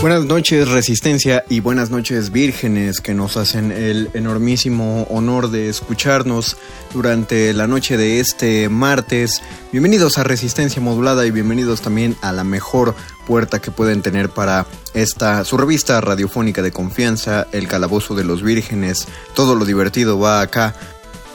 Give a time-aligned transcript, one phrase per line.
[0.00, 6.56] Buenas noches Resistencia y buenas noches vírgenes que nos hacen el enormísimo honor de escucharnos
[6.94, 9.42] durante la noche de este martes.
[9.72, 12.94] Bienvenidos a Resistencia Modulada y bienvenidos también a la mejor
[13.26, 18.42] puerta que pueden tener para esta su revista radiofónica de confianza, El Calabozo de los
[18.42, 19.06] Vírgenes.
[19.34, 20.74] Todo lo divertido va acá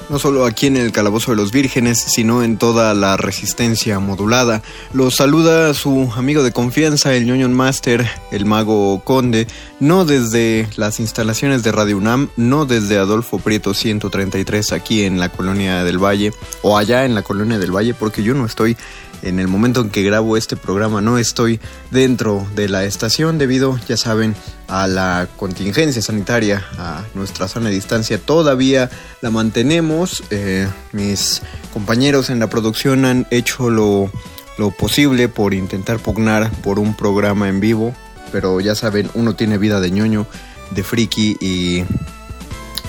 [0.09, 4.61] no solo aquí en el Calabozo de los Vírgenes, sino en toda la resistencia modulada.
[4.93, 9.47] Los saluda su amigo de confianza, el ñoño Master, el mago Conde,
[9.79, 15.29] no desde las instalaciones de Radio UNAM, no desde Adolfo Prieto 133 aquí en la
[15.29, 18.77] colonia del Valle, o allá en la colonia del Valle, porque yo no estoy
[19.21, 21.59] en el momento en que grabo este programa no estoy
[21.91, 24.35] dentro de la estación debido, ya saben,
[24.67, 28.17] a la contingencia sanitaria, a nuestra zona de distancia.
[28.17, 28.89] Todavía
[29.21, 30.23] la mantenemos.
[30.29, 31.41] Eh, mis
[31.73, 34.11] compañeros en la producción han hecho lo,
[34.57, 37.93] lo posible por intentar pugnar por un programa en vivo.
[38.31, 40.27] Pero ya saben, uno tiene vida de ñoño,
[40.71, 41.83] de friki y,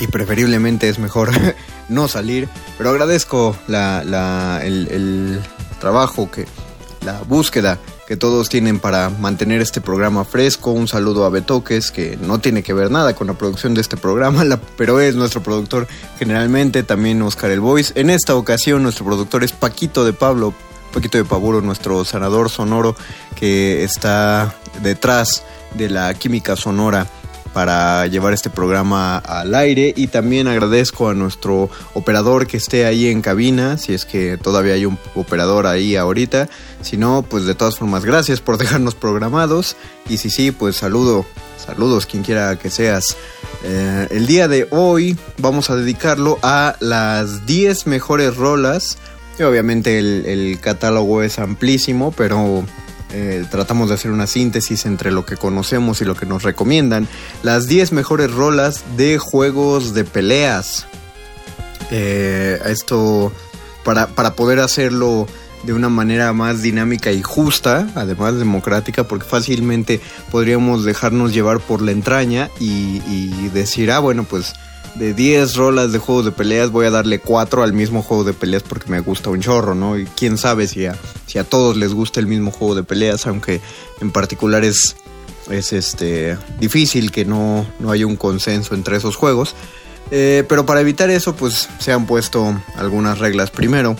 [0.00, 1.30] y preferiblemente es mejor
[1.88, 2.48] no salir.
[2.78, 5.40] Pero agradezco la, la, el, el
[5.86, 6.46] trabajo, que
[7.04, 10.72] la búsqueda que todos tienen para mantener este programa fresco.
[10.72, 13.96] Un saludo a Betoques, que no tiene que ver nada con la producción de este
[13.96, 14.42] programa,
[14.76, 15.86] pero es nuestro productor
[16.18, 17.92] generalmente, también Oscar El Voice.
[17.94, 20.54] En esta ocasión nuestro productor es Paquito de Pablo,
[20.92, 22.96] Paquito de Paburo, nuestro sanador sonoro
[23.36, 25.44] que está detrás
[25.74, 27.06] de la química sonora
[27.56, 33.08] para llevar este programa al aire y también agradezco a nuestro operador que esté ahí
[33.08, 36.50] en cabina, si es que todavía hay un operador ahí ahorita,
[36.82, 39.74] si no, pues de todas formas gracias por dejarnos programados
[40.06, 41.24] y si sí, pues saludo,
[41.56, 43.16] saludos quien quiera que seas.
[43.64, 48.98] Eh, el día de hoy vamos a dedicarlo a las 10 mejores rolas.
[49.38, 52.66] Y obviamente el, el catálogo es amplísimo, pero
[53.12, 57.08] eh, tratamos de hacer una síntesis entre lo que conocemos y lo que nos recomiendan.
[57.42, 60.86] Las 10 mejores rolas de juegos de peleas.
[61.90, 63.32] Eh, esto
[63.84, 65.28] para, para poder hacerlo
[65.62, 70.00] de una manera más dinámica y justa, además democrática, porque fácilmente
[70.30, 74.54] podríamos dejarnos llevar por la entraña y, y decir, ah, bueno, pues
[74.98, 78.32] de 10 rolas de juegos de peleas voy a darle 4 al mismo juego de
[78.32, 79.98] peleas porque me gusta un chorro, ¿no?
[79.98, 80.96] Y quién sabe si a,
[81.26, 83.60] si a todos les gusta el mismo juego de peleas, aunque
[84.00, 84.96] en particular es,
[85.50, 89.54] es este, difícil que no, no haya un consenso entre esos juegos.
[90.10, 93.50] Eh, pero para evitar eso, pues se han puesto algunas reglas.
[93.50, 93.96] Primero,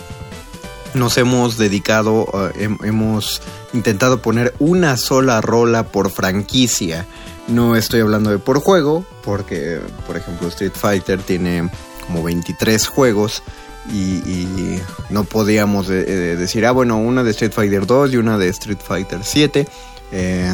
[0.93, 3.41] nos hemos dedicado, uh, hemos
[3.73, 7.05] intentado poner una sola rola por franquicia.
[7.47, 11.69] No estoy hablando de por juego, porque por ejemplo Street Fighter tiene
[12.05, 13.43] como 23 juegos
[13.91, 18.37] y, no podíamos de, de decir, ah bueno, una de Street Fighter 2 y una
[18.37, 19.65] de Street Fighter 7.
[20.11, 20.51] Eh,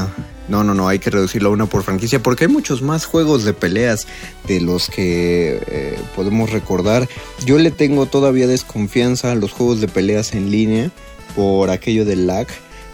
[0.47, 3.43] no, no, no, hay que reducirlo a una por franquicia porque hay muchos más juegos
[3.43, 4.07] de peleas
[4.47, 7.07] de los que eh, podemos recordar.
[7.45, 10.91] Yo le tengo todavía desconfianza a los juegos de peleas en línea
[11.35, 12.47] por aquello del lag.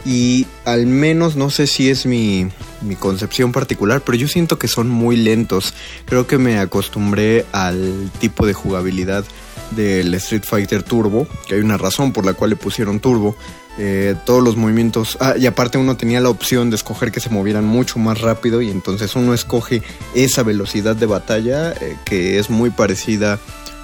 [0.04, 2.48] Y al menos no sé si es mi,
[2.80, 5.74] mi, concepción particular, pero yo siento que son muy lentos.
[6.06, 9.24] Creo que me acostumbré al tipo de jugabilidad
[9.72, 13.36] del Street Fighter Turbo, que hay una razón por la cual le pusieron Turbo.
[13.78, 17.30] Eh, todos los movimientos, ah, y aparte uno tenía la opción de escoger que se
[17.30, 19.82] movieran mucho más rápido y entonces uno escoge
[20.14, 23.38] esa velocidad de batalla eh, que es muy parecida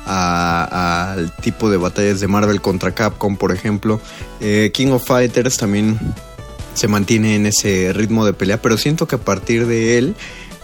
[0.06, 4.00] al tipo de batallas de Marvel contra Capcom, por ejemplo.
[4.40, 5.98] Eh, King of Fighters también
[6.74, 10.14] se mantiene en ese ritmo de pelea, pero siento que a partir de él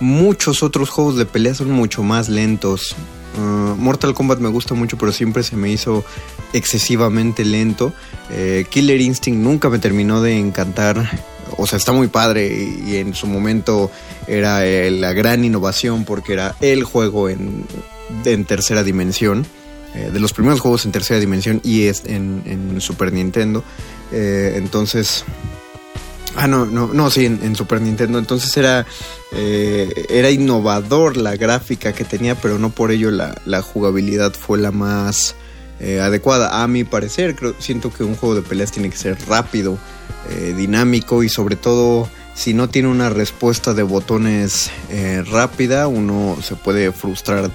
[0.00, 2.94] muchos otros juegos de pelea son mucho más lentos.
[3.36, 6.04] Uh, Mortal Kombat me gusta mucho, pero siempre se me hizo
[6.52, 7.92] excesivamente lento.
[8.30, 11.08] Eh, Killer Instinct nunca me terminó de encantar.
[11.56, 12.52] O sea, está muy padre
[12.86, 13.90] y, en su momento
[14.26, 17.64] era eh, la gran innovación porque era el juego en,
[18.46, 19.46] tercera dimensión.
[19.94, 23.62] Eh, de los primeros juegos en tercera dimensión y es en, Super Nintendo.
[24.10, 25.24] entonces,
[26.34, 28.18] Ah, no, no, no, sí, en, Super Nintendo.
[28.18, 28.86] Entonces era,
[29.32, 34.70] eh, era innovador la gráfica que tenía, pero no por ello la, jugabilidad fue la
[34.70, 35.34] más
[35.80, 36.62] eh, adecuada.
[36.62, 39.76] A mi parecer, siento que un juego de peleas tiene que ser rápido,
[40.30, 44.70] eh, dinámico y sobre todo si no tiene una respuesta de botones
[45.30, 47.50] rápida, uno se puede frustrar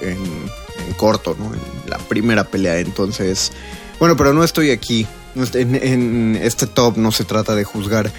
[0.00, 1.52] en, en corto, ¿no?
[1.54, 2.78] En la primera pelea.
[2.78, 3.52] Entonces,
[3.98, 5.06] bueno, pero no estoy aquí
[5.54, 8.10] en, este top no se trata de juzgar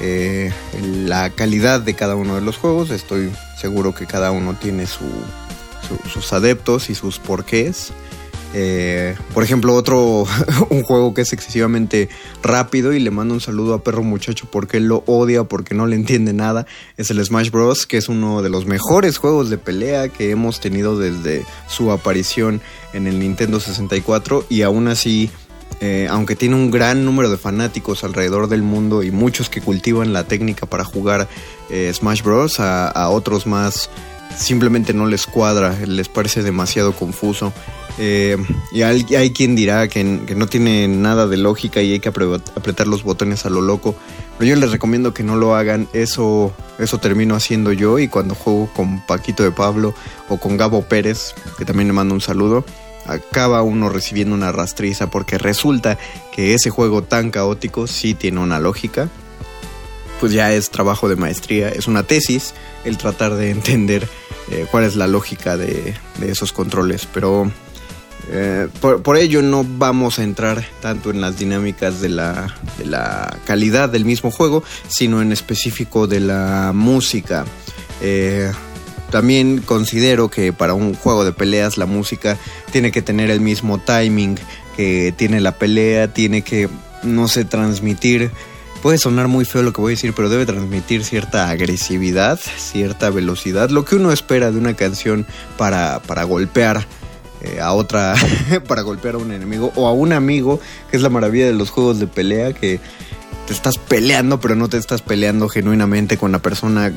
[0.00, 0.52] eh,
[0.82, 2.90] la calidad de cada uno de los juegos.
[2.90, 7.92] Estoy seguro que cada uno tiene sus adeptos y sus porqués.
[8.56, 10.26] Eh, por ejemplo, otro,
[10.70, 12.08] un juego que es excesivamente
[12.42, 15.86] rápido y le mando un saludo a Perro Muchacho porque él lo odia, porque no
[15.86, 16.64] le entiende nada,
[16.96, 20.60] es el Smash Bros., que es uno de los mejores juegos de pelea que hemos
[20.60, 22.60] tenido desde su aparición
[22.92, 25.30] en el Nintendo 64 y aún así
[25.80, 30.12] eh, aunque tiene un gran número de fanáticos alrededor del mundo y muchos que cultivan
[30.12, 31.28] la técnica para jugar
[31.70, 32.60] eh, Smash Bros.
[32.60, 33.90] A, otros más
[34.36, 37.52] simplemente no les cuadra, les parece demasiado confuso.
[37.98, 38.36] Eh,
[38.72, 43.02] y hay, quien dirá que, no tiene nada de lógica y hay que apretar los
[43.04, 43.94] botones a lo loco.
[44.38, 45.88] Pero yo les recomiendo que no lo hagan.
[45.92, 47.98] Eso, eso termino haciendo yo.
[47.98, 49.94] Y cuando juego con Paquito de Pablo
[50.28, 52.64] o con Gabo Pérez, que también le mando un saludo,
[53.06, 55.98] acaba uno recibiendo una rastriza porque resulta
[56.32, 59.08] que ese juego tan caótico sí tiene una lógica.
[60.20, 62.54] Pues ya es trabajo de maestría, es una tesis
[62.84, 64.08] el tratar de entender
[64.50, 67.06] eh, cuál es la lógica de, esos controles.
[67.12, 67.50] Pero
[68.30, 73.36] eh, por, ello no vamos a entrar tanto en las dinámicas de la, de la
[73.46, 77.44] calidad del mismo juego, sino en específico de la música.
[78.00, 78.50] Eh,
[79.10, 82.36] también considero que para un juego de peleas la música
[82.72, 84.36] tiene que tener el mismo timing
[84.76, 86.68] que tiene la pelea, tiene que,
[87.04, 88.32] no sé, transmitir
[88.84, 93.08] puede sonar muy feo lo que voy a decir, pero debe transmitir cierta agresividad, cierta
[93.08, 95.24] velocidad, lo que uno espera de una canción
[95.56, 96.86] para, para golpear
[97.40, 98.14] eh, a otra,
[98.68, 100.60] para golpear a un enemigo o a un amigo,
[100.90, 102.78] que es la maravilla de los juegos de pelea, que
[103.46, 106.92] te estás peleando, pero no te estás peleando genuinamente con la persona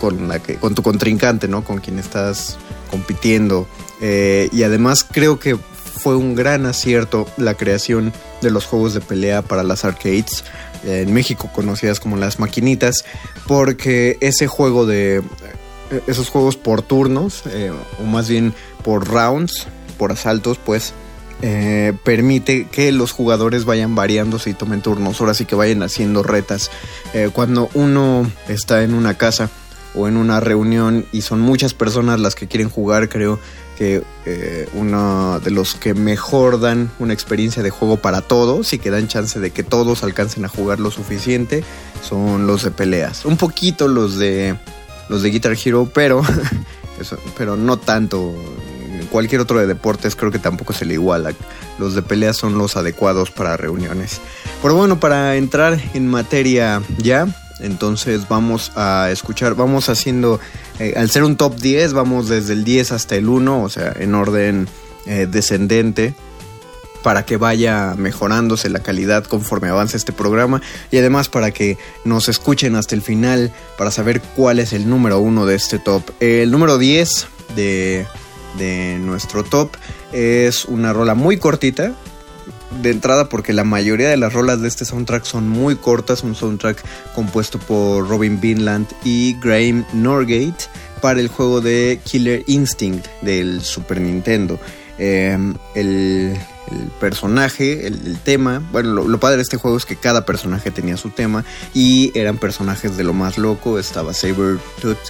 [0.00, 1.64] con la que, con tu contrincante, ¿no?
[1.64, 2.56] Con quien estás
[2.88, 3.66] compitiendo.
[4.00, 5.58] Eh, y además creo que
[6.06, 10.44] fue un gran acierto la creación de los juegos de pelea para las arcades.
[10.84, 13.04] Eh, en México conocidas como las maquinitas,
[13.46, 15.22] porque ese juego de eh,
[16.06, 17.44] esos juegos por turnos,
[18.00, 20.92] o más bien por rounds, por asaltos, pues
[21.42, 26.22] eh, permite que los jugadores vayan variándose y tomen turnos, ahora sí que vayan haciendo
[26.22, 26.70] retas.
[27.12, 29.50] Eh, cuando uno está en una casa
[29.94, 33.38] o en una reunión y son muchas personas las que quieren jugar, creo
[33.76, 38.78] que eh, uno de los que mejor dan una experiencia de juego para todos y
[38.78, 41.62] que dan chance de que todos alcancen a jugar lo suficiente
[42.02, 43.24] son los de peleas.
[43.24, 44.56] Un poquito los de
[45.08, 46.22] los de Guitar Hero, pero
[47.36, 48.34] pero no tanto
[49.10, 51.32] cualquier otro de deportes creo que tampoco se le iguala.
[51.78, 54.20] Los de pelea son los adecuados para reuniones.
[54.62, 57.26] Pero bueno, para entrar en materia ya,
[57.60, 60.40] entonces vamos a escuchar, vamos haciendo,
[60.78, 63.92] eh, al ser un top 10, vamos desde el 10 hasta el 1, o sea,
[63.98, 64.68] en orden
[65.06, 66.14] eh, descendente
[67.02, 70.60] para que vaya mejorándose la calidad conforme avance este programa
[70.90, 75.20] y además para que nos escuchen hasta el final para saber cuál es el número
[75.20, 76.02] uno de este top.
[76.18, 78.06] El número 10 de
[78.56, 79.70] de nuestro top.
[80.12, 81.94] Es una rola muy cortita.
[82.82, 86.22] De entrada porque la mayoría de las rolas de este soundtrack son muy cortas.
[86.22, 86.82] Un soundtrack
[87.14, 90.66] compuesto por Robin Vinland y Graham Norgate
[91.00, 94.58] para el juego de Killer Instinct del Super Nintendo.
[94.98, 95.38] Eh,
[95.74, 96.36] el
[97.00, 98.62] personaje, el, tema.
[98.72, 101.44] Bueno, lo, padre de este juego es que cada personaje tenía su tema
[101.74, 103.78] y eran personajes de lo más loco.
[103.78, 104.58] Estaba Saber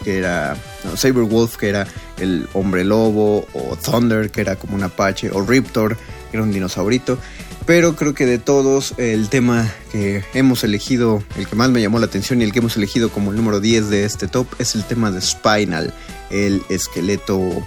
[0.05, 0.57] que era.
[0.97, 1.87] Saber Wolf, que era
[2.19, 5.97] el hombre lobo, o Thunder, que era como un apache, o Riptor,
[6.31, 7.19] que era un dinosaurito.
[7.67, 11.99] Pero creo que de todos, el tema que hemos elegido, el que más me llamó
[11.99, 14.77] la atención y el que hemos elegido como el número 10 de este top es
[14.77, 15.93] el tema de Spinal,
[16.31, 17.67] el esqueleto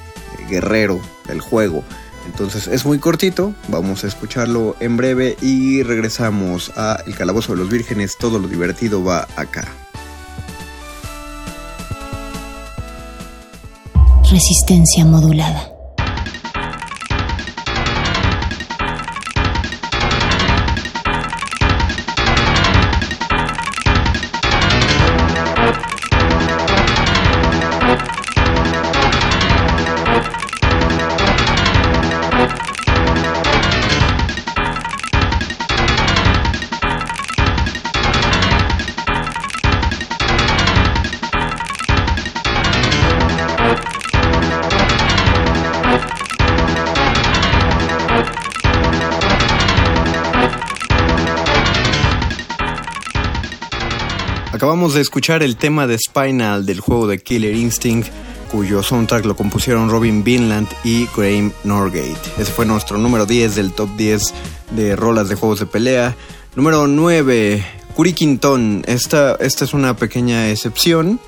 [0.49, 1.83] guerrero del juego.
[2.25, 7.59] Entonces es muy cortito, vamos a escucharlo en breve y regresamos a El Calabozo de
[7.59, 9.67] los Vírgenes, todo lo divertido va acá.
[14.31, 15.78] Resistencia modulada.
[54.79, 58.07] Acabamos de escuchar el tema de Spinal del juego de Killer Instinct,
[58.49, 62.15] cuyo soundtrack lo compusieron Robin Vinland y Graham Norgate.
[62.37, 64.33] Ese fue nuestro número 10 del top 10
[64.71, 66.15] de rolas de juegos de pelea.
[66.55, 67.61] Número 9,
[67.93, 68.83] Kurikinton.
[68.87, 71.19] Esta, esta es una pequeña excepción.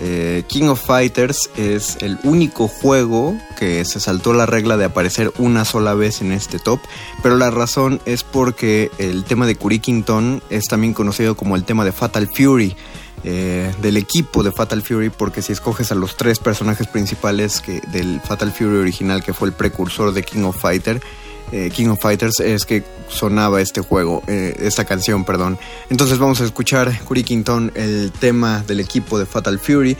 [0.00, 5.32] Eh, King of Fighters es el único juego que se saltó la regla de aparecer
[5.38, 6.80] una sola vez en este top,
[7.22, 11.84] pero la razón es porque el tema de Kurikington es también conocido como el tema
[11.84, 12.76] de Fatal Fury.
[13.24, 17.80] Eh, del equipo de Fatal Fury porque si escoges a los tres personajes principales que,
[17.92, 21.00] del Fatal Fury original que fue el precursor de King of Fighter
[21.52, 25.58] eh, King of Fighters es que sonaba este juego, eh, esta canción, perdón.
[25.90, 29.96] Entonces vamos a escuchar Kington, el tema del equipo de Fatal Fury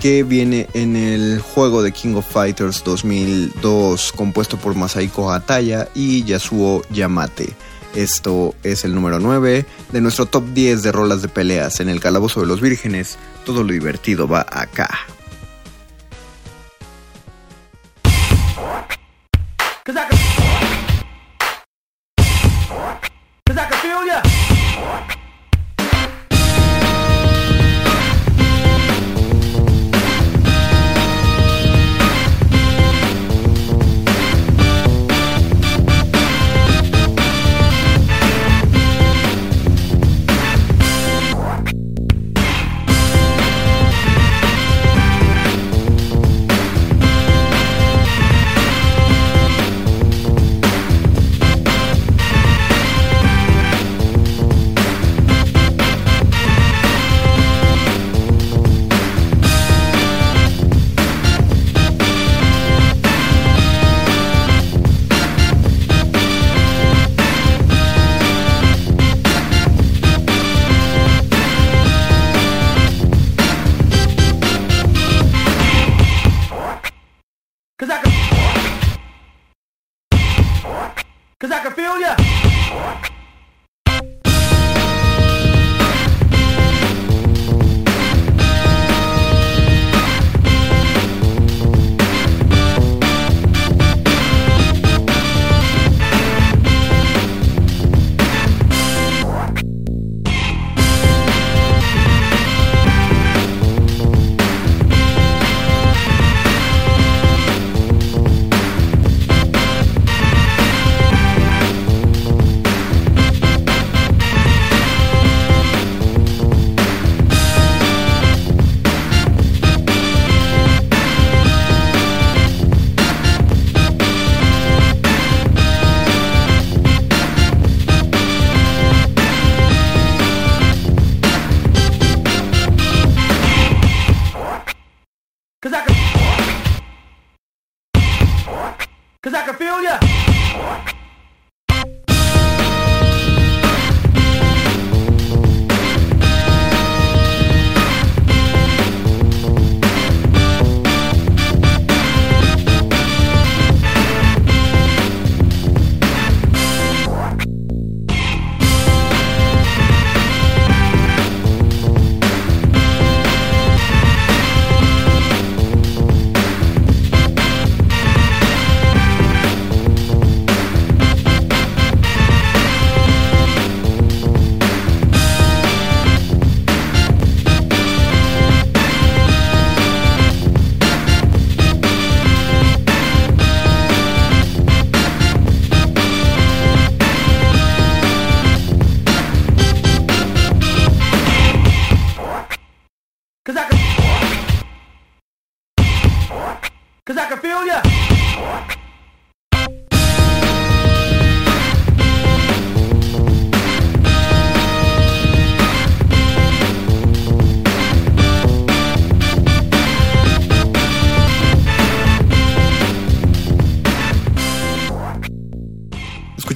[0.00, 6.24] que viene en el juego de King of Fighters 2002 compuesto por Masaiko Ataya y
[6.24, 7.54] Yasuo Yamate.
[7.96, 11.98] Esto es el número 9 de nuestro top 10 de rolas de peleas en el
[11.98, 13.16] Calabozo de los Vírgenes.
[13.46, 14.90] Todo lo divertido va acá.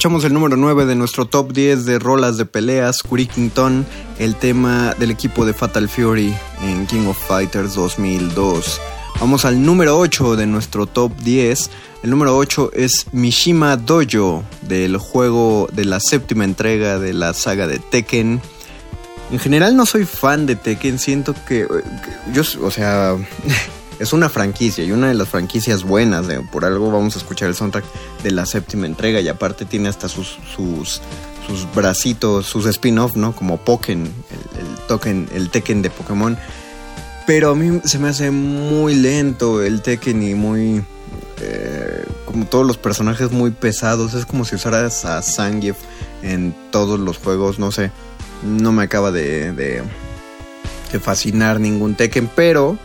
[0.00, 3.84] Escuchamos el número 9 de nuestro top 10 de rolas de peleas, Curikington,
[4.18, 8.80] el tema del equipo de Fatal Fury en King of Fighters 2002.
[9.20, 11.70] Vamos al número 8 de nuestro top 10.
[12.02, 17.66] El número 8 es Mishima Dojo, del juego de la séptima entrega de la saga
[17.66, 18.40] de Tekken.
[19.30, 23.16] En general no soy fan de Tekken, siento que, que yo, o sea,
[24.00, 26.26] es una franquicia y una de las franquicias buenas.
[26.50, 27.84] por algo vamos a escuchar el soundtrack
[28.22, 31.02] de la séptima entrega y aparte tiene hasta sus, sus,
[31.46, 33.36] sus bracitos, sus spin-off, ¿no?
[33.36, 36.38] Como Pokken, el, toquen el Tekken de Pokémon.
[37.26, 40.82] Pero a mí se me hace muy lento el Tekken y muy...
[41.42, 44.14] Eh, como todos los personajes muy pesados.
[44.14, 45.76] Es como si usaras a Zangief
[46.22, 47.58] en todos los juegos.
[47.58, 47.90] No sé.
[48.42, 49.82] No me acaba de, de,
[50.90, 52.30] de fascinar ningún Tekken.
[52.34, 52.78] Pero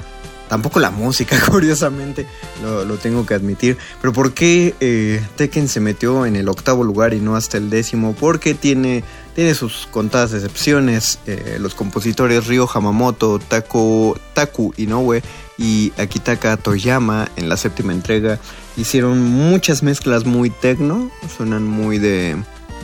[0.48, 2.28] Tampoco la música, curiosamente,
[2.62, 3.78] lo, tengo que admitir.
[4.02, 7.70] Pero ¿por qué eh, Tekken se metió en el octavo lugar y no hasta el
[7.70, 8.14] décimo?
[8.14, 11.20] Porque tiene, tiene sus contadas excepciones.
[11.26, 15.22] Eh, los compositores Ryo Hamamoto, Taku, Taku Inoue
[15.58, 18.40] y Akitaka Toyama en la séptima entrega
[18.78, 21.10] hicieron muchas mezclas muy tecno.
[21.36, 22.36] Suenan muy de,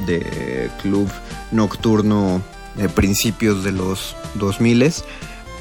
[0.06, 1.10] de club
[1.52, 2.42] nocturno
[2.76, 4.94] de principios de los 2000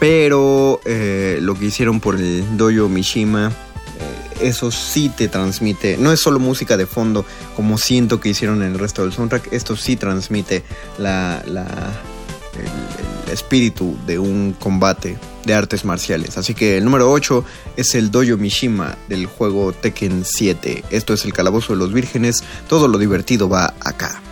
[0.01, 5.99] pero eh, lo que hicieron por el Dojo Mishima, eh, eso sí te transmite.
[5.99, 9.53] No es solo música de fondo, como siento que hicieron en el resto del soundtrack.
[9.53, 10.65] Esto sí transmite
[10.99, 11.59] la, el,
[13.31, 16.39] espíritu de un combate de artes marciales.
[16.39, 17.45] Así que el número 8
[17.77, 20.83] es el Dojo Mishima del juego Tekken 7.
[20.91, 22.43] Esto es el Calabozo de los Vírgenes.
[22.69, 24.23] Todo lo divertido va acá.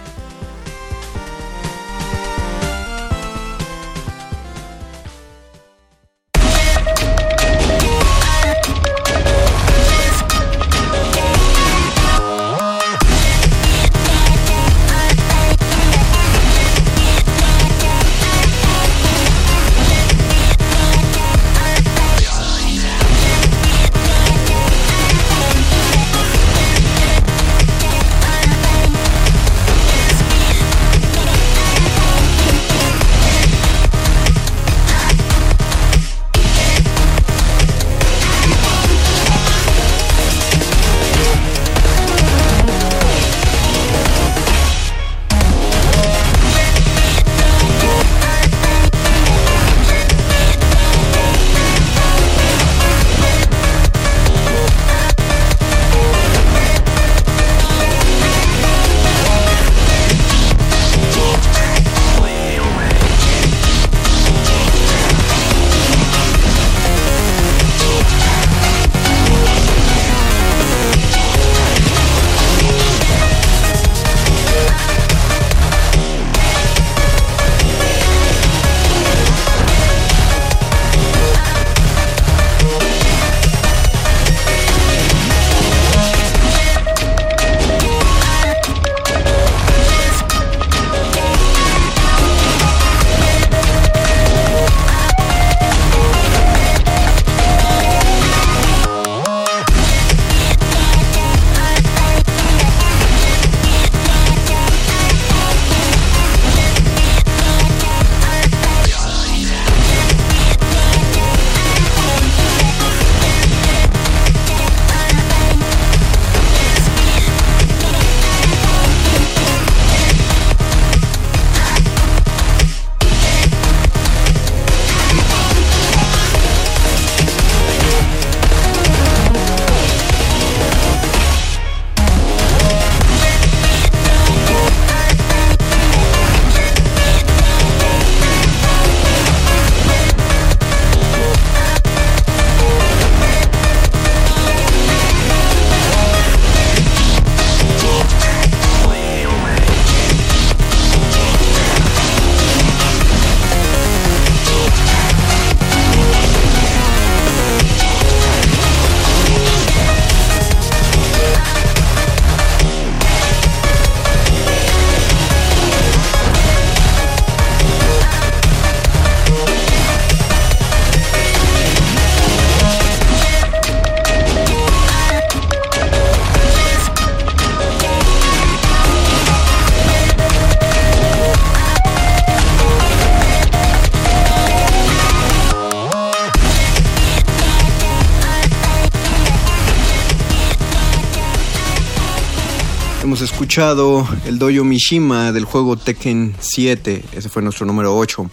[193.59, 197.03] El Dojo Mishima del juego Tekken 7.
[197.11, 198.31] Ese fue nuestro número 8.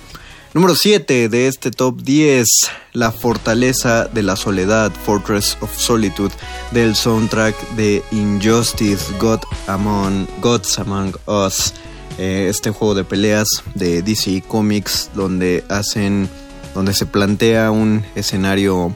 [0.54, 2.48] Número 7 de este top 10,
[2.94, 6.32] La Fortaleza de la Soledad, Fortress of Solitude,
[6.70, 11.74] del soundtrack de Injustice, God Among, Gods Among Us.
[12.20, 16.30] Eh, este juego de peleas de DC Comics donde hacen,
[16.76, 18.94] donde se plantea un escenario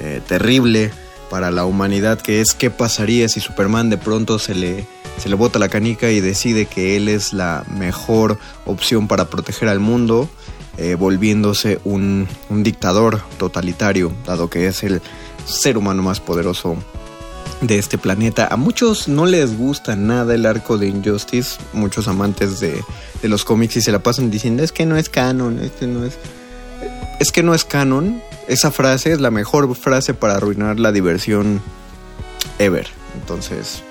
[0.00, 0.90] eh, terrible
[1.30, 5.34] para la humanidad que es qué pasaría si Superman de pronto se le se le
[5.34, 10.28] bota la canica y decide que él es la mejor opción para proteger al mundo
[10.76, 15.02] eh, volviéndose un, un dictador totalitario, dado que es el
[15.44, 16.76] ser humano más poderoso
[17.60, 18.46] de este planeta.
[18.48, 22.80] A muchos no les gusta nada el arco de Injustice, muchos amantes de,
[23.20, 25.86] de los cómics y se la pasan diciendo es que no es canon, es que
[25.86, 26.18] no es...
[27.18, 28.22] Es que no es canon.
[28.46, 31.60] Esa frase es la mejor frase para arruinar la diversión
[32.60, 32.86] ever.
[33.20, 33.82] Entonces,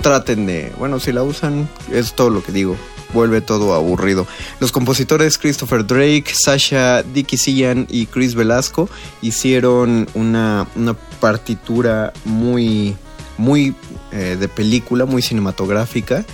[0.00, 0.72] traten de...
[0.78, 2.76] Bueno, si la usan, es todo lo que digo.
[3.12, 4.26] Vuelve todo aburrido.
[4.60, 8.88] Los compositores Christopher Drake, Sasha Dickisian y Chris Velasco
[9.22, 12.96] hicieron una, una partitura muy,
[13.38, 13.74] muy
[14.12, 16.24] eh, de película, muy cinematográfica.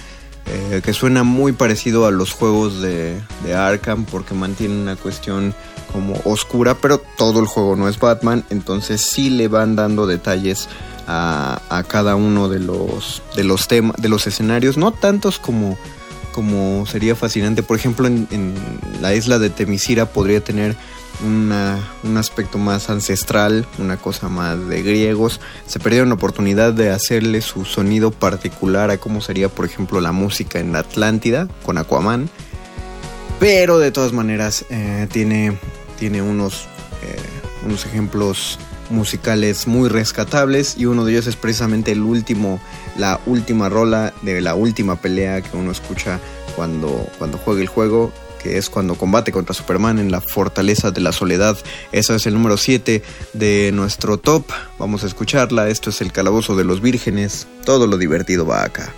[0.46, 5.54] Eh, que suena muy parecido a los juegos de, de, Arkham porque mantiene una cuestión
[5.94, 10.68] como oscura, pero todo el juego no es Batman, entonces sí le van dando detalles
[11.06, 15.78] a, cada uno de los de los temas, de los escenarios, no tantos como
[16.32, 17.62] como sería fascinante.
[17.62, 18.54] Por ejemplo, en,
[19.00, 20.74] la isla de Temisira podría tener
[21.24, 25.40] una, un aspecto más ancestral, una cosa más de griegos.
[25.68, 30.10] Se perdieron la oportunidad de hacerle su sonido particular a cómo sería, por ejemplo, la
[30.10, 32.28] música en Atlántida con Aquaman.
[33.38, 35.56] Pero de todas maneras eh, tiene,
[35.98, 36.66] tiene unos,
[37.02, 37.16] eh,
[37.64, 38.58] unos ejemplos
[38.90, 42.60] musicales muy rescatables y uno de ellos es precisamente el último,
[42.96, 46.20] la última rola de la última pelea que uno escucha
[46.56, 51.00] cuando, cuando juega el juego que es cuando combate contra Superman en la Fortaleza de
[51.00, 51.56] la Soledad.
[51.92, 53.02] Eso es el número 7
[53.32, 54.44] de nuestro top.
[54.78, 55.70] Vamos a escucharla.
[55.70, 57.46] Esto es el Calabozo de los Vírgenes.
[57.64, 58.92] Todo lo divertido va acá.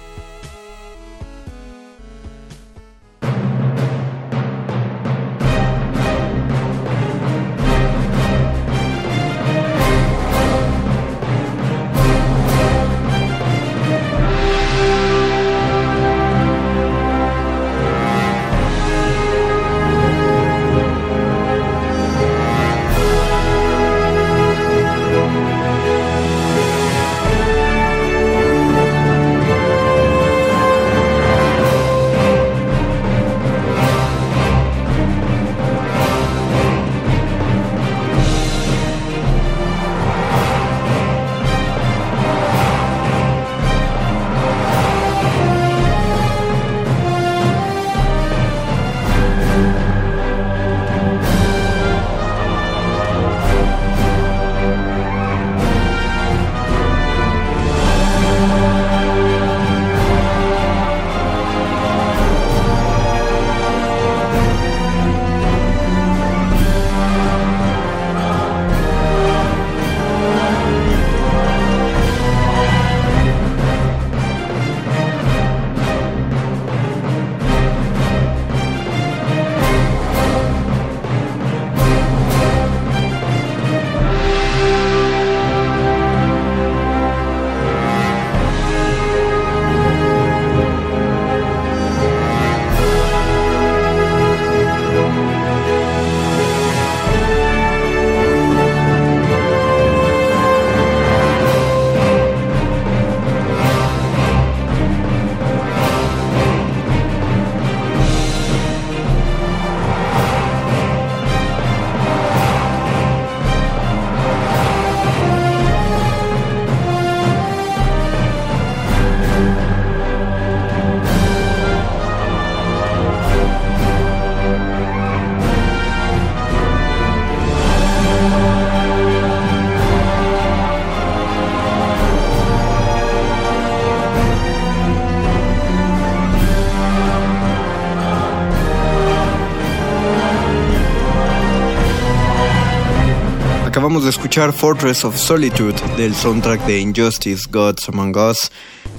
[144.03, 148.51] De escuchar Fortress of Solitude del soundtrack de Injustice Gods Among Us.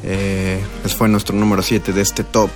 [0.04, 2.50] Eh, ese fue nuestro número 7 de este top.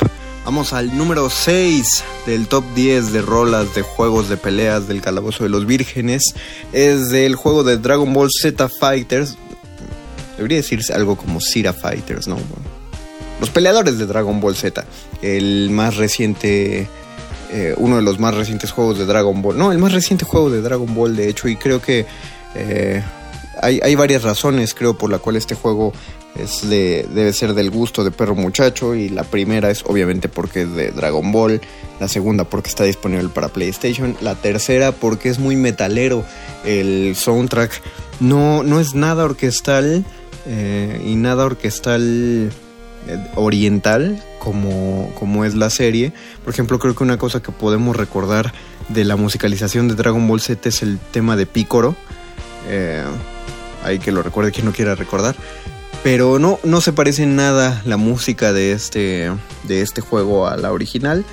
[0.43, 5.43] Vamos al número 6 del top 10 de rolas de juegos de peleas del Calabozo
[5.43, 6.33] de los Vírgenes.
[6.73, 9.37] Es del juego de Dragon Ball Z Fighters.
[10.37, 12.37] Debería decirse algo como Zira Fighters, ¿no?
[13.39, 14.83] Los peleadores de Dragon Ball Z.
[15.21, 16.89] El más reciente
[17.53, 19.57] eh, uno de los más recientes juegos de Dragon Ball.
[19.57, 22.05] No, el más reciente juego de Dragon Ball, de hecho, y creo que
[22.55, 23.03] eh,
[23.61, 25.93] hay, varias razones, creo, por la cual este juego
[26.35, 28.95] es de, debe ser del gusto de perro muchacho.
[28.95, 31.61] Y la primera es obviamente porque es de Dragon Ball.
[31.99, 34.15] La segunda porque está disponible para PlayStation.
[34.21, 36.25] La tercera porque es muy metalero.
[36.65, 37.81] El soundtrack
[38.19, 40.03] no, no es nada orquestal.
[40.47, 42.51] Eh, y nada orquestal
[43.35, 46.13] oriental como, como es la serie.
[46.43, 48.53] Por ejemplo, creo que una cosa que podemos recordar
[48.89, 51.95] de la musicalización de Dragon Ball Z es el tema de Picoro.
[52.71, 53.03] Eh,
[53.83, 55.35] hay que lo recuerde quien no quiera recordar.
[56.03, 59.31] Pero no, no se parece nada la música de este,
[59.63, 61.23] de este juego a la original.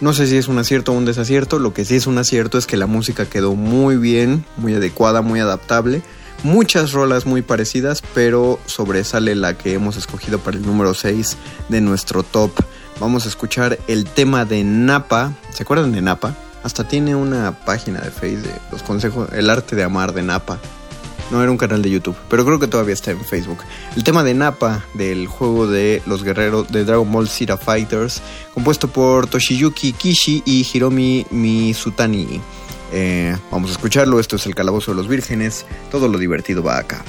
[0.00, 1.58] No sé si es un acierto o un desacierto.
[1.58, 5.22] Lo que sí es un acierto es que la música quedó muy bien, muy adecuada,
[5.22, 6.02] muy adaptable.
[6.44, 11.36] Muchas rolas muy parecidas, pero sobresale la que hemos escogido para el número 6
[11.70, 12.52] de nuestro top.
[13.00, 15.32] Vamos a escuchar el tema de Napa.
[15.50, 16.36] ¿Se acuerdan de Napa?
[16.62, 20.58] Hasta tiene una página de Facebook los consejos, el arte de amar de Napa.
[21.30, 23.58] No era un canal de YouTube, pero creo que todavía está en Facebook.
[23.96, 28.88] El tema de Napa del juego de los guerreros de Dragon Ball Z Fighters, compuesto
[28.88, 32.40] por Toshiyuki Kishi y Hiromi Mizutani.
[32.92, 36.78] Eh, vamos a escucharlo, esto es el Calabozo de los Vírgenes, todo lo divertido va
[36.78, 37.04] acá.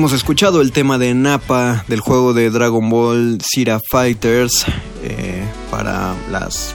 [0.00, 4.64] Hemos escuchado el tema de Nappa del juego de Dragon Ball Zira Fighters
[5.02, 6.74] eh, para las...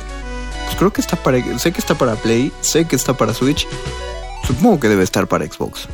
[0.65, 1.39] Pues creo que está para...
[1.57, 3.67] Sé que está para Play, sé que está para Switch.
[4.45, 5.87] Supongo que debe estar para Xbox.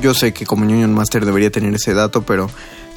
[0.00, 2.50] Yo sé que como Union Master debería tener ese dato, pero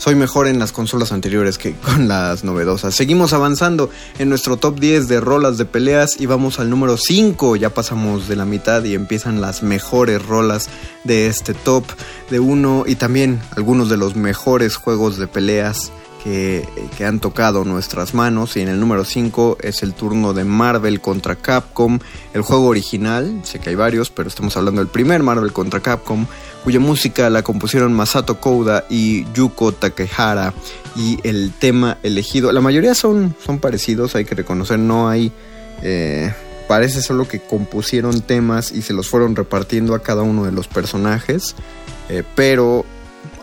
[0.09, 2.95] soy mejor en las consolas anteriores que con las novedosas.
[2.95, 7.57] Seguimos avanzando en nuestro top 10 de rolas de peleas y vamos al número 5.
[7.57, 10.67] Ya pasamos de la mitad y empiezan las mejores rolas
[11.03, 11.83] de este top
[12.31, 15.91] de uno y también algunos de los mejores juegos de peleas
[16.23, 18.57] que, han tocado nuestras manos.
[18.57, 21.99] Y en el número 5 es el turno de Marvel contra Capcom,
[22.33, 23.41] el juego original.
[23.43, 26.25] Sé que hay varios, pero estamos hablando del primer Marvel contra Capcom,
[26.69, 30.53] cuya música la compusieron Masato Kouda y Yuko Takehara.
[30.95, 35.31] Y el tema elegido, la mayoría son, son parecidos, hay que reconocer, no hay.
[35.81, 36.31] Eh,
[36.67, 40.67] parece solo que compusieron temas y se los fueron repartiendo a cada uno de los
[40.67, 41.55] personajes.
[42.07, 42.85] Eh, pero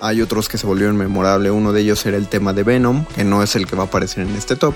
[0.01, 1.51] hay otros que se volvieron memorables.
[1.51, 3.87] Uno de ellos era el tema de Venom, que no es el que va a
[3.87, 4.75] aparecer en este top.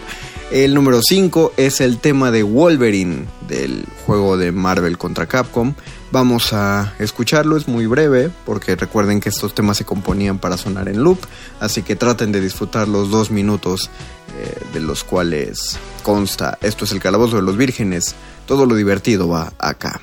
[0.51, 5.75] El número 5 es el tema de Wolverine del juego de Marvel contra Capcom.
[6.13, 10.89] Vamos a escucharlo, es muy breve, porque recuerden que estos temas se componían para sonar
[10.89, 11.21] en loop,
[11.61, 13.91] así que traten de disfrutar los dos minutos
[14.37, 16.59] eh, de los cuales consta.
[16.63, 20.01] Esto es el Calabozo de los Vírgenes, todo lo divertido va acá.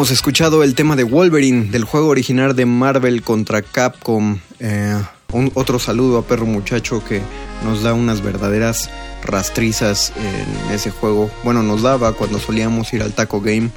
[0.00, 4.38] Hemos escuchado el tema de Wolverine del juego original de Marvel contra Capcom.
[4.58, 4.96] Eh,
[5.30, 7.20] un, otro saludo a Perro Muchacho que
[7.64, 8.88] nos da unas verdaderas
[9.22, 11.30] rastrizas en ese juego.
[11.44, 13.68] Bueno, nos daba cuando solíamos ir al Taco Game.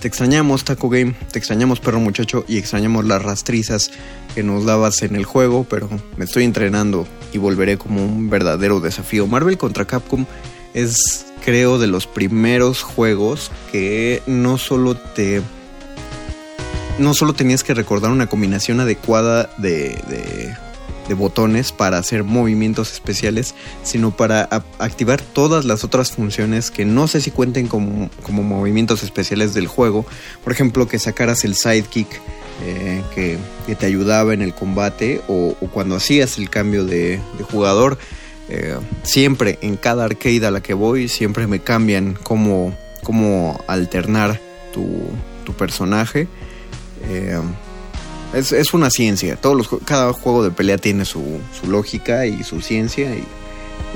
[0.00, 3.90] Te extrañamos Taco Game, te extrañamos Perro Muchacho y extrañamos las rastrizas
[4.34, 8.80] que nos dabas en el juego, pero me estoy entrenando y volveré como un verdadero
[8.80, 9.26] desafío.
[9.26, 10.24] Marvel contra Capcom
[10.72, 15.42] es creo de los primeros juegos que no solo te
[16.98, 20.54] no solo tenías que recordar una combinación adecuada de,
[21.16, 27.20] botones para hacer movimientos especiales, sino para activar todas las otras funciones que no sé
[27.20, 30.04] si cuenten como, movimientos especiales del juego.
[30.42, 32.08] Por ejemplo, que sacaras el sidekick
[32.64, 33.38] eh, que,
[33.76, 37.20] te ayudaba en el combate o, cuando hacías el cambio de,
[37.50, 37.98] jugador.
[38.48, 44.40] Eh, siempre en cada arcade a la que voy, siempre me cambian cómo, cómo alternar
[44.72, 44.86] tu,
[45.44, 46.26] tu personaje.
[47.08, 47.40] Eh,
[48.34, 49.36] es, una ciencia.
[49.36, 53.24] Todos los, cada juego de pelea tiene su, lógica y su ciencia y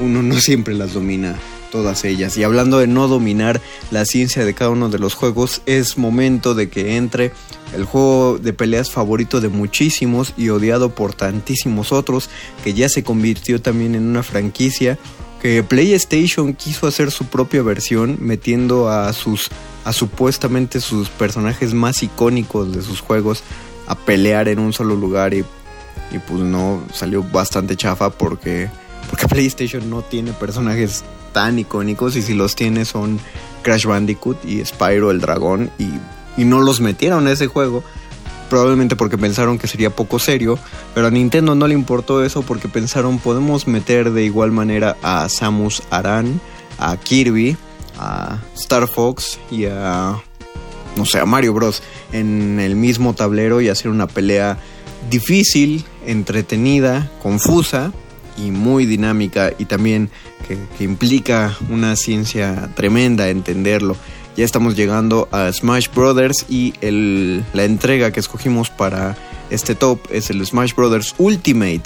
[0.00, 1.36] uno no siempre las domina
[1.70, 2.36] todas ellas.
[2.36, 6.54] Y hablando de no dominar la ciencia de cada uno de los juegos, es momento
[6.54, 7.32] de que entre
[7.74, 12.28] el juego de peleas favorito de muchísimos y odiado por tantísimos otros,
[12.64, 14.98] que ya se convirtió también en una franquicia
[15.40, 19.48] que PlayStation quiso hacer su propia versión metiendo a sus
[19.84, 23.42] a supuestamente sus personajes más icónicos de sus juegos
[23.86, 25.44] a pelear en un solo lugar y,
[26.10, 28.68] y pues no, salió bastante chafa porque,
[29.08, 33.18] porque PlayStation no tiene personajes tan icónicos y si los tiene son
[33.62, 35.88] Crash Bandicoot y Spyro el dragón y,
[36.36, 37.82] y no los metieron a ese juego
[38.50, 40.58] probablemente porque pensaron que sería poco serio,
[40.92, 45.28] pero a Nintendo no le importó eso porque pensaron podemos meter de igual manera a
[45.28, 46.40] Samus Aran,
[46.78, 47.56] a Kirby,
[48.00, 50.20] a Star Fox y a
[50.96, 51.82] no sé, a Mario Bros
[52.12, 54.58] en el mismo tablero y hacer una pelea
[55.08, 57.92] difícil, entretenida, confusa
[58.36, 60.10] y muy dinámica y también
[60.46, 63.96] que, implica una ciencia tremenda entenderlo.
[64.36, 69.16] Ya estamos llegando a Smash Brothers y el, la entrega que escogimos para
[69.50, 71.82] este top es el Smash Brothers Ultimate,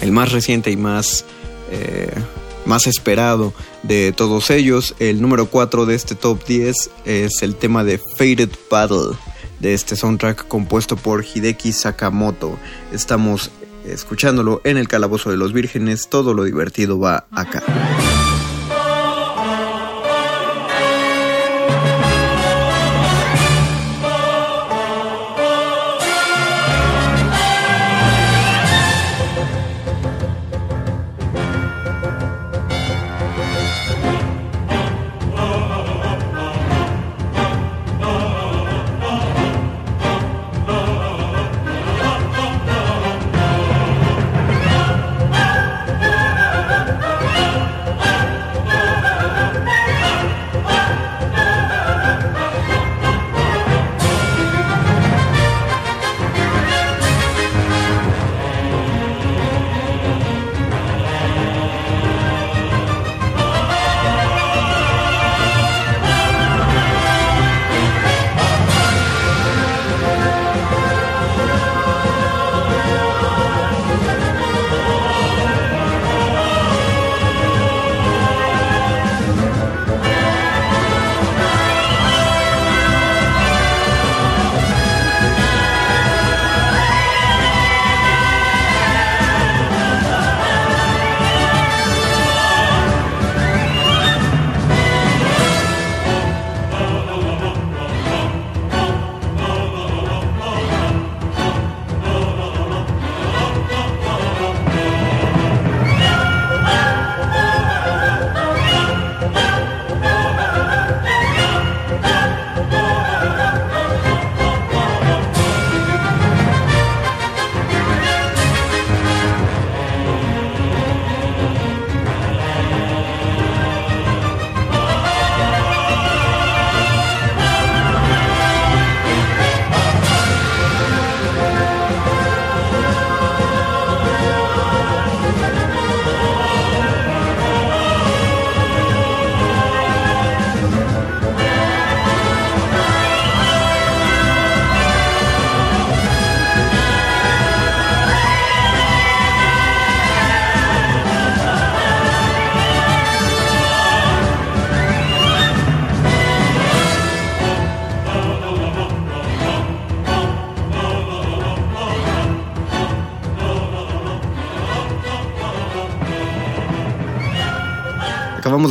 [0.00, 1.24] el más reciente y más,
[1.70, 2.12] eh,
[2.70, 3.52] más esperado
[3.82, 4.94] de todos ellos.
[5.00, 9.16] El número 4 de este top 10 es el tema de Faded Battle
[9.58, 12.56] de este soundtrack compuesto por Hideki Sakamoto.
[12.92, 13.50] Estamos
[13.84, 16.08] escuchándolo en el Calabozo de los Vírgenes.
[16.08, 17.60] Todo lo divertido va acá.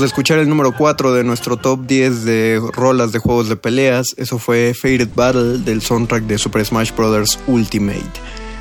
[0.09, 4.15] Escuchar el número 4 de nuestro top 10 de rolas de juegos de peleas.
[4.17, 7.37] Eso fue Faded Battle del soundtrack de Super Smash Bros.
[7.45, 8.01] Ultimate.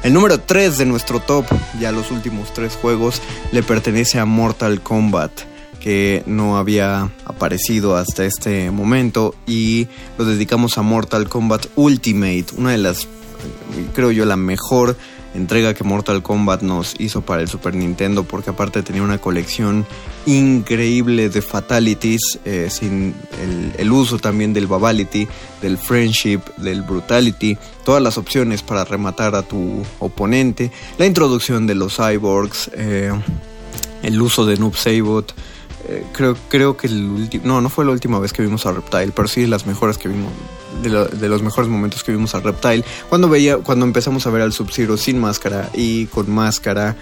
[0.02, 1.46] El número 3 de nuestro top,
[1.80, 5.32] ya los últimos tres juegos, le pertenece a Mortal Kombat,
[5.80, 9.88] que no había aparecido hasta este momento y
[10.18, 13.08] lo dedicamos a Mortal Kombat Ultimate, una de las,
[13.94, 14.98] creo yo, la mejor
[15.34, 19.86] entrega que Mortal Kombat nos hizo para el Super Nintendo porque aparte tenía una colección
[20.28, 23.14] increíble de fatalities eh, sin
[23.78, 25.26] el, uso también del babality
[25.62, 31.74] del friendship del brutality todas las opciones para rematar a tu oponente la introducción de
[31.74, 33.10] los cyborgs eh,
[34.02, 35.34] el uso de Noob Saibot
[35.88, 37.46] eh, creo, creo que el último.
[37.46, 40.08] No, no fue la última vez que vimos a Reptile, pero sí las mejores que
[40.08, 40.32] vimos.
[40.82, 42.84] De, de los mejores momentos que vimos a Reptile.
[43.08, 46.94] Cuando veía, cuando empezamos a ver al Sub-Zero sin máscara y con máscara.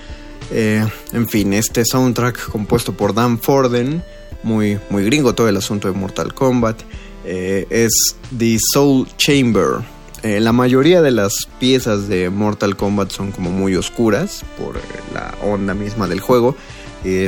[0.51, 4.03] Eh, en fin, este soundtrack compuesto por Dan Forden.
[4.43, 6.83] Muy, muy gringo todo el asunto de Mortal Kombat.
[7.25, 9.85] Eh, es The Soul Chamber.
[10.23, 14.77] Eh, la mayoría de las piezas de Mortal Kombat son como muy oscuras por
[15.13, 16.57] la onda misma del juego.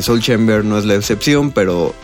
[0.00, 1.94] Soul Chamber no es la excepción, pero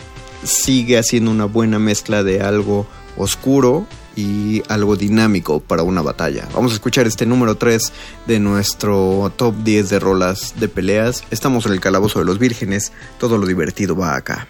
[0.43, 2.87] sigue haciendo una buena mezcla de algo
[3.17, 3.85] oscuro
[4.15, 6.47] y algo dinámico para una batalla.
[6.53, 7.91] Vamos a escuchar este número 3
[8.27, 11.23] de nuestro top 10 de rolas de peleas.
[11.31, 14.47] Estamos en el calabozo de los vírgenes, todo lo divertido va acá.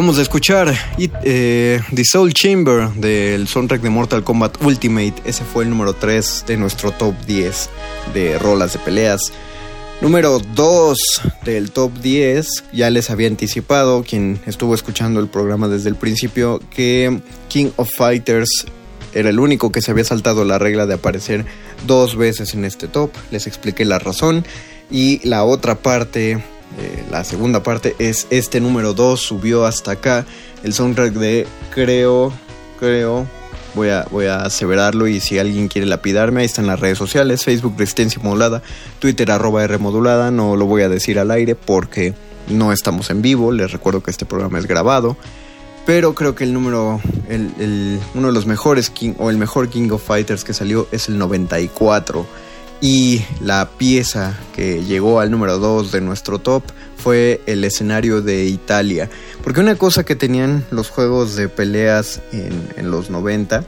[0.00, 0.74] Acabamos de escuchar
[1.24, 5.12] eh, The Soul Chamber del soundtrack de Mortal Kombat Ultimate.
[5.26, 7.68] Ese fue el número 3 de nuestro top 10
[8.14, 9.20] de rolas de peleas.
[10.00, 10.98] Número 2
[11.44, 16.62] del top 10, ya les había anticipado, quien estuvo escuchando el programa desde el principio,
[16.74, 17.20] que
[17.50, 18.64] King of Fighters
[19.12, 21.44] era el único que se había saltado la regla de aparecer
[21.86, 23.10] dos veces en este top.
[23.30, 24.46] Les expliqué la razón.
[24.90, 26.42] Y la otra parte
[26.78, 30.24] eh, la segunda parte es este número 2, subió hasta acá.
[30.62, 32.32] El soundtrack de creo,
[32.78, 33.26] creo,
[33.74, 37.44] voy a, voy a aseverarlo y si alguien quiere lapidarme, ahí están las redes sociales,
[37.44, 38.62] Facebook Resistencia Modulada,
[38.98, 42.14] Twitter arroba R Modulada, no lo voy a decir al aire porque
[42.48, 45.16] no estamos en vivo, les recuerdo que este programa es grabado.
[45.86, 49.90] Pero creo que el número, el, uno de los mejores King, o el mejor King
[49.90, 52.26] of Fighters que salió es el 94
[52.80, 56.62] y la pieza que llegó al número 2 de nuestro top
[56.96, 59.10] fue el escenario de Italia.
[59.42, 63.64] Porque una cosa que tenían los juegos de peleas en, los 90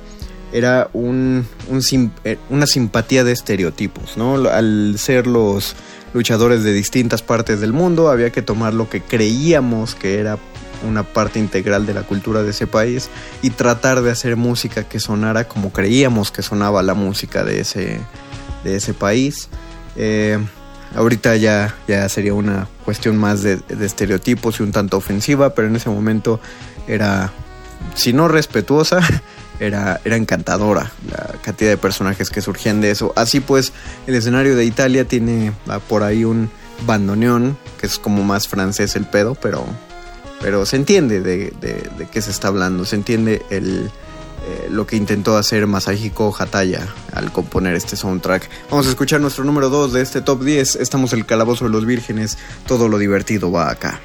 [0.52, 1.46] era un,
[2.24, 4.34] eh, una simpatía de estereotipos, ¿no?
[4.48, 5.74] Al ser los
[6.12, 10.38] luchadores de distintas partes del mundo, había que tomar lo que creíamos que era
[10.86, 13.08] una parte integral de la cultura de ese país
[13.40, 18.00] y tratar de hacer música que sonara como creíamos que sonaba la música de ese,
[18.64, 19.48] de ese país.
[19.96, 20.38] Eh,
[20.94, 25.76] ahorita ya, ya sería una cuestión más de, estereotipos y un tanto ofensiva, pero en
[25.76, 26.40] ese momento
[26.86, 27.32] era,
[27.94, 29.00] si no respetuosa,
[29.60, 33.12] era, era encantadora la cantidad de personajes que surgían de eso.
[33.16, 33.72] Así pues,
[34.06, 36.50] el escenario de Italia tiene ah, por ahí un
[36.86, 39.64] bandoneón, que es como más francés el pedo, pero,
[40.40, 43.90] pero se entiende de, de, de qué se está hablando, se entiende el
[44.44, 48.48] eh, lo que intentó hacer Masahiko Hataya al componer este soundtrack.
[48.70, 50.76] Vamos a escuchar nuestro número 2 de este top 10.
[50.76, 52.38] Estamos el calabozo de los vírgenes.
[52.66, 54.00] Todo lo divertido va acá.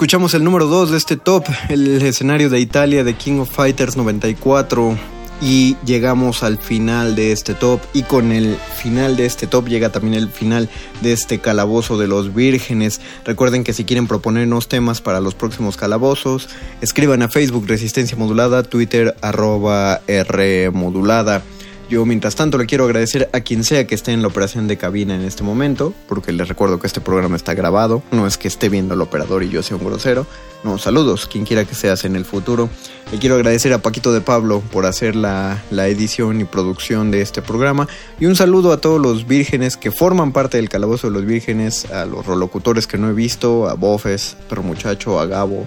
[0.00, 3.98] Escuchamos el número 2 de este top, el escenario de Italia de King of Fighters
[3.98, 4.96] 94
[5.42, 9.92] y llegamos al final de este top y con el final de este top llega
[9.92, 10.70] también el final
[11.02, 13.02] de este calabozo de los vírgenes.
[13.26, 16.48] Recuerden que si quieren proponernos temas para los próximos calabozos,
[16.80, 21.42] escriban a Facebook Resistencia Modulada, Twitter arroba R Modulada.
[21.90, 24.76] Yo, mientras tanto, le quiero agradecer a quien sea que esté en la operación de
[24.76, 28.46] cabina en este momento, porque les recuerdo que este programa está grabado, no es que
[28.46, 30.24] esté viendo al operador y yo sea un grosero.
[30.62, 32.70] No, saludos, quien quiera que seas en el futuro.
[33.10, 37.22] Le quiero agradecer a Paquito de Pablo por hacer la, la edición y producción de
[37.22, 37.88] este programa.
[38.20, 41.90] Y un saludo a todos los vírgenes que forman parte del calabozo de los vírgenes,
[41.90, 45.66] a los rolocutores que no he visto, a Bofes, Perro Muchacho, a Gabo,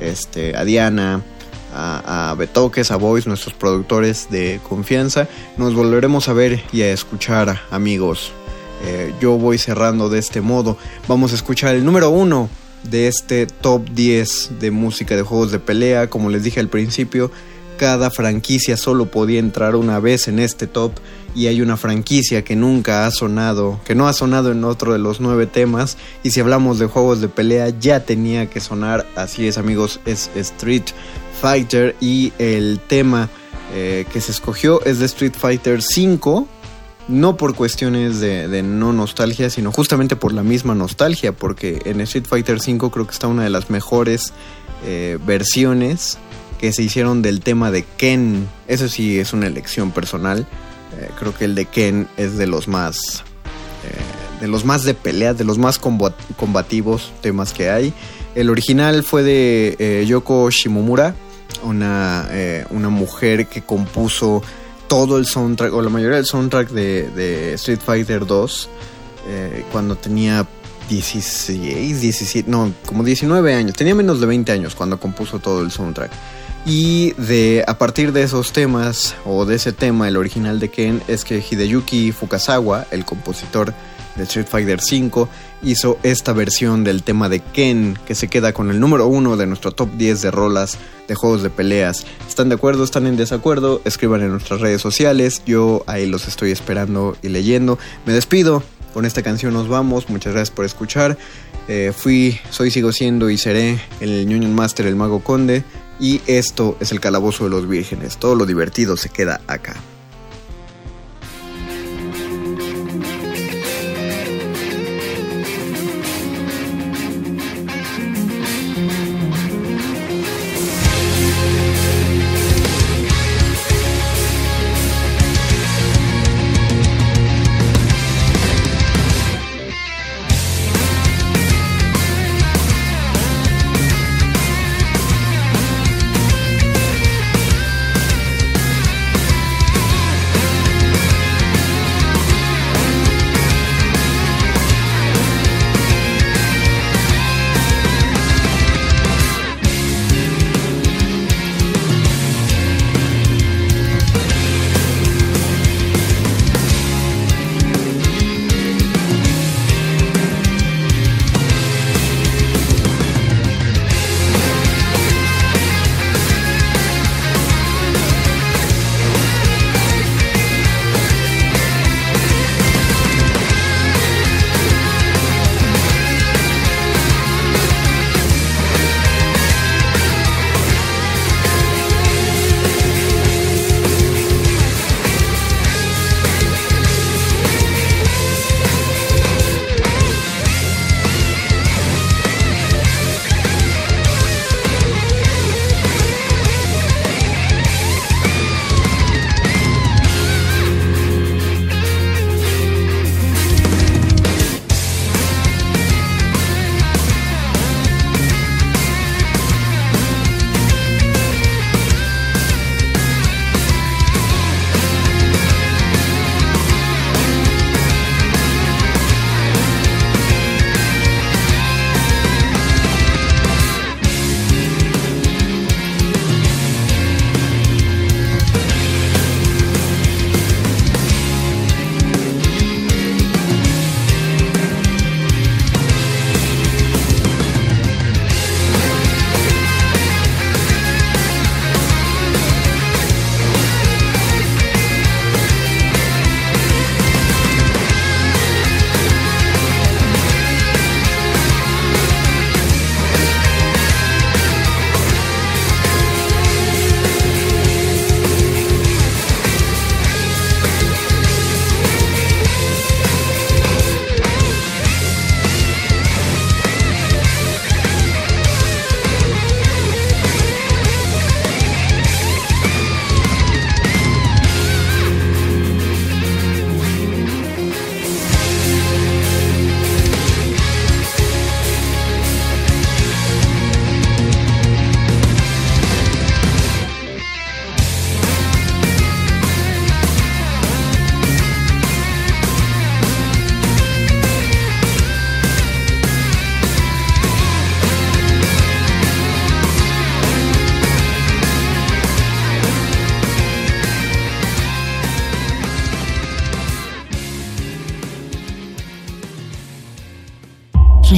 [0.00, 1.20] este, a Diana,
[1.74, 5.28] a, Betoques, a Boys, nuestros productores de confianza.
[5.56, 8.32] Nos volveremos a ver y a escuchar, amigos.
[8.84, 10.76] Eh, yo voy cerrando de este modo.
[11.08, 12.48] Vamos a escuchar el número uno
[12.84, 16.08] de este top 10 de música de juegos de pelea.
[16.08, 17.30] Como les dije al principio,
[17.76, 20.92] cada franquicia solo podía entrar una vez en este top
[21.34, 24.98] y hay una franquicia que nunca ha sonado, que no ha sonado en otro de
[24.98, 29.46] los nueve temas y si hablamos de juegos de pelea ya tenía que sonar, así
[29.48, 30.84] es amigos, es Street
[31.40, 33.28] Fighter y el tema
[33.74, 36.48] eh, que se escogió es de Street Fighter 5
[37.08, 42.24] no por cuestiones de, no nostalgia, sino justamente por la misma nostalgia, porque en Street
[42.26, 44.32] Fighter 5 creo que está una de las mejores
[44.86, 46.18] eh, versiones
[46.64, 48.48] que se hicieron del tema de Ken.
[48.68, 50.46] Eso sí es una elección personal.
[50.98, 53.22] Eh, creo que el de Ken es de los más
[54.40, 57.92] de los más de pelea, de los más combativos temas que hay.
[58.34, 61.14] El original fue de Yoko Shimomura,
[61.62, 64.42] una, eh, una mujer que compuso
[64.88, 68.68] todo el soundtrack, o la mayoría del soundtrack de, Street Fighter 2,
[69.28, 70.46] eh, cuando tenía
[70.88, 75.70] 16, 17, no, como 19 años, tenía menos de 20 años cuando compuso todo el
[75.70, 76.10] soundtrack.
[76.66, 81.02] Y de a partir de esos temas, o de ese tema, el original de Ken,
[81.08, 83.74] es que Hideyuki Fukasawa, el compositor
[84.16, 85.28] de Street Fighter V,
[85.62, 89.46] hizo esta versión del tema de Ken, que se queda con el número uno de
[89.46, 92.06] nuestro top 10 de rolas de juegos de peleas.
[92.26, 92.82] ¿Están de acuerdo?
[92.84, 93.82] ¿Están en desacuerdo?
[93.84, 97.78] Escriban en nuestras redes sociales, yo ahí los estoy esperando y leyendo.
[98.06, 98.62] Me despido,
[98.94, 101.18] con esta canción nos vamos, muchas gracias por escuchar.
[101.66, 105.64] Eh, fui, soy, sigo siendo y seré el Union Master, el Mago Conde,
[106.00, 108.16] y esto es el Calabozo de los Vírgenes.
[108.16, 109.74] Todo lo divertido se queda acá.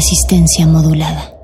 [0.08, 1.35] Resistencia modulada.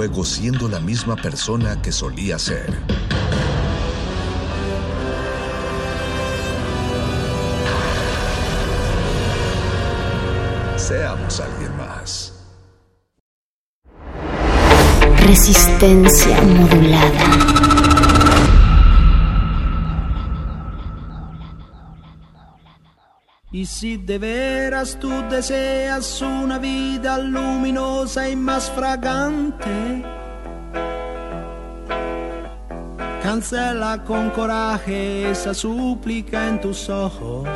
[0.00, 2.72] Juego siendo la misma persona que solía ser.
[10.78, 12.32] Seamos alguien más.
[15.18, 17.49] Resistencia modulada.
[23.66, 30.02] Si de veras tú deseas una vida luminosa y más fragante,
[33.22, 37.48] cancela con coraje esa súplica en tus ojos.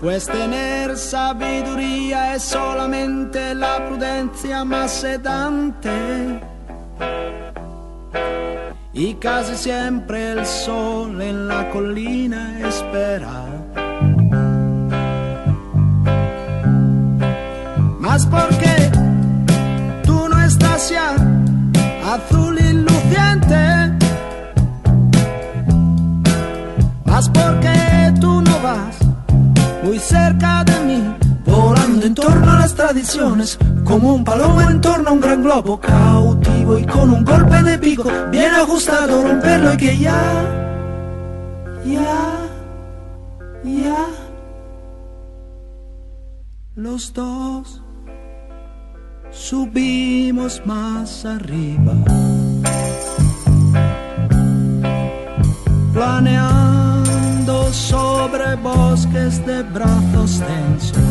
[0.00, 6.49] Pues tener sabiduría es solamente la prudencia más sedante
[9.00, 13.46] y casi siempre el sol en la colina espera.
[17.98, 18.90] Más porque
[20.04, 21.14] tú no estás ya
[22.12, 23.62] azul y luciente.
[27.06, 28.98] Más porque tú no vas
[29.82, 31.14] muy cerca de mí,
[31.46, 34.99] volando en torno a las tradiciones como un palomo en torno
[35.50, 40.22] globo cautivo y con un golpe de pico bien ajustado romperlo y que ya,
[41.84, 42.48] ya,
[43.64, 44.06] ya,
[46.76, 47.82] los dos
[49.32, 51.94] subimos más arriba.
[55.92, 61.09] Planeando sobre bosques de brazos tensos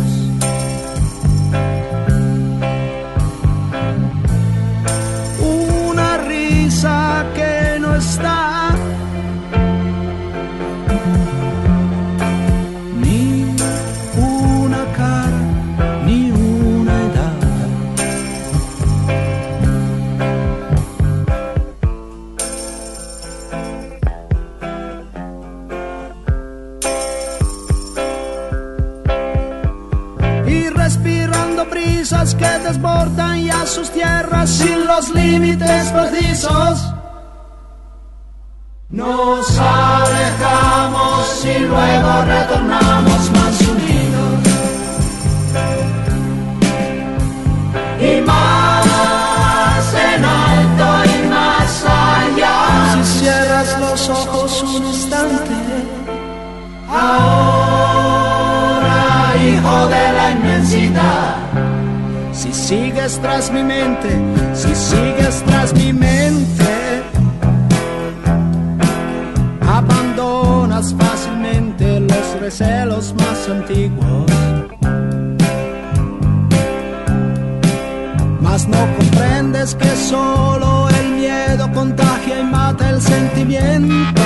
[39.00, 44.40] Nos alejamos y luego retornamos más unidos.
[48.02, 52.58] Y más en alto y más allá.
[52.94, 55.56] Si cierras los ojos un instante,
[56.90, 58.20] ahora
[59.42, 61.38] hijo de la inmensidad.
[62.34, 64.10] Si sigues tras mi mente,
[64.54, 66.19] si sigues tras mi mente
[72.50, 74.26] recelos más antiguos.
[78.42, 84.24] Mas no comprendes que solo el miedo contagia y mata el sentimiento.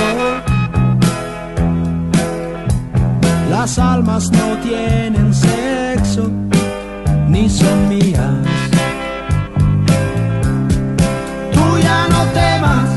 [3.50, 6.30] Las almas no tienen sexo
[7.28, 8.38] ni son mías.
[11.52, 12.88] Tú ya no temas,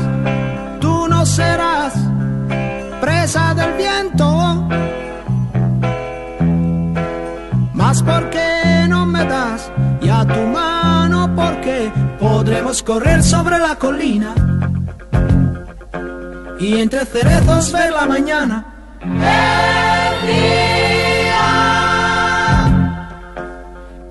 [7.88, 9.72] Más porque no me das
[10.02, 14.34] ya tu mano porque podremos correr sobre la colina.
[16.60, 18.56] Y entre cerezos ver la mañana.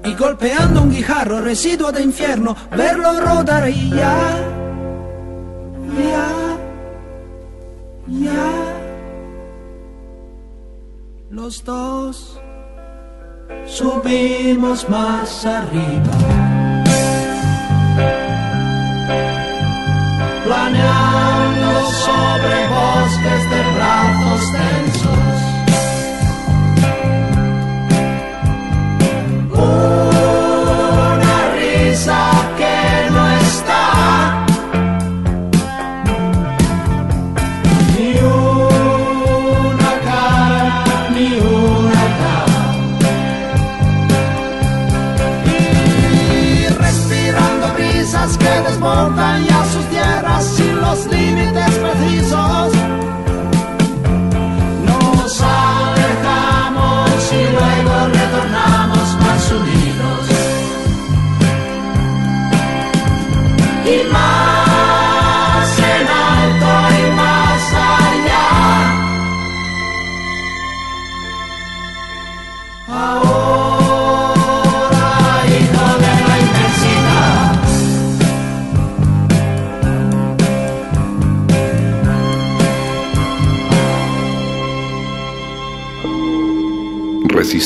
[0.05, 4.39] Y golpeando un guijarro, residuo de infierno, verlo rodar y ya,
[5.99, 6.27] ya,
[8.07, 8.51] ya.
[11.29, 12.41] Los dos
[13.65, 16.11] subimos más arriba.
[20.43, 21.71] Planeando
[22.05, 24.86] sobre bosques de brazos tensos.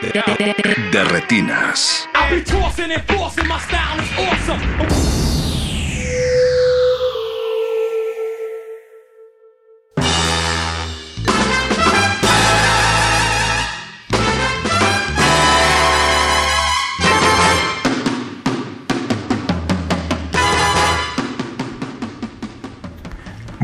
[0.00, 2.08] De retinas.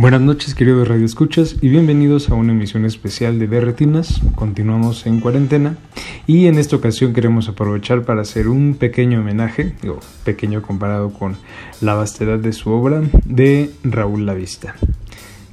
[0.04, 4.20] Buenas noches queridos radioescuchas y bienvenidos a una emisión especial de Derretinas.
[4.34, 5.78] Continuamos en cuarentena
[6.26, 11.38] y en esta ocasión queremos aprovechar para hacer un pequeño homenaje, digo, pequeño comparado con
[11.80, 14.74] la vastedad de su obra, de Raúl Lavista.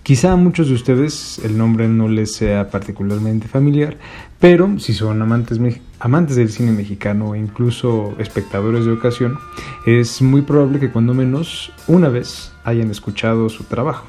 [0.04, 3.95] Quizá a muchos de ustedes el nombre no les sea particularmente familiar,
[4.38, 5.62] pero si son amantes,
[5.97, 9.38] amantes del cine mexicano o incluso espectadores de ocasión,
[9.86, 14.05] es muy probable que cuando menos una vez hayan escuchado su trabajo.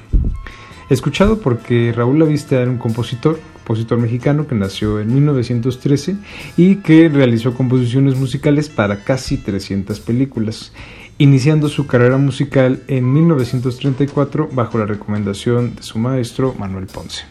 [0.90, 6.16] Escuchado porque Raúl Lavista era un compositor, compositor mexicano que nació en 1913
[6.56, 10.72] y que realizó composiciones musicales para casi 300 películas,
[11.18, 17.24] iniciando su carrera musical en 1934 bajo la recomendación de su maestro Manuel Ponce.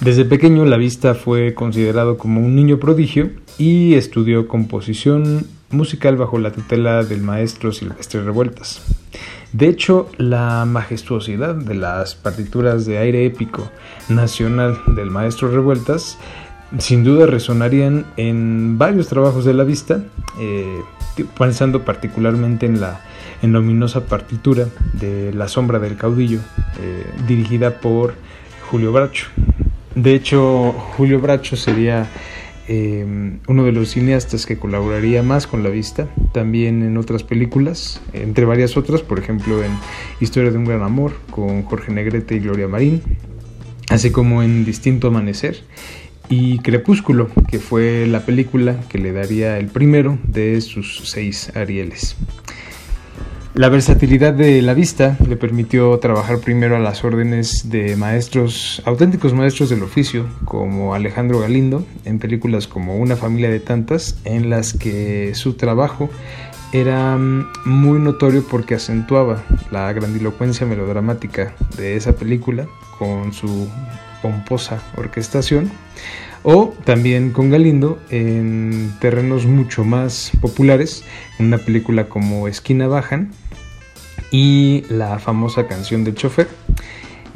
[0.00, 6.38] Desde pequeño la vista fue considerado como un niño prodigio y estudió composición musical bajo
[6.38, 8.82] la tutela del maestro Silvestre Revueltas.
[9.54, 13.70] De hecho, la majestuosidad de las partituras de aire épico
[14.08, 16.18] nacional del maestro Revueltas
[16.78, 20.02] sin duda resonarían en varios trabajos de la vista,
[20.40, 20.80] eh,
[21.38, 23.00] pensando particularmente en la,
[23.42, 23.52] en
[24.08, 26.40] partitura de La sombra del caudillo,
[26.80, 28.14] eh, dirigida por
[28.68, 29.28] Julio Bracho.
[29.94, 32.08] De hecho, Julio Bracho sería
[32.68, 33.04] eh,
[33.46, 38.44] uno de los cineastas que colaboraría más con la vista, también en otras películas, entre
[38.44, 39.72] varias otras, por ejemplo en
[40.20, 43.02] Historia de un gran amor con Jorge Negrete y Gloria Marín,
[43.90, 45.62] así como en Distinto Amanecer
[46.28, 52.16] y Crepúsculo, que fue la película que le daría el primero de sus seis Arieles.
[53.54, 59.32] La versatilidad de la vista le permitió trabajar primero a las órdenes de maestros, auténticos
[59.32, 64.72] maestros del oficio, como Alejandro Galindo, en películas como Una familia de tantas, en las
[64.72, 66.10] que su trabajo
[66.72, 72.66] era mm, muy notorio porque acentuaba la grandilocuencia melodramática de esa película
[72.98, 73.68] con su
[74.20, 75.70] pomposa orquestación
[76.44, 81.02] o también con Galindo en terrenos mucho más populares,
[81.40, 83.32] una película como Esquina Bajan,
[84.30, 86.48] y la famosa canción del chofer,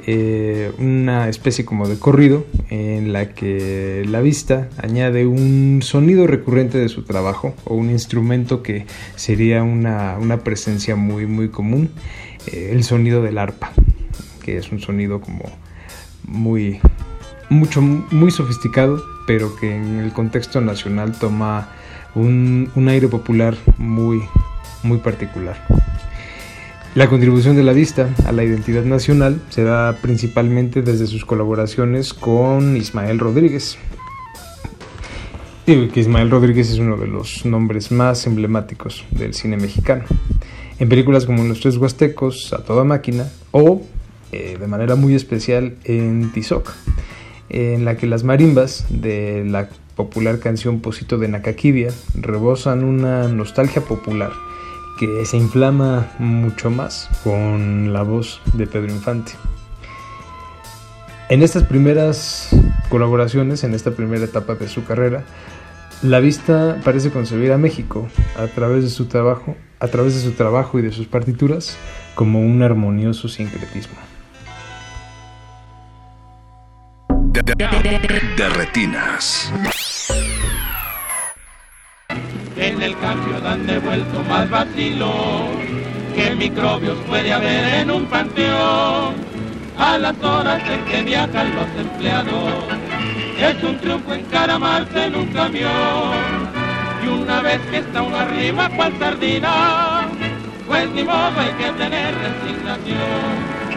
[0.07, 6.79] eh, una especie como de corrido en la que la vista añade un sonido recurrente
[6.79, 8.87] de su trabajo o un instrumento que
[9.17, 11.91] sería una, presencia muy muy común,
[12.47, 13.73] eh, el sonido del arpa,
[14.43, 15.45] que es un sonido como
[16.25, 16.81] muy
[17.49, 21.69] mucho muy sofisticado, pero que en el contexto nacional toma
[22.15, 24.23] un, un aire popular muy
[24.83, 25.57] muy particular.
[26.95, 32.15] La contribución de la vista a la identidad nacional se da principalmente desde sus colaboraciones
[32.15, 33.79] con Ismael Rodríguez.
[35.67, 40.05] Que Ismael Rodríguez es uno de los nombres más emblemáticos del cine mexicano.
[40.79, 43.83] En películas como Los Tres Huastecos, A Toda Máquina o,
[44.33, 46.73] eh, de manera muy especial, en Tizoc,
[47.51, 53.83] en la que las marimbas de la popular canción Posito de Nacaquibia rebosan una nostalgia
[53.83, 54.33] popular
[54.99, 59.33] que se inflama mucho más con la voz de Pedro Infante.
[61.29, 62.51] En estas primeras
[62.89, 65.25] colaboraciones, en esta primera etapa de su carrera,
[66.03, 70.33] la vista parece concebir a México a través de su trabajo, a través de su
[70.33, 71.77] trabajo y de sus partituras
[72.15, 74.08] como un armonioso sincretismo.
[77.45, 79.53] De, retinas.
[82.57, 85.13] En el cambio dan de vuelto más vacilo
[86.17, 89.15] que microbios puede haber en un panteón.
[89.79, 92.65] A las horas en que viajan los empleados
[93.39, 96.51] es un triunfo encaramarse en un camión.
[97.05, 100.09] Y una vez que está uno arriba cual sardina
[100.67, 103.68] pues ni modo hay que tener resignación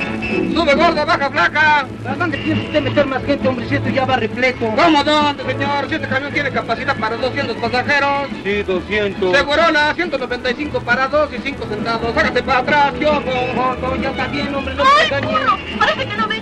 [0.53, 1.87] Sube gorda, baja flaca.
[2.07, 3.67] ¿A dónde piensa usted meter más gente, hombre?
[3.67, 4.65] Si esto ya va repleto.
[4.75, 5.89] ¿Cómo dónde, señor?
[5.89, 8.29] Si este camión tiene capacidad para 200 pasajeros.
[8.43, 9.35] Sí, 200.
[9.35, 12.15] Segurona, 195 para dos y 5 sentados.
[12.15, 15.57] Hágate para atrás, yo, no, ya está bien, hombre, no ¡Ay, burro!
[15.79, 16.41] Parece que no ve.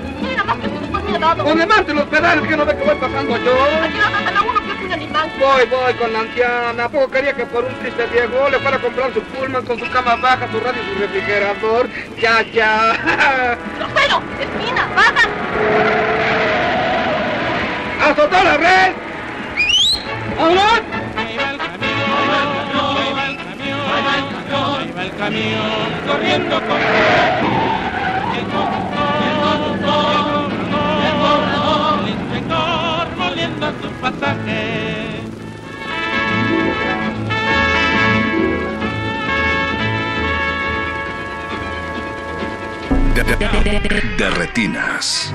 [1.10, 1.68] Mira, más que después me ha dado.
[1.68, 3.54] Pues levante los pedales que no ve que voy pasando yo.
[3.84, 3.98] Aquí
[4.34, 5.32] no uno que es un animal.
[5.40, 6.84] Voy, voy con la anciana.
[6.84, 9.80] ¿A poco quería que por un triste viejo le fuera a comprar su pullman con
[9.80, 11.90] su cama baja, su radio y su refrigerador?
[12.22, 12.94] Ya, ya.
[13.78, 14.22] ¡Grosero!
[14.40, 14.88] ¡Esquina!
[14.96, 15.30] ¡Bajan!
[18.02, 18.94] ¡Azotó la red!
[20.38, 20.82] ¡Vámonos!
[21.18, 22.00] Ahí va el camión,
[22.96, 26.88] ahí va el camión, ahí va el camión, ahí va el camión, corriendo con el
[27.42, 27.90] conductor,
[28.38, 29.29] el conductor,
[34.30, 35.10] sus pasajes.
[44.18, 45.34] de retinas.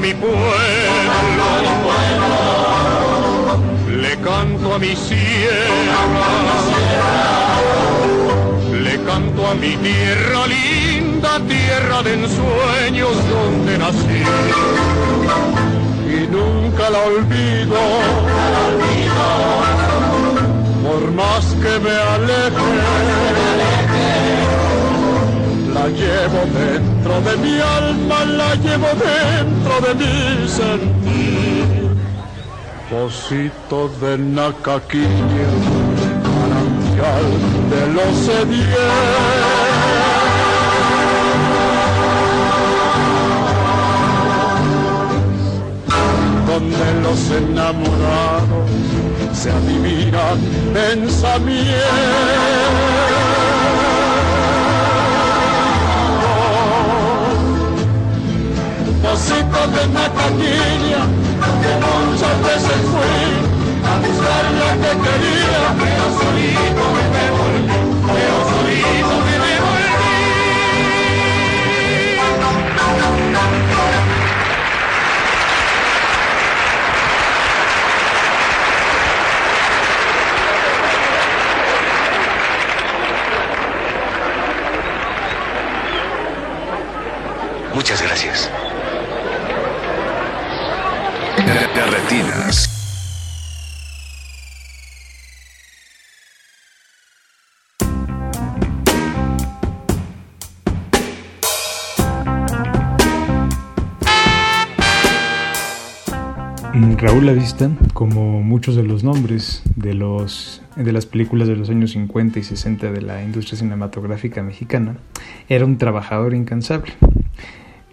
[0.00, 0.38] Mi pueblo,
[3.88, 6.46] le canto a mi sierra.
[9.60, 14.22] Mi tierra linda, tierra de ensueños donde nací.
[16.16, 17.76] Y nunca la olvido,
[20.82, 22.72] por más que me aleje,
[25.74, 31.90] la llevo dentro de mi alma, la llevo dentro de mi sentir.
[32.90, 35.50] Pocito de Nacaquiña,
[36.38, 37.26] manantial
[37.72, 38.16] de los
[46.58, 48.70] donde los enamorados
[49.34, 50.38] se adivinan
[50.72, 51.76] pensamientos.
[59.02, 61.02] Pocito de Nacaquiña,
[61.60, 63.18] que muchas veces fui
[63.84, 67.78] a buscar la que quería, pero solito me devolví,
[87.86, 88.50] Muchas gracias.
[91.36, 92.68] De retinas.
[106.98, 111.92] Raúl Lavista, como muchos de los nombres de, los, de las películas de los años
[111.92, 114.96] 50 y 60 de la industria cinematográfica mexicana,
[115.48, 116.94] era un trabajador incansable.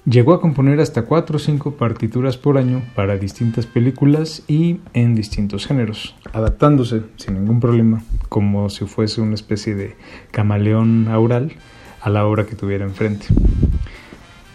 [0.05, 5.15] Llegó a componer hasta cuatro o cinco partituras por año para distintas películas y en
[5.15, 9.95] distintos géneros, adaptándose sin ningún problema, como si fuese una especie de
[10.31, 11.53] camaleón aural
[12.01, 13.27] a la obra que tuviera enfrente.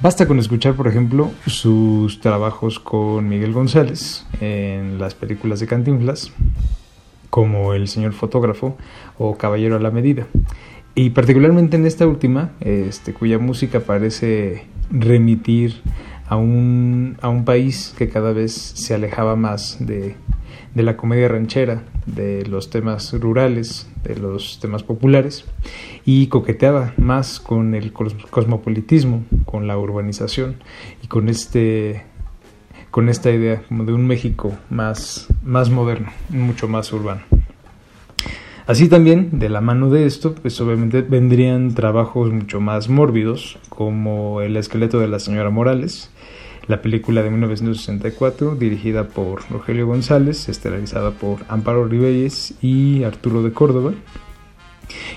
[0.03, 6.31] Basta con escuchar, por ejemplo, sus trabajos con Miguel González en las películas de Cantinflas,
[7.31, 8.77] como El señor fotógrafo
[9.17, 10.27] o Caballero a la medida.
[10.95, 15.81] Y particularmente en esta última, este, cuya música parece remitir
[16.29, 20.15] a un, a un país que cada vez se alejaba más de,
[20.75, 25.45] de la comedia ranchera, de los temas rurales, de los temas populares,
[26.05, 30.57] y coqueteaba más con el cosmopolitismo, con la urbanización
[31.03, 32.05] y con este
[32.91, 37.21] con esta idea como de un México más, más moderno, mucho más urbano.
[38.69, 44.43] Así también, de la mano de esto, pues obviamente vendrían trabajos mucho más mórbidos, como
[44.43, 46.11] El esqueleto de la señora Morales,
[46.67, 53.55] la película de 1964, dirigida por Rogelio González, estelarizada por Amparo Ribelles y Arturo de
[53.55, 53.95] Córdoba.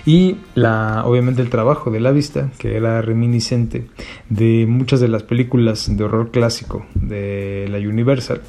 [0.06, 3.86] Y la, obviamente el trabajo de la vista, que era reminiscente
[4.30, 8.40] de muchas de las películas de horror clásico de la Universal,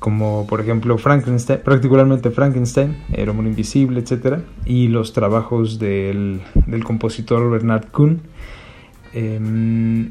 [0.00, 4.38] como por ejemplo Frankenstein, particularmente Frankenstein, El hombre invisible, etc.
[4.64, 8.22] Y los trabajos del, del compositor Bernard Kuhn.
[9.12, 10.10] Em,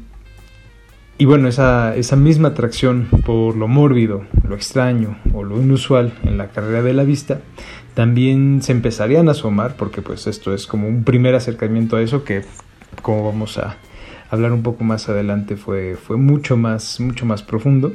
[1.18, 6.38] y bueno, esa, esa misma atracción por lo mórbido, lo extraño o lo inusual en
[6.38, 7.40] la carrera de la vista,
[7.92, 12.24] también se empezarían a asomar, porque pues esto es como un primer acercamiento a eso
[12.24, 12.42] que,
[13.02, 13.76] como vamos a
[14.30, 17.92] hablar un poco más adelante, fue, fue mucho, más, mucho más profundo.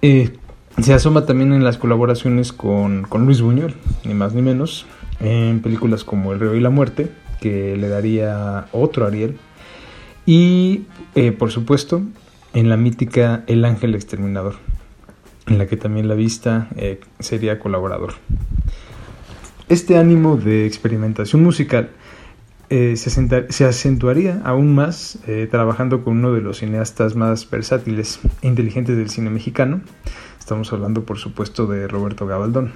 [0.00, 0.30] Eh,
[0.80, 3.74] se asoma también en las colaboraciones con, con Luis Buñuel,
[4.04, 4.86] ni más ni menos,
[5.20, 7.10] en películas como El Río y la Muerte,
[7.40, 9.36] que le daría otro Ariel
[10.26, 12.02] y, eh, por supuesto,
[12.54, 14.56] en la mítica El Ángel Exterminador,
[15.46, 18.14] en la que también la vista eh, sería colaborador.
[19.68, 21.90] Este ánimo de experimentación musical
[22.70, 25.18] eh, se, acentuaría aún más
[25.50, 29.82] trabajando con uno de los cineastas más versátiles e inteligentes del cine mexicano.
[30.44, 32.74] Estamos hablando, por supuesto, de Roberto Gabaldón.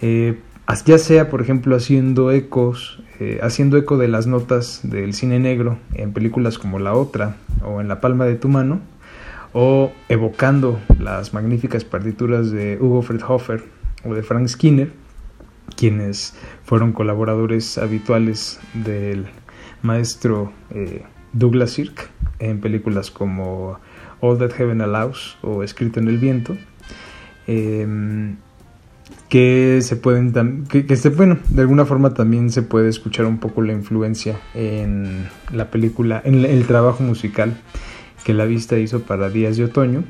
[0.00, 5.80] ya sea, por ejemplo, haciendo ecos eh, haciendo eco de las notas del cine negro
[5.94, 7.34] en películas como La Otra
[7.64, 8.80] o En la palma de tu mano,
[9.52, 13.64] o evocando las magníficas partituras de Hugo Friedhofer
[14.04, 14.92] o de Frank Skinner,
[15.76, 19.26] quienes fueron colaboradores habituales del
[19.82, 21.02] maestro eh,
[21.32, 23.80] Douglas Sirk en películas como
[24.20, 26.56] All That Heaven Allows o Escrito en el Viento.
[27.46, 28.36] Em,
[29.28, 30.84] que se pueden que,
[31.16, 36.20] bueno de alguna forma también se puede escuchar un poco la influencia en la película
[36.24, 37.56] en el trabajo musical
[38.24, 40.04] que la vista hizo para Días de Otoño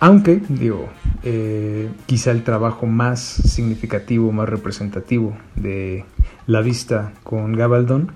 [0.00, 0.88] Aunque, digo,
[1.22, 6.06] eh, quizá el trabajo más significativo, más representativo de
[6.46, 8.12] la vista con Gabaldón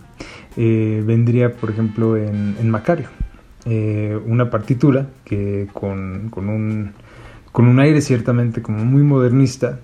[0.57, 3.09] eh, vendría, por ejemplo, en, Macario.
[3.67, 6.93] Eh, una partitura que con, un,
[7.51, 9.81] con, un, aire ciertamente como muy modernista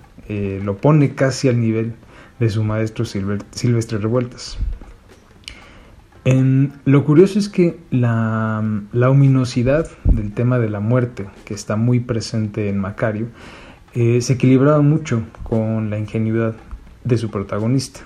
[0.62, 1.94] lo pone casi al nivel
[2.38, 4.58] de su maestro Silvestre Revueltas.
[6.84, 8.62] Lo curioso es que la,
[8.92, 13.26] la, ominosidad del tema de la muerte, que está muy presente en Macario,
[13.94, 16.54] eh, se equilibraba mucho con la ingenuidad
[17.04, 18.00] de su protagonista.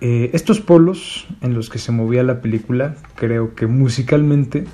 [0.00, 4.64] Eh, estos polos en los que se movía la película, creo que musicalmente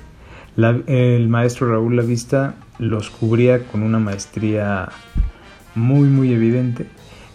[0.57, 4.89] el maestro Raúl Lavista los cubría con una maestría
[5.73, 6.85] muy muy evidente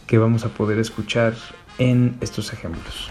[0.07, 1.35] que vamos a poder escuchar
[1.79, 3.11] en estos ejemplos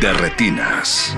[0.00, 1.16] de retinas.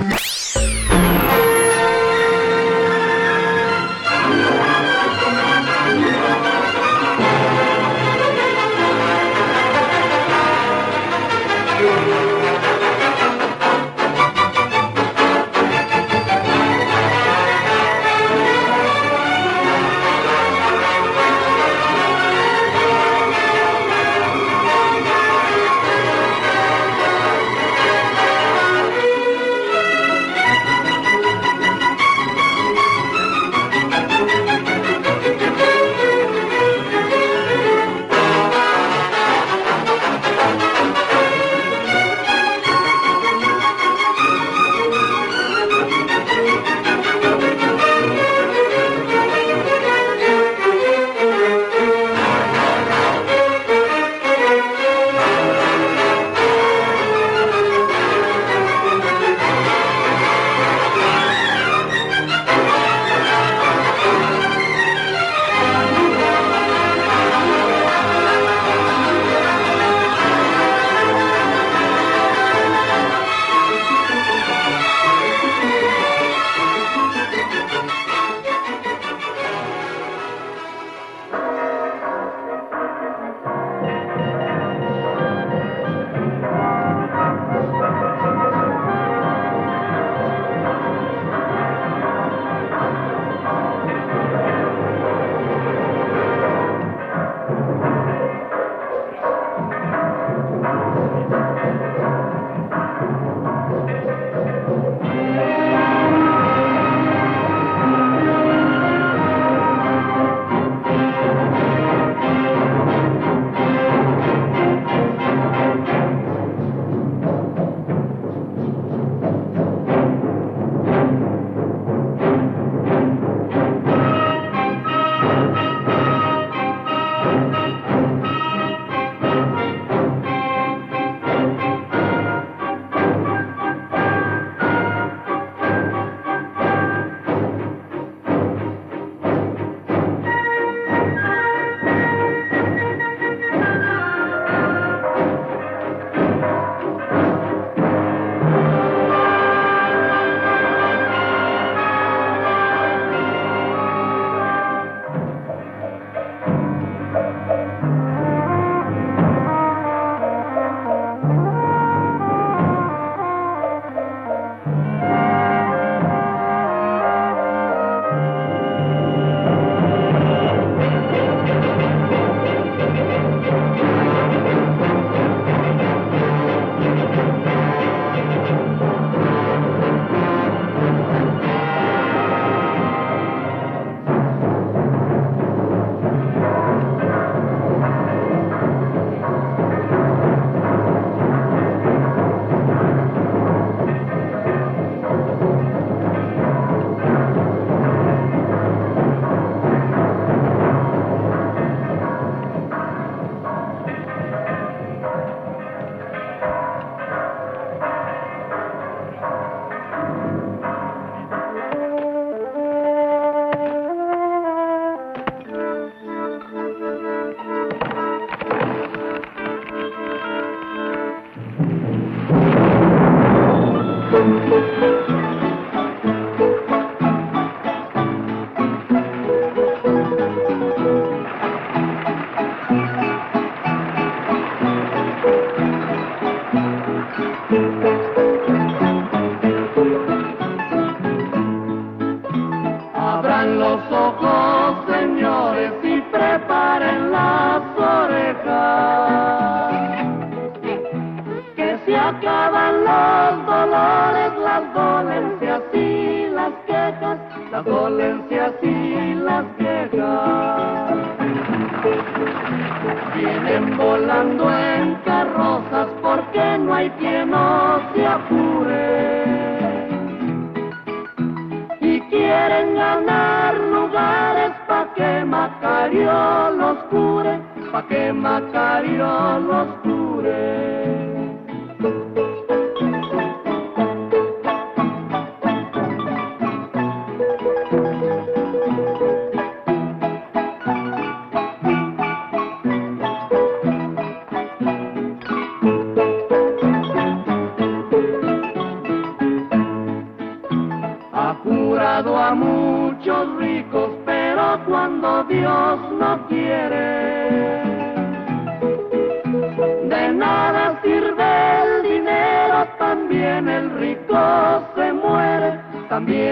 [275.45, 277.39] Que Macario los cure,
[277.71, 280.04] pa' que los.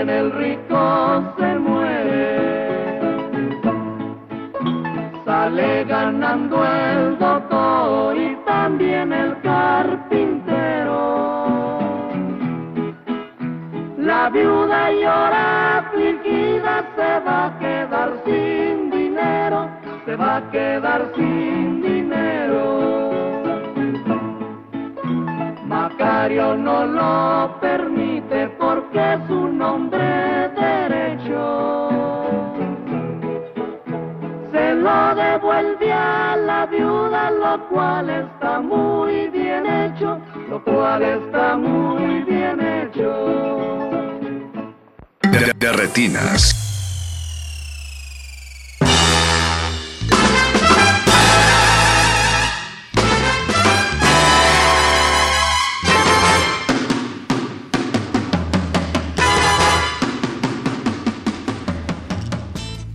[0.03, 3.01] También el rico se muere.
[5.25, 10.99] Sale ganando el doctor y también el carpintero.
[13.97, 19.69] La viuda llora afligida, se va a quedar sin dinero,
[20.05, 23.13] se va a quedar sin dinero.
[25.67, 27.22] Macario no lo
[37.53, 40.19] lo cual está muy bien hecho,
[40.49, 43.11] lo cual está muy bien hecho.
[45.31, 46.59] De, de retinas.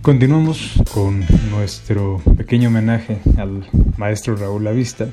[0.02, 3.68] Continuamos con nuestro pequeño homenaje al
[3.98, 5.10] maestro Raúl Lavista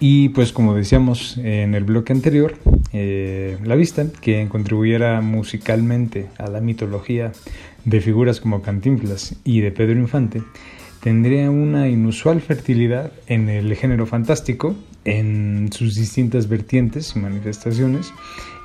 [0.00, 2.56] y pues como decíamos en el bloque anterior,
[2.92, 7.30] eh, Lavista, que contribuyera musicalmente a la mitología
[7.84, 10.42] de figuras como Cantinflas y de Pedro Infante,
[11.00, 18.12] tendría una inusual fertilidad en el género fantástico, en sus distintas vertientes y manifestaciones,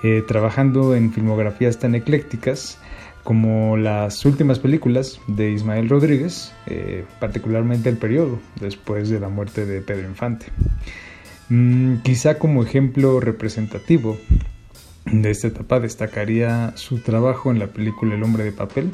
[0.04, 2.80] eh, trabajando en filmografías tan eclécticas
[3.28, 9.66] como las últimas películas de Ismael Rodríguez, eh, particularmente el periodo después de la muerte
[9.66, 10.46] de Pedro Infante.
[11.50, 14.18] Mm, quizá como ejemplo representativo
[15.04, 18.92] de esta etapa destacaría su trabajo en la película El hombre de papel,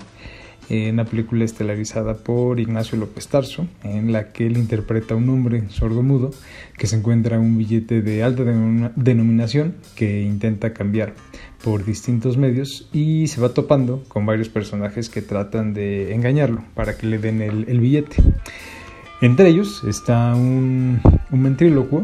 [0.68, 5.70] en película estelarizada por Ignacio López Tarso, en la que él interpreta a un hombre
[5.70, 6.32] sordomudo
[6.76, 8.44] que se encuentra un billete de alta
[8.96, 11.14] denominación que intenta cambiar
[11.64, 16.98] por distintos medios y se va topando con varios personajes que tratan de engañarlo para
[16.98, 18.18] que le den el, billete.
[19.22, 21.00] Entre ellos está un,
[21.32, 22.04] un ventrílocuo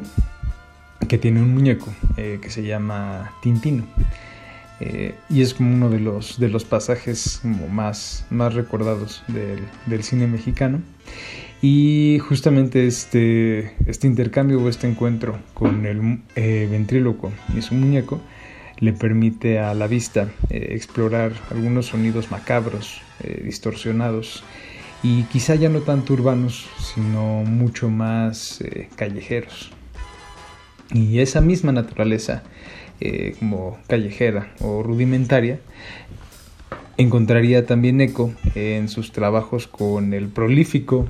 [1.07, 3.84] que tiene un muñeco eh, que se llama Tintino.
[4.80, 10.03] Eh, y es como uno de los, de los pasajes más, más recordados del, del,
[10.03, 10.80] cine mexicano.
[11.61, 18.22] Y justamente este, este intercambio o este encuentro con el eh, ventríloco y su muñeco
[18.80, 24.43] le permite a la vista eh, explorar algunos sonidos macabros, eh, distorsionados
[25.03, 29.72] y quizá ya no tanto urbanos, sino mucho más eh, callejeros.
[30.91, 32.41] Y esa misma naturaleza,
[33.39, 35.60] como callejera o rudimentaria,
[36.97, 41.07] encontraría también eco en sus trabajos con el prolífico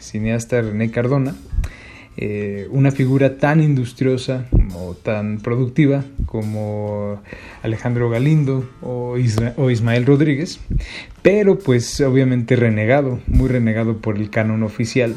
[0.00, 1.34] cineasta René Cardona,
[2.20, 7.22] eh, una figura tan industriosa o tan productiva como
[7.62, 10.58] Alejandro Galindo o, Ismael Rodríguez,
[11.22, 15.14] pero pues obviamente renegado, muy renegado por el canon oficial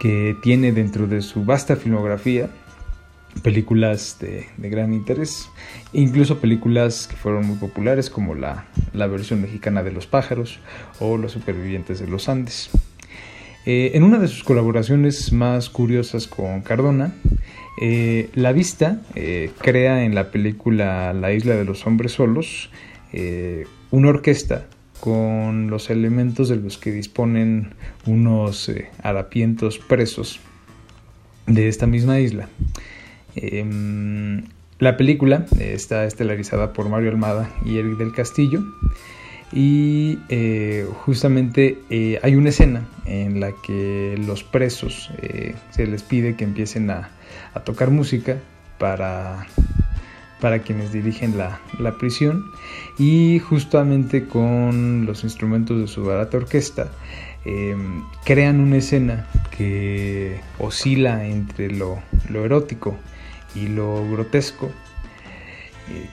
[0.00, 2.50] que tiene dentro de su vasta filmografía
[3.44, 5.48] películas de, gran interés,
[5.92, 10.58] incluso películas que fueron muy populares como la versión mexicana de Los pájaros
[10.98, 12.70] o Los supervivientes de los Andes.
[13.66, 17.12] Eh, en una de sus colaboraciones más curiosas con Cardona,
[17.82, 22.70] eh, La Vista eh, crea en la película La isla de los hombres solos
[23.90, 24.66] una orquesta
[25.00, 27.70] con los elementos de los que disponen
[28.04, 28.70] unos
[29.02, 30.38] harapientos presos
[31.46, 32.50] de esta misma isla.
[33.34, 34.44] Em,
[34.78, 38.62] la película está estelarizada por Mario Almada y Eric del Castillo
[39.52, 46.02] y eh, justamente eh, hay una escena en la que los presos eh, se les
[46.02, 47.10] pide que empiecen a,
[47.54, 48.38] a, tocar música
[48.78, 49.46] para
[50.40, 52.44] para quienes dirigen la, la prisión.
[52.98, 56.90] Y justamente con los instrumentos de su barata orquesta
[57.46, 62.96] em, crean una escena que oscila entre lo, lo erótico
[63.54, 64.70] y lo grotesco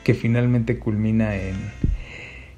[0.04, 1.56] que finalmente culmina en,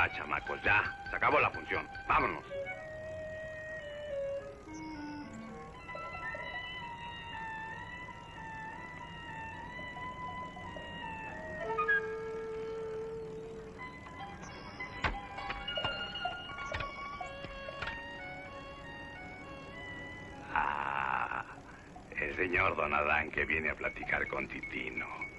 [0.00, 0.82] Ya, chamacos, ya.
[1.10, 1.86] Se acabó la función.
[2.08, 2.42] Vámonos.
[20.54, 21.44] Ah,
[22.18, 24.70] el señor Don Adán que viene a platicar con Titino.
[24.70, 25.29] Titino.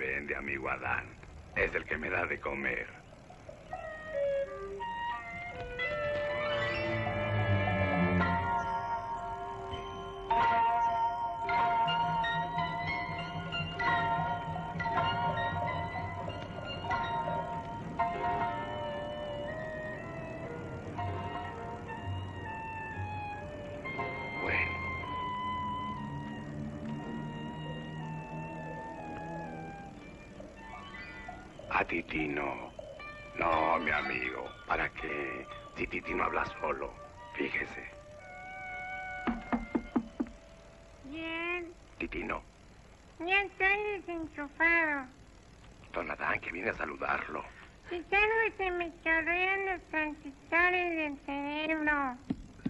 [0.00, 1.04] Vende, amigo Adán.
[1.54, 2.99] Es el que me da de comer.
[51.26, 52.16] Cerebro.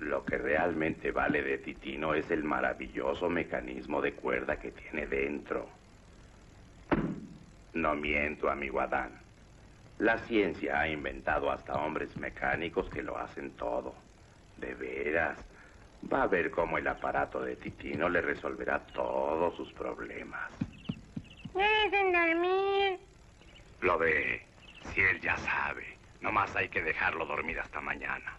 [0.00, 5.68] Lo que realmente vale de Titino es el maravilloso mecanismo de cuerda que tiene dentro.
[7.74, 9.10] No miento, amigo Adán.
[9.98, 13.94] La ciencia ha inventado hasta hombres mecánicos que lo hacen todo.
[14.56, 15.38] De veras.
[16.10, 20.50] Va a ver cómo el aparato de Titino le resolverá todos sus problemas.
[21.54, 22.98] Dejen dormir.
[23.82, 24.42] Lo ve.
[24.94, 25.99] Si él ya sabe.
[26.20, 28.36] Nomás hay que dejarlo dormir hasta mañana.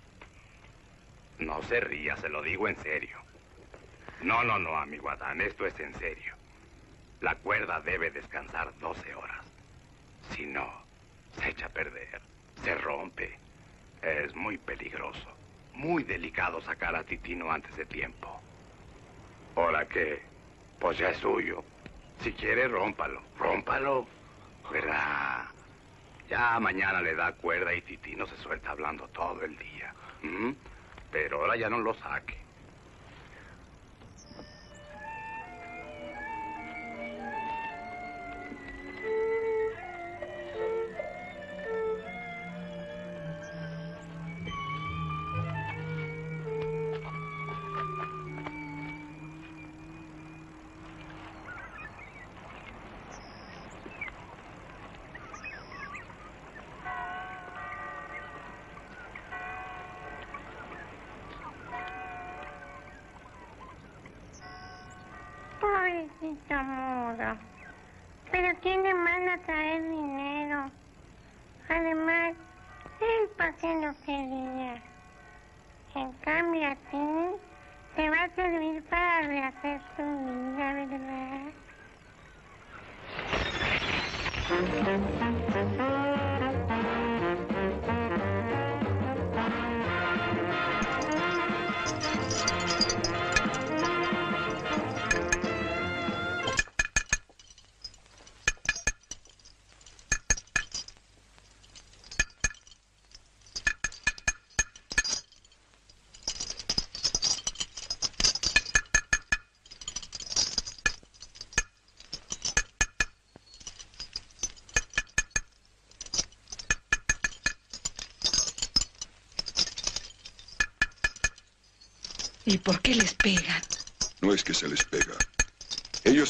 [1.39, 3.17] No se ría, se lo digo en serio.
[4.21, 6.35] No, no, no, amigo Adán, esto es en serio.
[7.21, 9.45] La cuerda debe descansar 12 horas.
[10.29, 10.67] Si no,
[11.39, 12.21] se echa a perder,
[12.63, 13.37] se rompe.
[14.01, 15.35] Es muy peligroso,
[15.73, 18.41] muy delicado sacar a Titino antes de tiempo.
[19.55, 20.21] ¿Ahora qué?
[20.79, 21.63] Pues ya es suyo.
[22.19, 24.07] Si quiere, rómpalo, rómpalo.
[26.31, 29.93] Ya mañana le da cuerda y Titino se suelta hablando todo el día.
[30.21, 30.51] ¿Mm?
[31.11, 32.40] Pero ahora ya no lo saque.
[76.51, 77.37] Ti
[77.95, 81.51] te va a servir para rehacer tu vida, ¿verdad?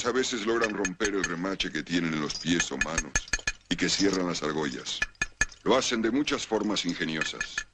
[0.03, 3.29] A veces logran romper el remache que tienen en los pies o manos
[3.69, 5.05] y que cierran las argollas.
[5.63, 7.67] Lo hacen de muchas formas ingeniosas.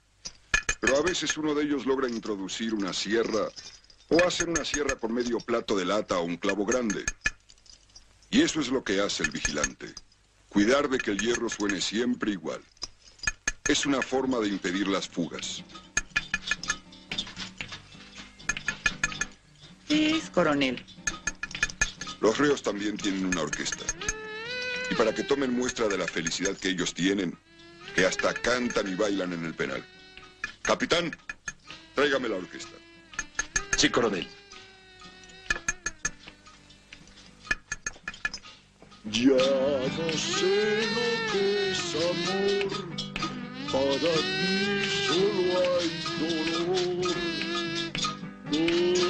[0.81, 3.53] Pero a veces uno de ellos logra introducir una sierra
[4.09, 7.07] o hacer una sierra con medio plato de lata o un clavo grande.
[8.29, 9.95] Y eso es lo que hace el vigilante.
[10.49, 12.61] Cuidar de que el hierro suene siempre igual.
[13.67, 15.63] Es una forma de impedir las fugas.
[19.87, 20.85] Es, coronel.
[22.19, 23.85] Los reos también tienen una orquesta.
[24.89, 27.37] Y para que tomen muestra de la felicidad que ellos tienen,
[27.95, 29.83] que hasta cantan y bailan en el penal.
[30.61, 31.15] Capitán,
[31.95, 32.75] tráigame la orquesta.
[33.75, 34.27] Sí, coronel.
[39.11, 42.69] Ya no sé lo que es amor,
[43.71, 45.89] para mí solo hay
[46.19, 47.15] dolor.
[48.51, 49.06] ¿Dónde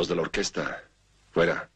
[0.00, 0.82] Los de la orquesta.
[1.30, 1.68] Fuera.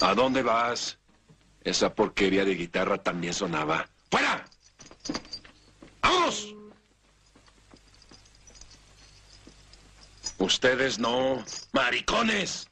[0.00, 0.98] ¿A dónde vas?
[1.64, 3.88] Esa porquería de guitarra también sonaba.
[4.10, 4.44] ¡Fuera!
[6.02, 6.54] ¡Vámonos!
[10.36, 12.68] Ustedes no, maricones.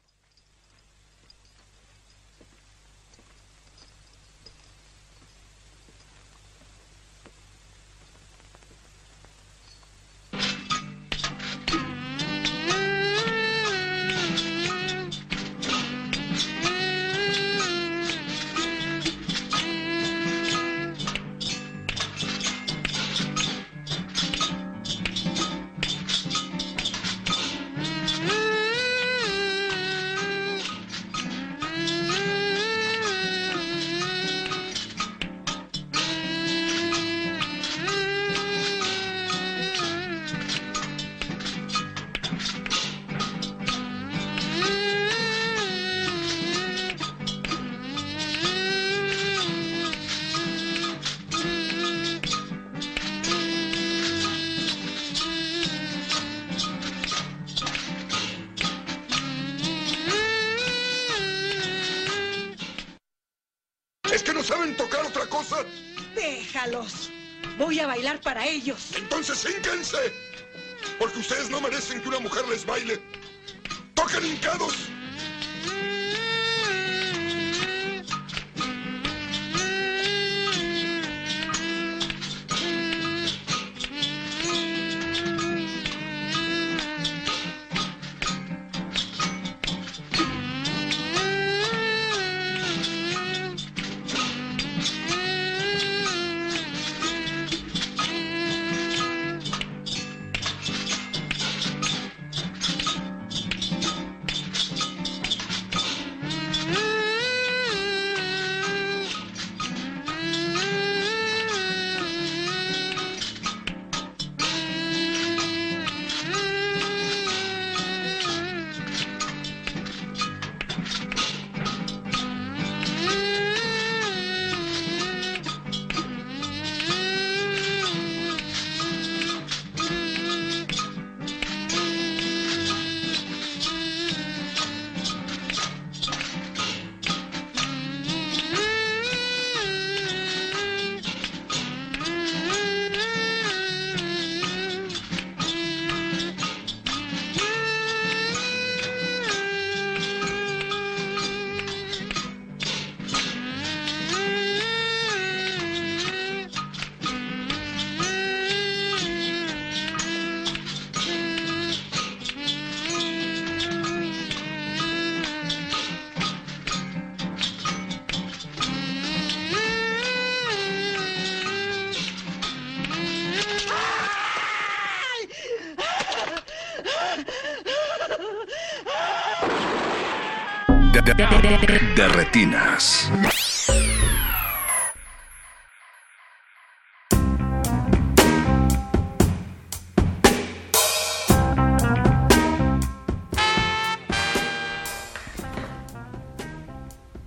[182.37, 183.11] Retinas.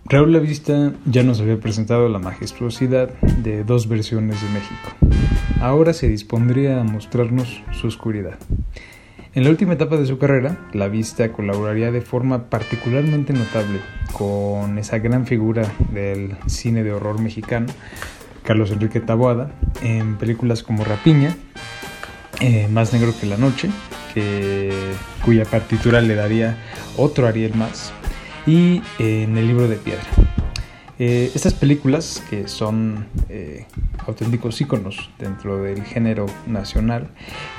[0.05, 5.17] Raúl Lavista ya nos había presentado la majestuosidad de dos versiones de México.
[5.61, 8.39] Ahora se dispondría a mostrarnos su oscuridad.
[9.35, 13.79] En la última etapa de su carrera, la vista colaboraría de forma particularmente notable
[14.21, 17.69] con esa gran figura del cine de horror mexicano,
[18.43, 21.35] Carlos Enrique Taboada, en películas como Rapiña,
[22.39, 23.71] eh, Más Negro que la Noche,
[25.25, 26.59] cuya partitura le daría
[26.99, 27.95] otro Ariel más,
[28.47, 30.05] y eh, en el libro de piedra.
[30.99, 33.07] Eh, estas películas, que son
[34.07, 37.09] auténticos íconos dentro del género nacional,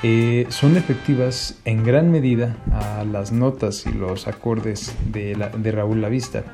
[0.02, 5.34] eh, son efectivas en gran medida a las notas y los acordes de,
[5.72, 6.44] Raúl Lavista.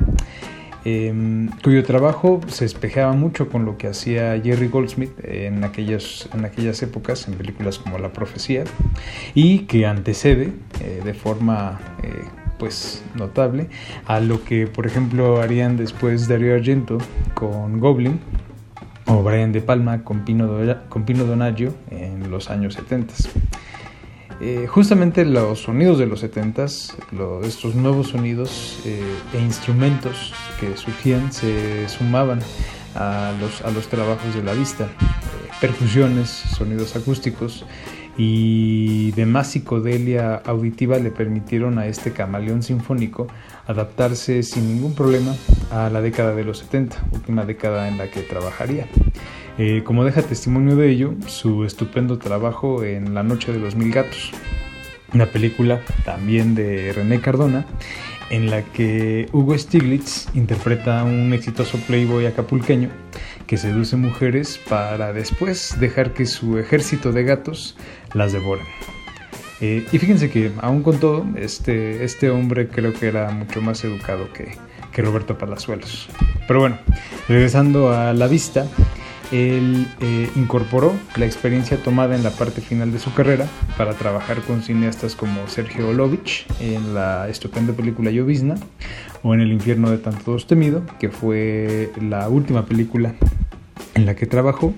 [0.85, 1.13] Eh,
[1.63, 6.81] cuyo trabajo se espejaba mucho con lo que hacía Jerry Goldsmith en, aquellos, en aquellas
[6.83, 8.65] épocas, en películas como La Profecía,
[9.35, 12.23] y que antecede eh, de forma eh,
[12.59, 13.69] pues notable
[14.07, 16.99] a lo que por ejemplo harían después Dario Argento
[17.35, 18.21] con Goblin
[19.09, 20.49] o Brian De Palma con Pino,
[20.89, 23.15] con Pino Donaggio en los años 70.
[24.41, 29.03] Eh, justamente los sonidos de los 70s, lo, estos nuevos sonidos eh,
[29.35, 32.39] e instrumentos que surgían se sumaban
[32.95, 34.89] a los, a los trabajos de la vista, eh,
[35.61, 37.65] percusiones, sonidos acústicos
[38.17, 43.29] y demás psicodelia auditiva le permitieron a este camaleón sinfónico
[43.69, 45.37] adaptarse sin ningún problema
[45.71, 48.89] a la década de los 70, última década en la que trabajaría.
[49.59, 53.93] Eh, como deja testimonio de ello, su estupendo trabajo en La Noche de los Mil
[53.93, 54.33] Gatos,
[55.13, 57.67] una película también de René Cardona,
[58.31, 62.91] en la que Hugo Stiglitz interpreta a un exitoso playboy acapulqueño
[63.47, 67.77] que seduce mujeres para después dejar que su ejército de gatos
[68.15, 68.67] las devoren.
[69.61, 73.83] Eh, y fíjense que aún con todo, este, este hombre creo que era mucho más
[73.85, 74.57] educado que,
[74.93, 76.09] que Roberto Palazuelos.
[76.47, 76.79] Pero bueno,
[77.29, 78.67] regresando a la vista,
[79.33, 84.41] él eh, incorporó la experiencia tomada en la parte final de su carrera para trabajar
[84.43, 88.55] con cineastas como Sergio Olovich en la estupenda película Llovizna
[89.23, 93.15] o en El infierno de tanto dos temido, que fue la última película
[93.95, 94.73] en la que trabajó.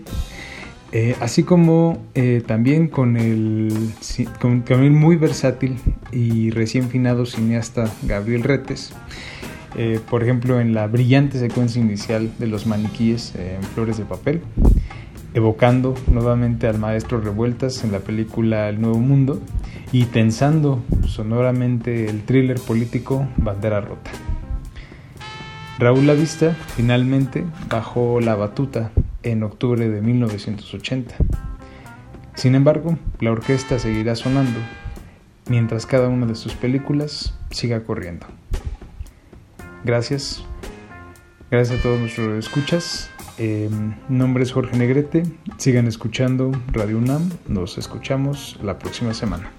[0.92, 3.92] Eh, así como eh, también con el,
[4.40, 5.76] con, muy versátil
[6.10, 8.92] y recién finado cineasta Gabriel Retes,
[9.76, 14.40] eh, por ejemplo en la brillante secuencia inicial de los maniquíes en flores de papel,
[15.32, 19.40] evocando nuevamente al maestro Revueltas en la película El Nuevo Mundo
[19.92, 24.10] y tensando sonoramente el thriller político Bandera Rota.
[25.78, 28.90] Raúl Lavista finalmente bajó la batuta
[29.22, 31.14] en octubre de 1980.
[32.34, 34.58] Sin embargo, la orquesta seguirá sonando
[35.48, 38.26] mientras cada una de sus películas siga corriendo.
[39.84, 40.44] Gracias.
[41.50, 43.10] Gracias a todos nuestros escuchas.
[43.38, 43.68] Eh,
[44.08, 45.22] mi nombre es Jorge Negrete.
[45.56, 47.30] Sigan escuchando Radio UNAM.
[47.48, 49.50] Nos escuchamos la próxima semana.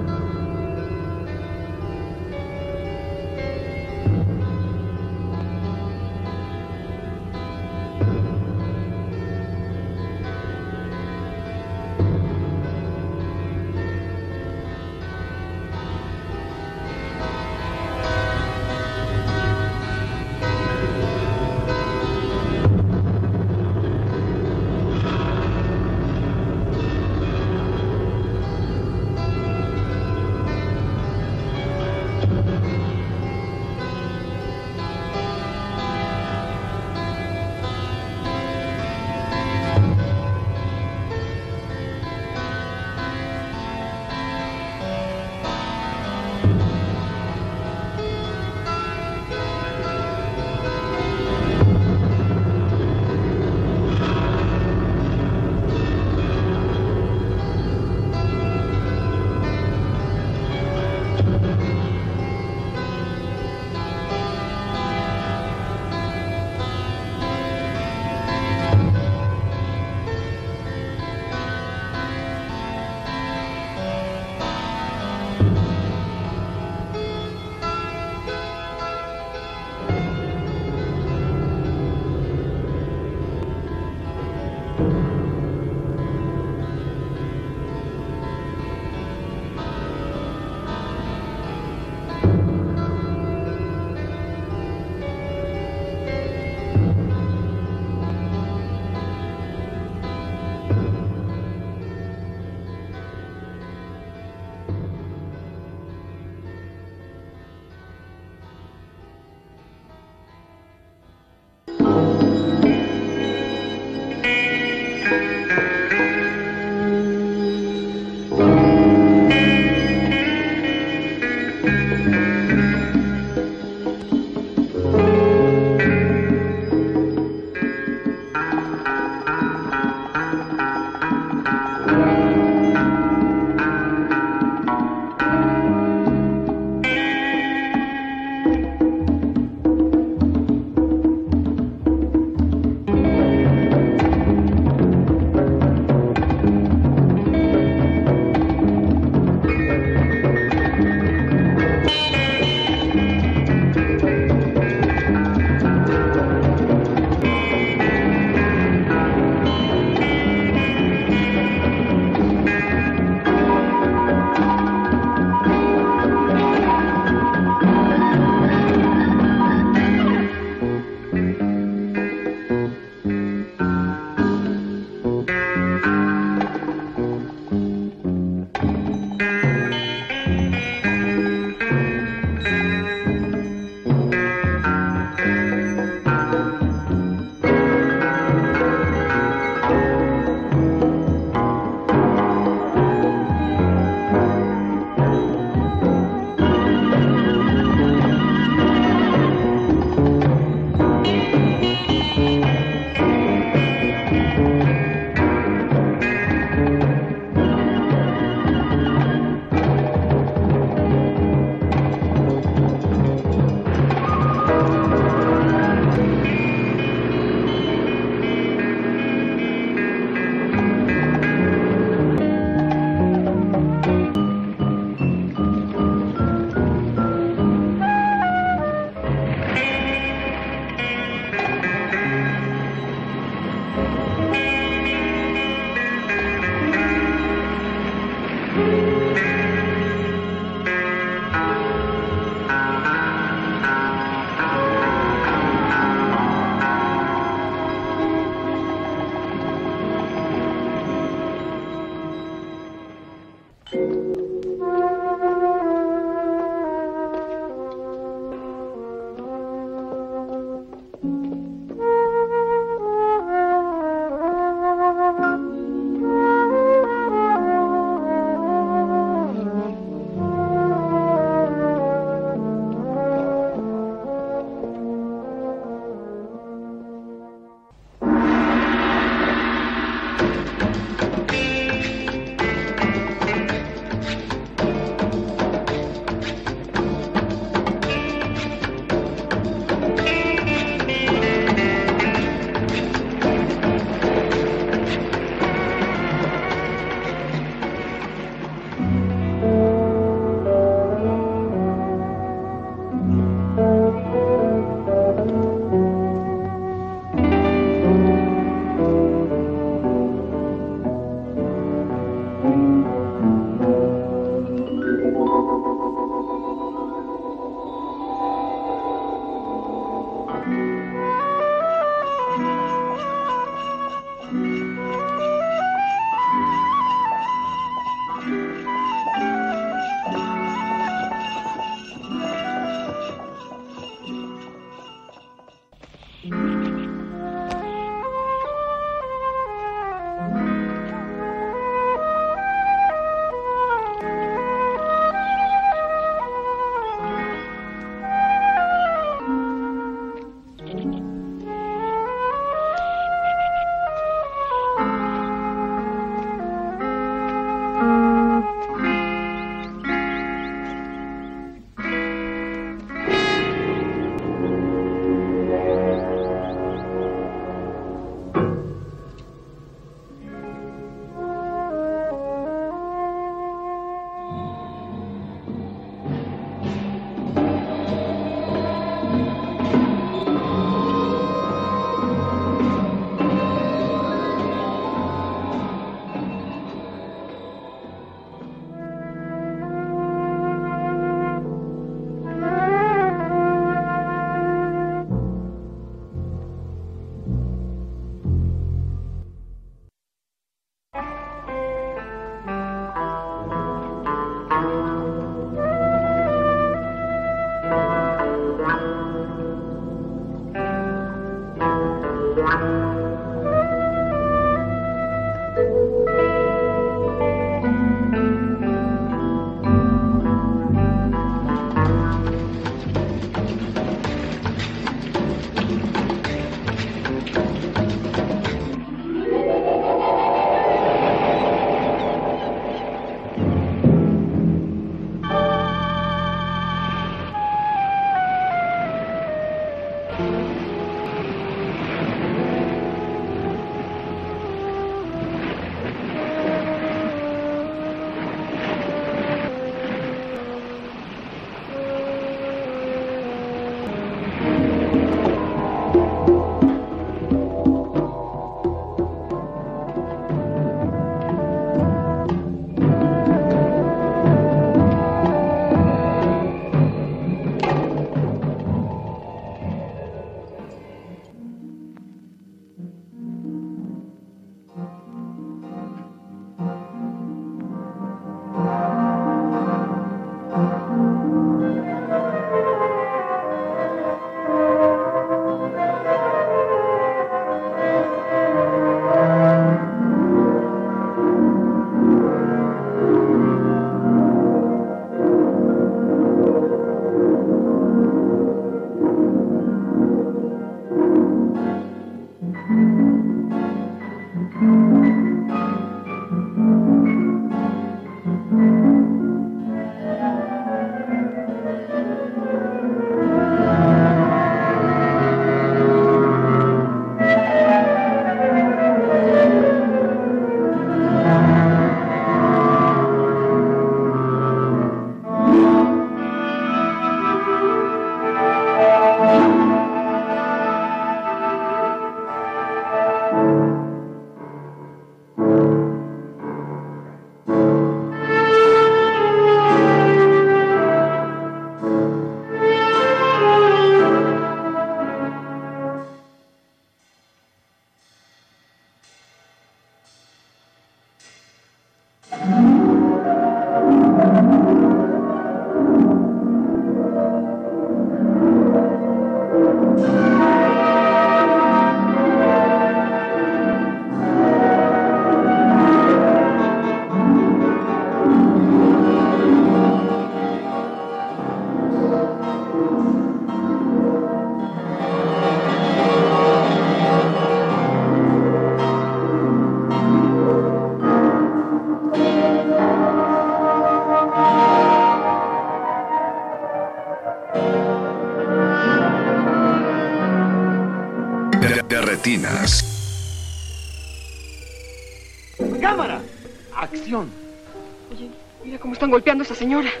[599.61, 600.00] Señora.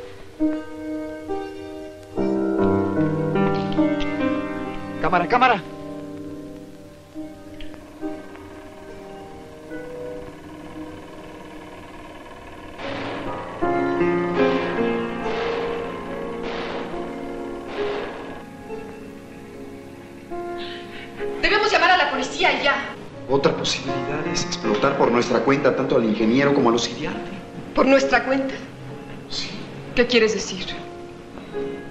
[30.11, 30.65] Quieres decir?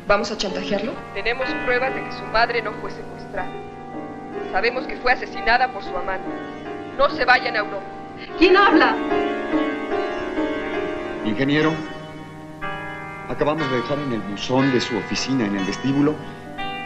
[0.07, 0.93] ¿Vamos a chantajearlo?
[1.15, 3.51] Tenemos pruebas de que su madre no fue secuestrada.
[4.53, 6.29] Sabemos que fue asesinada por su amante.
[6.99, 7.87] No se vayan a Europa.
[8.39, 8.95] ¿Quién habla?
[11.25, 11.73] Ingeniero,
[13.29, 16.15] acabamos de dejar en el buzón de su oficina, en el vestíbulo,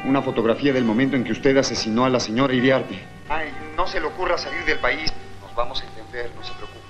[0.05, 3.03] una fotografía del momento en que usted asesinó a la señora Iriarte.
[3.29, 5.13] Ay, no se le ocurra salir del país.
[5.41, 6.84] Nos vamos a entender, no se preocupe.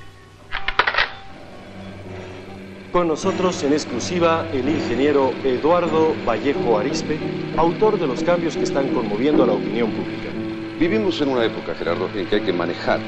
[2.95, 7.19] Con nosotros en exclusiva el ingeniero Eduardo Vallejo Arispe,
[7.57, 10.29] autor de los cambios que están conmoviendo a la opinión pública.
[10.79, 13.01] Vivimos en una época, Gerardo, en que hay que manejar,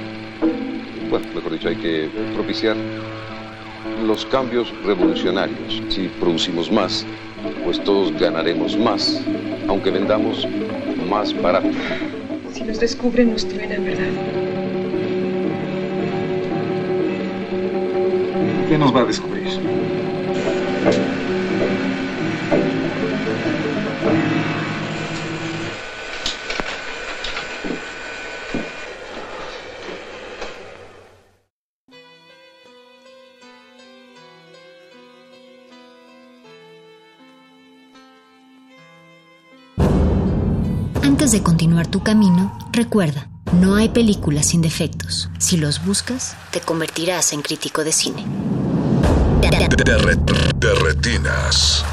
[1.09, 2.77] bueno, mejor dicho, hay que propiciar
[4.05, 5.81] los cambios revolucionarios.
[5.89, 7.07] Si producimos más,
[7.65, 9.23] pues todos ganaremos más,
[9.69, 10.49] aunque vendamos
[11.09, 11.69] más barato.
[12.53, 14.11] Si nos descubren, nos truenan, ¿verdad?
[18.69, 19.65] ¿Qué nos va a descubrir?
[42.07, 45.28] Camino, recuerda, no hay películas sin defectos.
[45.41, 48.24] Si los buscas, te convertirás en crítico de cine.
[50.61, 51.85] De retinas.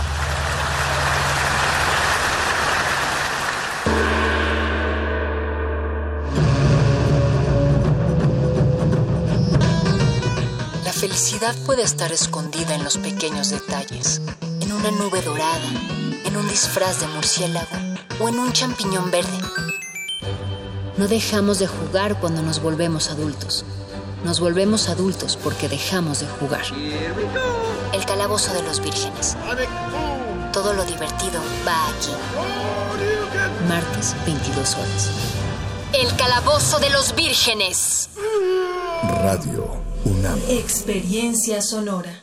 [10.85, 14.21] La felicidad puede estar escondida en los pequeños detalles,
[14.61, 15.71] en una nube dorada,
[16.23, 17.65] en un disfraz de murciélago
[18.19, 19.52] o en un champiñón verde.
[20.97, 23.65] No dejamos de jugar cuando nos volvemos adultos.
[24.23, 26.63] Nos volvemos adultos porque dejamos de jugar.
[27.93, 29.35] El calabozo de los vírgenes.
[30.53, 32.11] Todo lo divertido va aquí.
[33.67, 35.09] Martes, 22 horas.
[35.93, 38.09] El calabozo de los vírgenes.
[39.23, 40.39] Radio UNAM.
[40.47, 42.22] Experiencia sonora.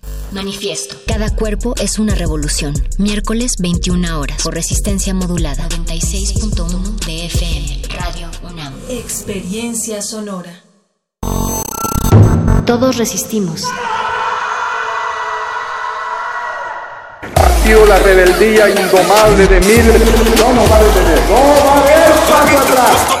[0.31, 0.95] Manifiesto.
[1.07, 2.73] Cada cuerpo es una revolución.
[2.97, 4.41] Miércoles 21 horas.
[4.41, 5.67] Por resistencia modulada.
[5.69, 7.81] 96.1 de FM.
[7.89, 8.73] Radio UNAM.
[8.89, 10.63] Experiencia sonora.
[12.65, 13.65] Todos resistimos.
[17.63, 20.01] Sido la rebeldía indomable de miles.
[20.39, 21.19] No nos va a detener.
[21.29, 23.20] No va a haber paso atrás.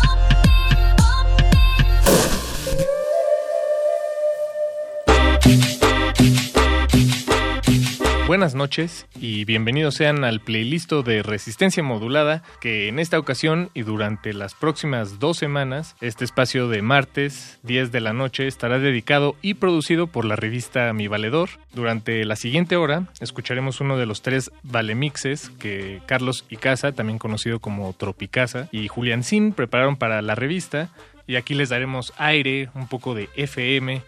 [8.31, 13.81] Buenas noches y bienvenidos sean al playlist de Resistencia Modulada que en esta ocasión y
[13.81, 19.35] durante las próximas dos semanas este espacio de martes 10 de la noche estará dedicado
[19.41, 21.49] y producido por la revista Mi Valedor.
[21.73, 27.59] Durante la siguiente hora escucharemos uno de los tres valemixes que Carlos Icaza, también conocido
[27.59, 30.89] como Tropicasa, y Julián Sin prepararon para la revista
[31.27, 34.01] y aquí les daremos aire, un poco de FM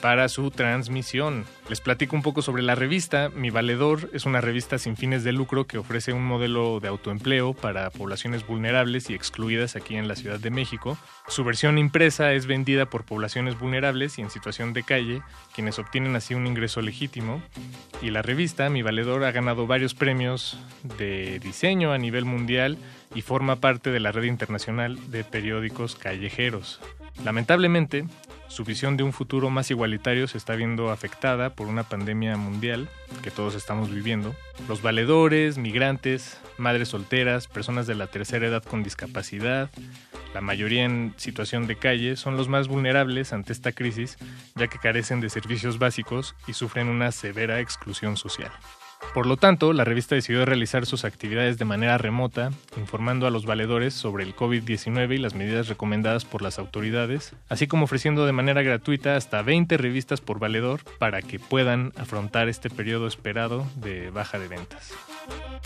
[0.00, 1.44] para su transmisión.
[1.68, 3.28] Les platico un poco sobre la revista.
[3.28, 7.52] Mi Valedor es una revista sin fines de lucro que ofrece un modelo de autoempleo
[7.52, 10.98] para poblaciones vulnerables y excluidas aquí en la Ciudad de México.
[11.28, 15.22] Su versión impresa es vendida por poblaciones vulnerables y en situación de calle,
[15.54, 17.42] quienes obtienen así un ingreso legítimo.
[18.02, 20.58] Y la revista Mi Valedor ha ganado varios premios
[20.98, 22.78] de diseño a nivel mundial
[23.14, 26.80] y forma parte de la red internacional de periódicos callejeros.
[27.24, 28.06] Lamentablemente,
[28.50, 32.88] su visión de un futuro más igualitario se está viendo afectada por una pandemia mundial
[33.22, 34.34] que todos estamos viviendo.
[34.68, 39.70] Los valedores, migrantes, madres solteras, personas de la tercera edad con discapacidad,
[40.34, 44.18] la mayoría en situación de calle, son los más vulnerables ante esta crisis,
[44.56, 48.50] ya que carecen de servicios básicos y sufren una severa exclusión social.
[49.14, 53.44] Por lo tanto, la revista decidió realizar sus actividades de manera remota, informando a los
[53.44, 58.32] valedores sobre el COVID-19 y las medidas recomendadas por las autoridades, así como ofreciendo de
[58.32, 64.10] manera gratuita hasta 20 revistas por valedor para que puedan afrontar este periodo esperado de
[64.10, 64.92] baja de ventas.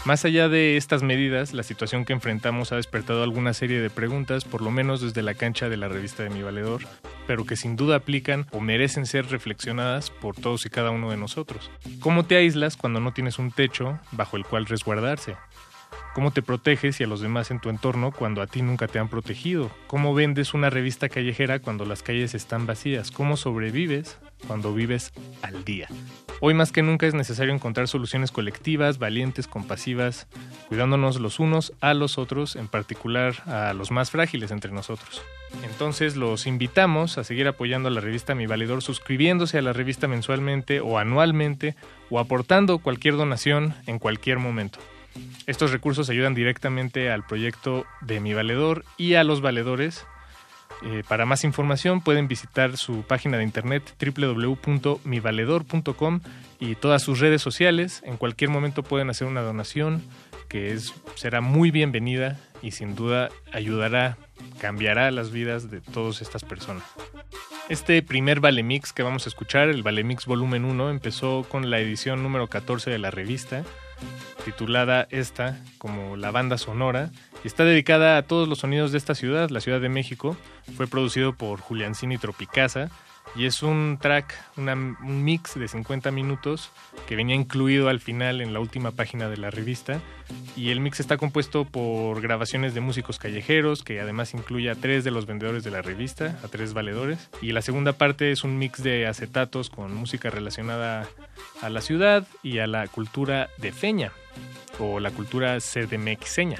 [0.04, 4.44] Más allá de estas medidas, la situación que enfrentamos ha despertado alguna serie de preguntas,
[4.44, 6.82] por lo menos desde la cancha de la revista de Mi Valedor,
[7.26, 11.16] pero que sin duda aplican o merecen ser reflexionadas por todos y cada uno de
[11.16, 11.70] nosotros.
[12.00, 15.36] ¿Cómo te aíslas cuando no tienes un techo bajo el cual resguardarse?
[16.14, 19.00] ¿Cómo te proteges y a los demás en tu entorno cuando a ti nunca te
[19.00, 19.68] han protegido?
[19.88, 23.10] ¿Cómo vendes una revista callejera cuando las calles están vacías?
[23.10, 24.16] ¿Cómo sobrevives
[24.46, 25.12] cuando vives
[25.42, 25.88] al día?
[26.40, 30.28] Hoy más que nunca es necesario encontrar soluciones colectivas, valientes, compasivas,
[30.68, 35.20] cuidándonos los unos a los otros, en particular a los más frágiles entre nosotros.
[35.64, 40.06] Entonces los invitamos a seguir apoyando a la revista Mi Valedor suscribiéndose a la revista
[40.06, 41.74] mensualmente o anualmente
[42.08, 44.78] o aportando cualquier donación en cualquier momento.
[45.46, 50.06] Estos recursos ayudan directamente al proyecto de Mi Valedor y a los valedores.
[50.82, 56.20] Eh, para más información pueden visitar su página de internet www.mivaledor.com
[56.58, 58.02] y todas sus redes sociales.
[58.04, 60.02] En cualquier momento pueden hacer una donación
[60.48, 64.18] que es, será muy bienvenida y sin duda ayudará,
[64.58, 66.84] cambiará las vidas de todas estas personas.
[67.68, 71.70] Este primer Vale Mix que vamos a escuchar, el Vale Mix Volumen 1, empezó con
[71.70, 73.64] la edición número 14 de la revista
[74.44, 77.10] titulada esta como La Banda Sonora
[77.42, 80.36] y está dedicada a todos los sonidos de esta ciudad, la Ciudad de México.
[80.76, 82.90] Fue producido por Juliancini Tropicasa
[83.36, 86.70] y es un track, un mix de 50 minutos
[87.08, 90.00] que venía incluido al final en la última página de la revista.
[90.56, 95.04] Y el mix está compuesto por grabaciones de músicos callejeros que además incluye a tres
[95.04, 97.28] de los vendedores de la revista, a tres valedores.
[97.42, 101.08] Y la segunda parte es un mix de acetatos con música relacionada
[101.60, 104.12] a la ciudad y a la cultura de Feña
[104.78, 106.58] o la cultura CDMXeña.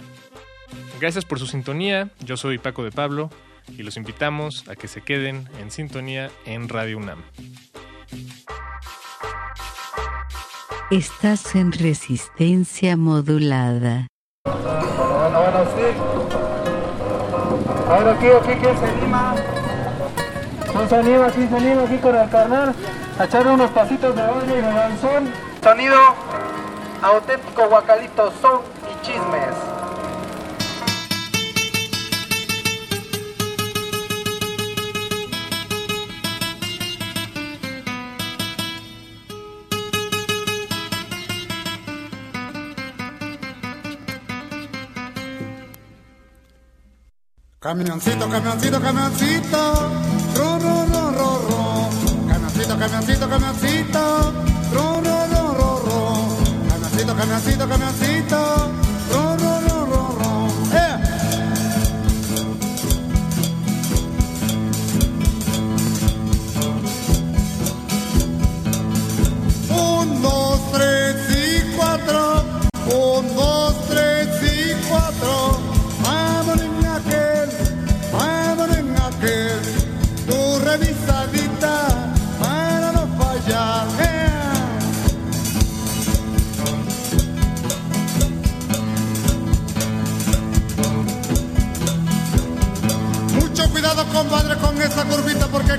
[1.00, 3.30] Gracias por su sintonía, yo soy Paco de Pablo
[3.68, 7.22] y los invitamos a que se queden en sintonía en Radio UNAM.
[10.90, 14.06] Estás en resistencia modulada.
[14.44, 16.14] Bueno, bueno, sí.
[17.88, 19.34] Ahora aquí, aquí, ¿quién se anima?
[20.72, 21.30] ¿Quién se anima?
[21.30, 22.74] ¿Quién se anima aquí con el carnal?
[23.18, 25.30] A echar unos pasitos de baile y de danzón.
[25.62, 25.96] Sonido
[27.02, 28.60] auténtico guacalito, son
[28.90, 29.73] y chismes.
[47.64, 49.56] Camioncito, camioncito, camioncito,
[50.34, 51.88] ro, ro, ro, ro, ro.
[52.28, 54.32] Camioncito, camioncito, camioncito,
[54.70, 56.36] ro, ro, ro, ro, ro.
[56.68, 58.83] Camioncito, camioncito, camioncito,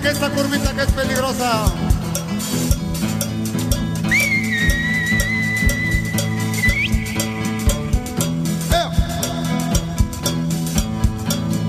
[0.09, 1.65] esa curvita que es peligrosa.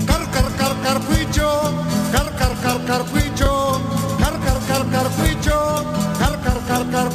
[0.05, 1.49] Car, car, car, carpuicho,
[2.11, 3.81] car, car, car, carpuicho,
[4.19, 5.85] car, car, car, carpuicho,
[6.19, 7.06] car, car, car, carpuicho.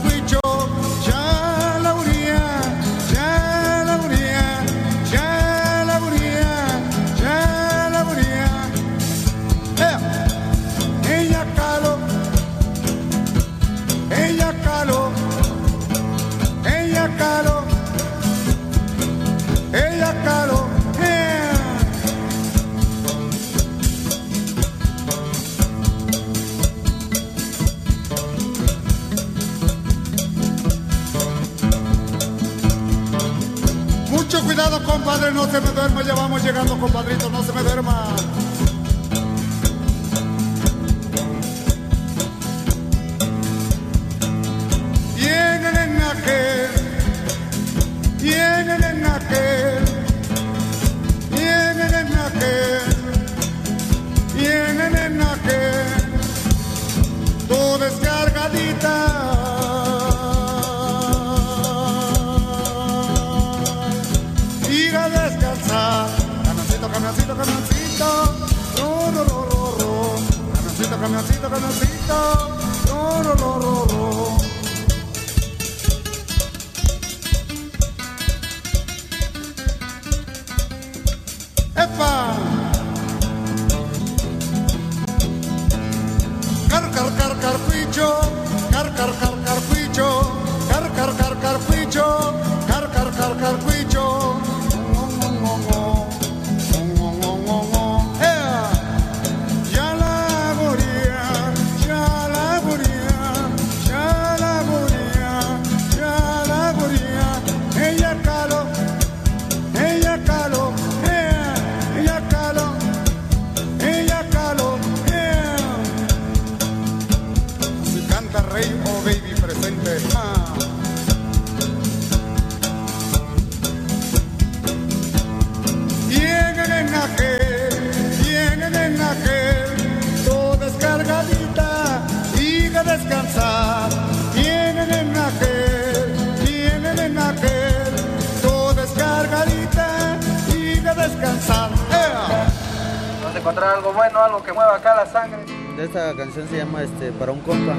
[141.53, 145.45] Vamos encontrar algo bueno, algo que mueva acá la sangre.
[145.79, 147.75] Esta canción se llama este, Para un compa.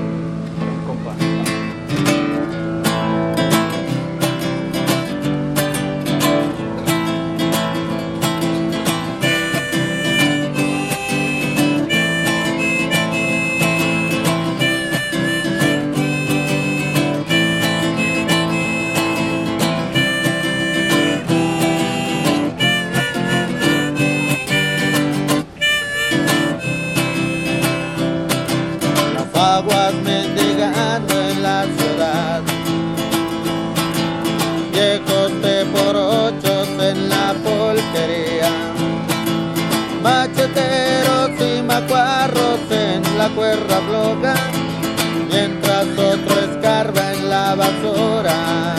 [45.29, 48.75] mientras otro escarba en la basura.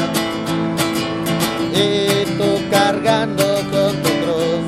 [1.74, 4.64] Y tú cargando con tu cruz,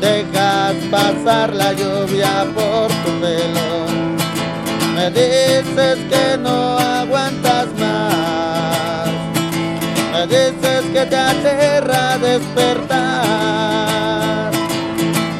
[0.00, 3.86] dejas pasar la lluvia por tu pelo.
[4.94, 9.08] Me dices que no aguantas más,
[10.12, 13.46] me dices que te aterra despertar.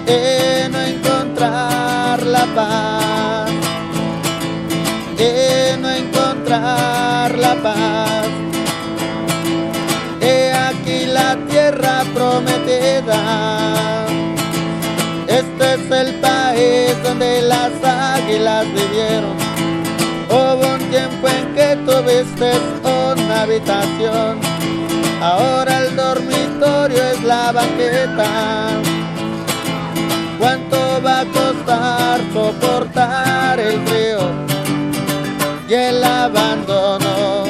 [0.06, 3.05] y no encontrar la paz.
[15.28, 19.36] Este es el país donde las águilas vivieron.
[20.28, 22.52] Hubo un tiempo en que tuviste
[22.82, 24.40] una habitación.
[25.22, 28.70] Ahora el dormitorio es la banqueta.
[30.38, 34.18] ¿Cuánto va a costar soportar el frío
[35.68, 37.44] y el abandono?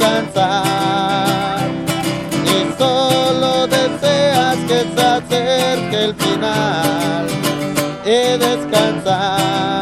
[0.00, 1.70] alcanzar.
[2.44, 7.26] Y solo deseas que se acerque el final
[8.04, 9.79] y descansar.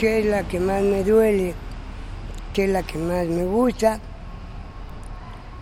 [0.00, 1.52] Que es la que más me duele,
[2.54, 4.00] que es la que más me gusta.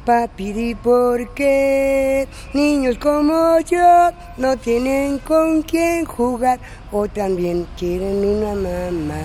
[0.06, 6.60] Papi, di por qué niños como yo no tienen con quién jugar
[6.92, 9.24] o también quieren una mamá.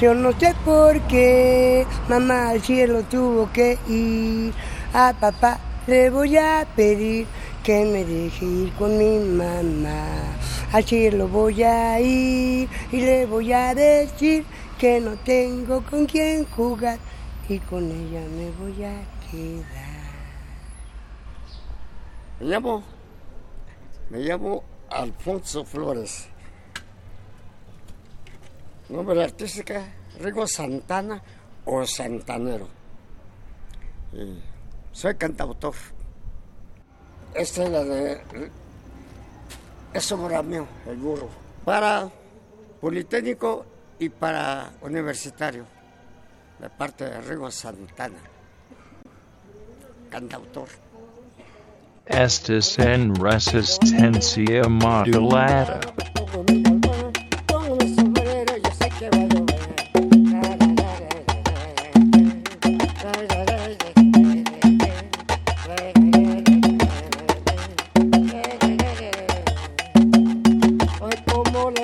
[0.00, 4.54] Yo no sé por qué mamá al cielo tuvo que ir.
[4.94, 5.58] A papá
[5.88, 7.26] le voy a pedir
[7.64, 10.06] que me deje ir con mi mamá.
[10.72, 14.44] Al cielo voy a ir y le voy a decir
[14.78, 16.98] que no tengo con quién jugar
[17.48, 19.90] y con ella me voy a quedar.
[22.40, 22.82] Me llamo,
[24.08, 26.28] me llamo Alfonso Flores.
[28.88, 29.84] Nombre artística,
[30.20, 31.22] Rigo Santana
[31.64, 32.68] o Santanero.
[34.92, 35.74] Soy cantautor.
[37.34, 38.20] Esta es la de...
[39.92, 41.28] Es obra mío, el burro.
[41.64, 42.10] Para
[42.80, 43.66] Politécnico
[43.98, 45.64] y para Universitario.
[46.58, 48.18] De parte de Rigo Santana.
[50.10, 50.68] Cantautor.
[52.06, 55.80] Estes en resistencia modulada.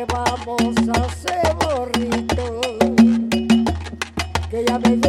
[0.09, 2.61] Vamos a hacer borrito?
[4.51, 5.06] Que ya me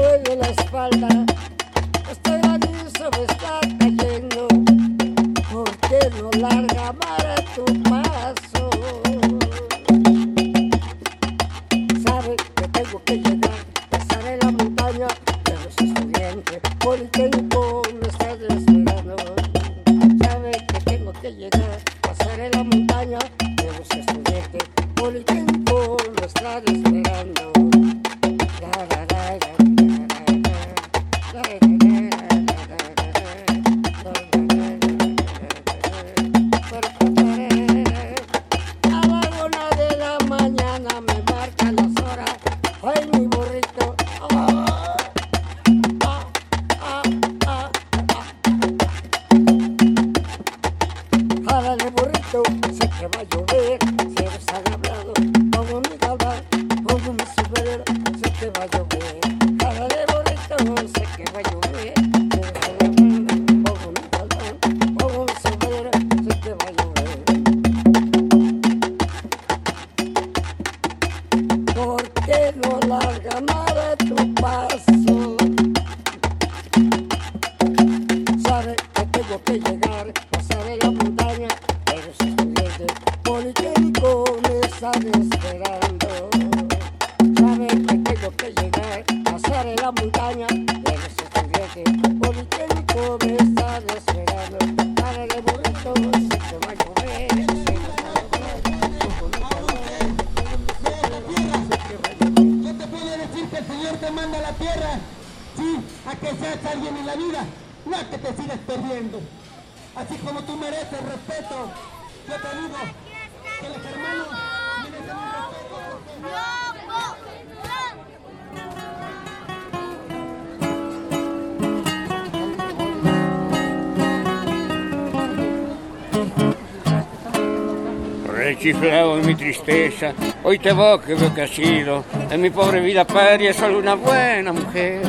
[130.48, 133.95] hoy te veo que veo que has sido, en mi pobre vida paria solo una
[133.95, 135.02] buena mujer.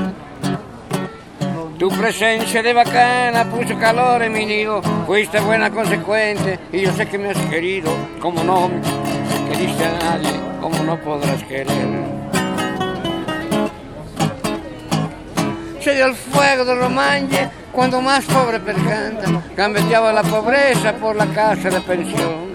[1.78, 7.06] Tu presencia de bacana puso calor en mi nido, fuiste buena consecuente y yo sé
[7.06, 7.88] que me has querido,
[8.20, 8.68] como no
[9.48, 11.68] queriste a nadie, como no podrás querer.
[15.80, 21.26] Se dio el fuego de Romagne cuando más pobre percanta, cambiaba la pobreza por la
[21.26, 22.47] casa de pensión.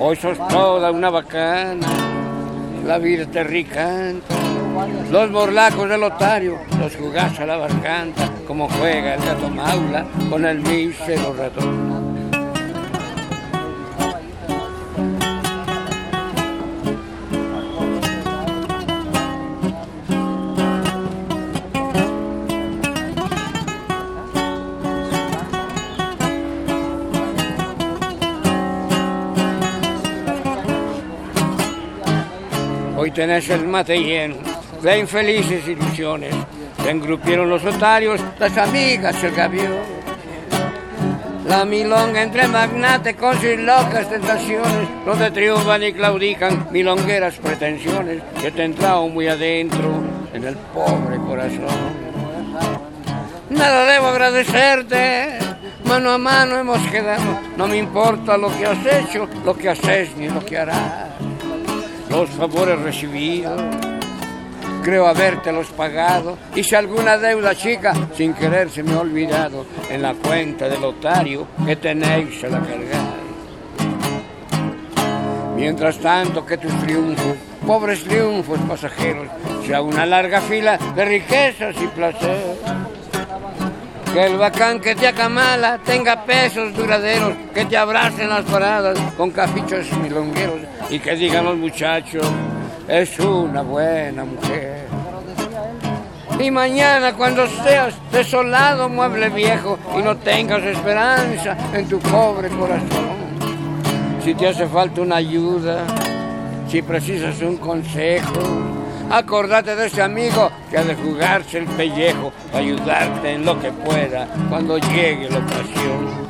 [0.00, 1.86] Hoy sos toda una bacana,
[2.86, 4.34] la vida te ricanta.
[5.10, 10.44] Los borlacos del otario los jugás a la barcanta, como juega el gato maula con
[10.44, 11.87] el mísero ratón.
[33.18, 34.36] Tenés el mate lleno
[34.80, 36.32] de infelices ilusiones.
[36.80, 39.74] Se engrupieron los otarios, las amigas, el gavión.
[41.48, 48.52] La milonga entre magnate con sus locas tentaciones, donde triunfan y claudican milongueras pretensiones que
[48.52, 50.00] te entraron muy adentro
[50.32, 51.66] en el pobre corazón.
[53.50, 55.38] Nada debo agradecerte,
[55.82, 60.16] mano a mano hemos quedado, no me importa lo que has hecho, lo que haces
[60.16, 61.07] ni lo que harás.
[62.10, 63.60] Los favores recibidos
[64.82, 66.38] creo habértelos pagado.
[66.54, 70.82] Y si alguna deuda chica, sin querer se me ha olvidado, en la cuenta del
[70.82, 73.18] otario que tenéis se la cargáis.
[75.56, 77.36] Mientras tanto que tus triunfos,
[77.66, 79.26] pobres triunfos pasajeros,
[79.66, 82.56] sea una larga fila de riquezas y placer.
[84.12, 89.30] Que el bacán que te acamala tenga pesos duraderos, que te abracen las paradas con
[89.30, 92.26] cafichos milongueros y que digan los muchachos,
[92.88, 94.86] es una buena mujer.
[96.40, 103.18] Y mañana cuando seas desolado mueble viejo y no tengas esperanza en tu pobre corazón,
[104.24, 105.84] si te hace falta una ayuda,
[106.68, 108.77] si precisas un consejo,
[109.10, 113.72] acordate de ese amigo que ha de jugarse el pellejo para ayudarte en lo que
[113.72, 116.28] pueda cuando llegue la ocasión.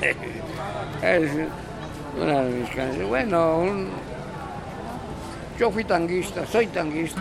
[3.08, 3.64] Bueno,
[5.58, 7.20] yo fui tanguista, soy tanguista.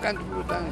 [0.00, 0.70] Canto por tango.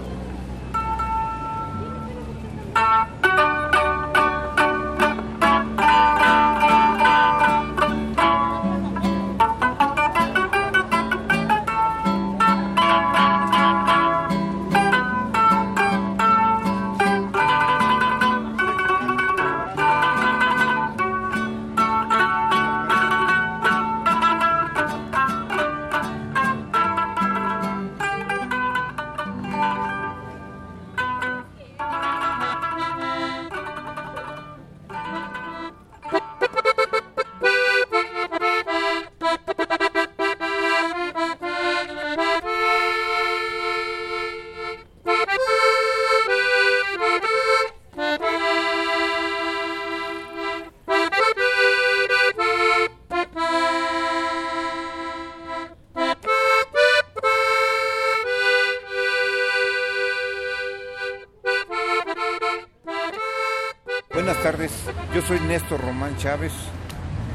[65.28, 66.52] Soy Néstor Román Chávez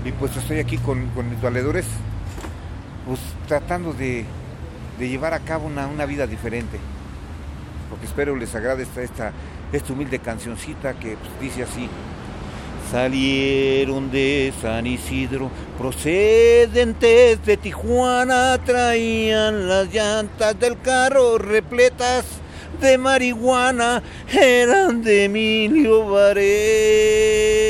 [0.03, 1.85] y pues estoy aquí con, mis valedores,
[3.05, 4.25] pues tratando de,
[4.97, 6.79] llevar a cabo una, vida diferente.
[7.91, 9.31] Lo que espero les agrade esta, esta,
[9.71, 11.87] esta humilde cancioncita que pues, dice así.
[12.89, 22.25] Salieron de San Isidro, procedentes de Tijuana, traían las llantas del carro repletas
[22.81, 24.01] de marihuana,
[24.31, 27.62] eran de Emilio Varela.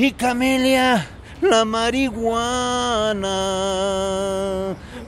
[0.00, 1.06] Y Camelia,
[1.40, 3.26] la marihuana.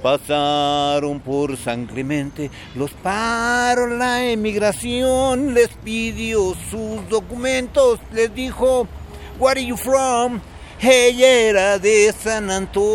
[0.02, 8.88] Pasaron por San Clemente, los paró la emigración, les pidió sus documentos, les dijo,
[9.38, 10.40] Where are you from?
[10.80, 12.90] Ella era de San Antonio.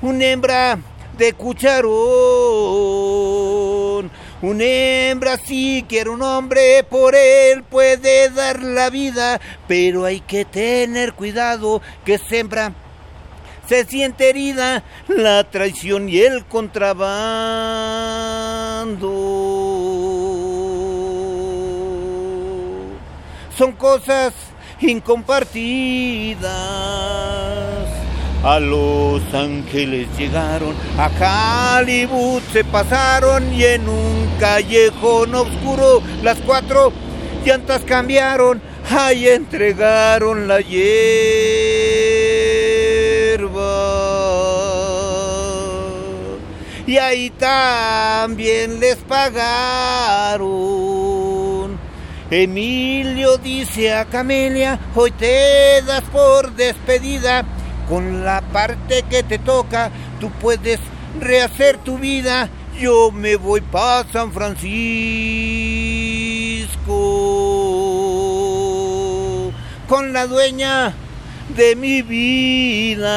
[0.00, 0.78] Una hembra
[1.18, 2.99] de cucharón.
[4.42, 10.44] Una hembra sí quiere un hombre, por él puede dar la vida, pero hay que
[10.44, 12.72] tener cuidado que sembra
[13.70, 16.98] se siente herida la traición y el contrabando.
[23.56, 24.34] Son cosas
[24.80, 27.29] incompartidas.
[28.42, 36.90] A Los Ángeles llegaron, a Hollywood se pasaron y en un callejón oscuro las cuatro
[37.44, 40.90] llantas cambiaron, ahí entregaron la hierba.
[46.86, 50.50] Y ahí también les pagaron.
[52.30, 57.44] Emilio dice a Camelia, hoy te das por despedida,
[57.90, 59.90] con la parte que te toca,
[60.20, 60.78] tú puedes
[61.18, 62.48] rehacer tu vida,
[62.78, 64.62] yo me voy para San Francisco,
[69.88, 70.94] con la dueña
[71.56, 73.08] de mi vida.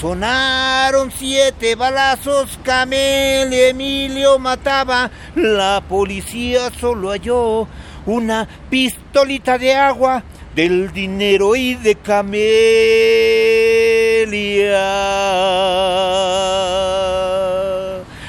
[0.00, 7.68] Sonaron siete balazos, Camel Emilio mataba, la policía solo halló
[8.06, 10.24] una pistolita de agua
[10.58, 12.34] del dinero y de Camelia.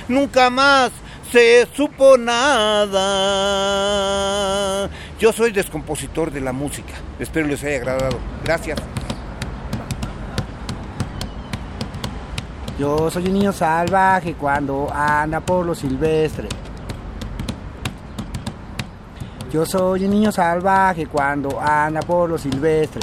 [0.08, 0.92] Nunca más
[1.32, 3.00] se supo nada.
[5.20, 6.94] Yo soy descompositor de la música.
[7.18, 8.20] Espero les haya agradado.
[8.44, 8.78] Gracias.
[12.78, 16.48] Yo soy un niño salvaje cuando anda por lo silvestre.
[19.52, 23.02] Yo soy un niño salvaje cuando anda por lo silvestre.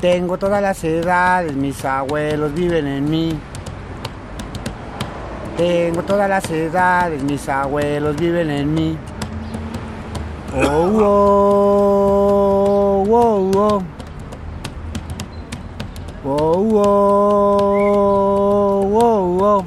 [0.00, 3.36] Tengo todas las edades, mis abuelos viven en mí.
[5.56, 8.96] Tengo todas las edades, mis abuelos viven en mí.
[10.54, 11.82] Oh, oh,
[13.10, 13.82] oh, oh.
[16.24, 17.32] Oh, oh,
[18.94, 19.66] oh, oh.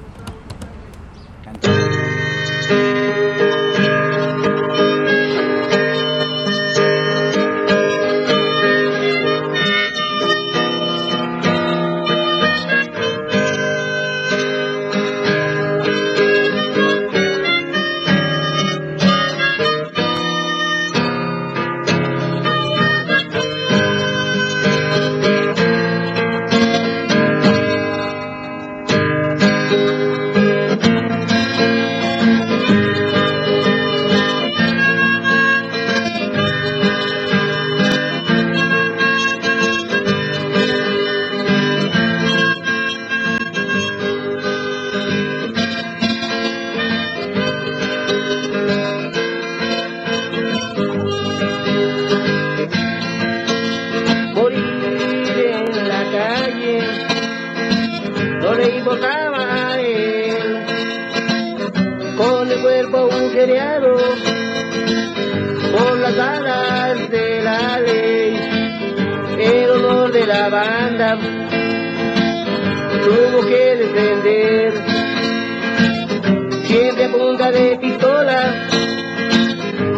[76.64, 78.68] Siempre a punta de pistola,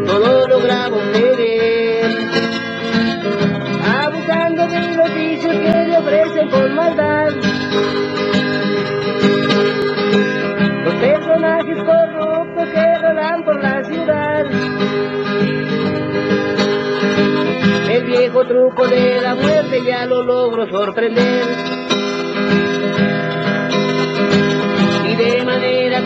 [0.06, 2.06] todo logramos tener
[4.02, 7.30] abusando de los vicios que le ofrecen por maldad.
[10.86, 14.46] Los personajes corruptos que rolan por la ciudad.
[17.90, 21.77] El viejo truco de la muerte ya lo logro sorprender.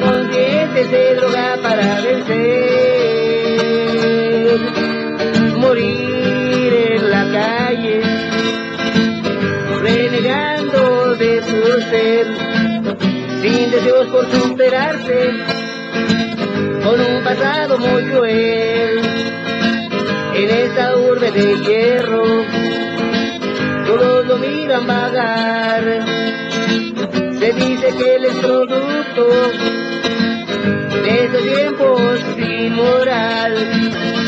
[0.02, 2.60] Manera consciente se droga para vencer.
[5.58, 8.02] Morir en la calle,
[9.82, 12.28] renegando de su ser,
[13.42, 15.20] sin deseos por superarse,
[16.84, 19.02] con un pasado muy cruel.
[20.34, 22.24] En esta urbe de hierro,
[23.86, 26.06] todos lo miran vagar.
[27.38, 29.28] Se dice que él es producto
[31.28, 34.21] de tiempos sin moral.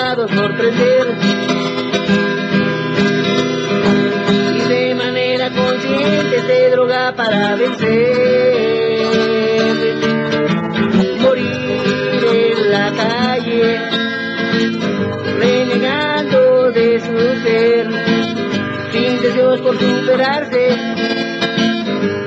[0.00, 1.14] Logrado sorprender.
[4.56, 9.06] Y de manera consciente se droga para vencer.
[11.20, 11.50] Morir
[12.32, 13.78] en la calle,
[15.38, 17.88] renegando de su ser,
[18.92, 20.76] sin deseos por superarse,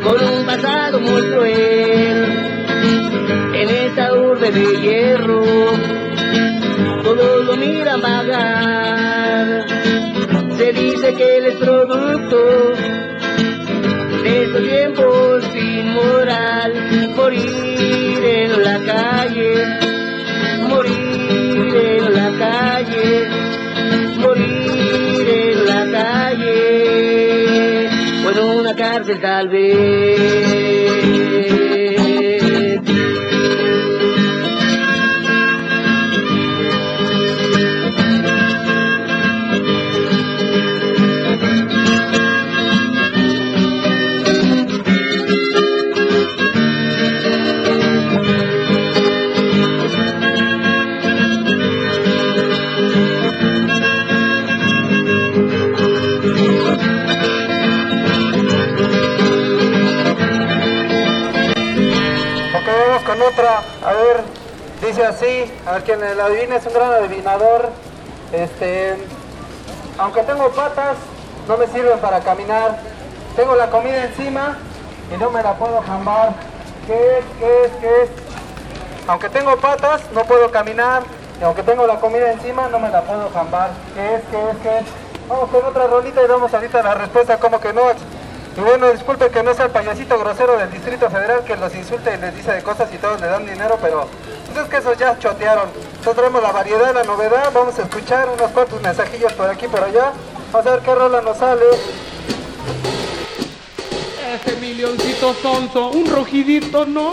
[0.04, 2.40] con un pasado muy cruel.
[3.56, 5.42] En esta urbe de hierro,
[7.16, 9.66] todos lo miran vagar.
[10.58, 12.72] Se dice que él es producto
[14.24, 16.74] de estos tiempos sin moral.
[17.16, 19.54] Morir en la calle,
[20.68, 23.28] morir en la calle,
[24.18, 27.90] morir en la calle,
[28.26, 30.63] o una cárcel tal vez.
[63.28, 63.62] Otra.
[63.86, 64.24] A ver,
[64.82, 65.52] dice así.
[65.66, 67.70] A quien la adivina es un gran adivinador.
[68.32, 68.96] Este,
[69.98, 70.98] aunque tengo patas,
[71.48, 72.80] no me sirven para caminar.
[73.36, 74.58] Tengo la comida encima
[75.14, 76.34] y no me la puedo jambar.
[76.88, 77.26] ¿Qué es?
[77.40, 77.72] ¿Qué es?
[77.80, 78.10] ¿Qué es?
[79.08, 81.04] Aunque tengo patas, no puedo caminar.
[81.40, 83.72] Y aunque tengo la comida encima, no me la puedo jambar.
[83.96, 84.22] ¿Qué es?
[84.32, 84.58] ¿Qué es?
[84.58, 84.86] ¿Qué es?
[85.28, 87.82] Vamos con otra rolita y damos ahorita la respuesta como que no.
[88.56, 92.14] Y bueno, disculpe que no sea el payasito grosero del Distrito Federal que los insulta
[92.14, 94.08] y les dice de cosas y todos le dan dinero, pero
[94.46, 95.70] pues es que esos ya chotearon.
[95.98, 99.84] Nosotros traemos la variedad, la novedad, vamos a escuchar unos cuantos mensajillos por aquí por
[99.84, 100.12] allá.
[100.52, 101.66] Vamos a ver qué rola nos sale.
[104.36, 107.12] Ese milloncito sonso, un rugidito, ¿no?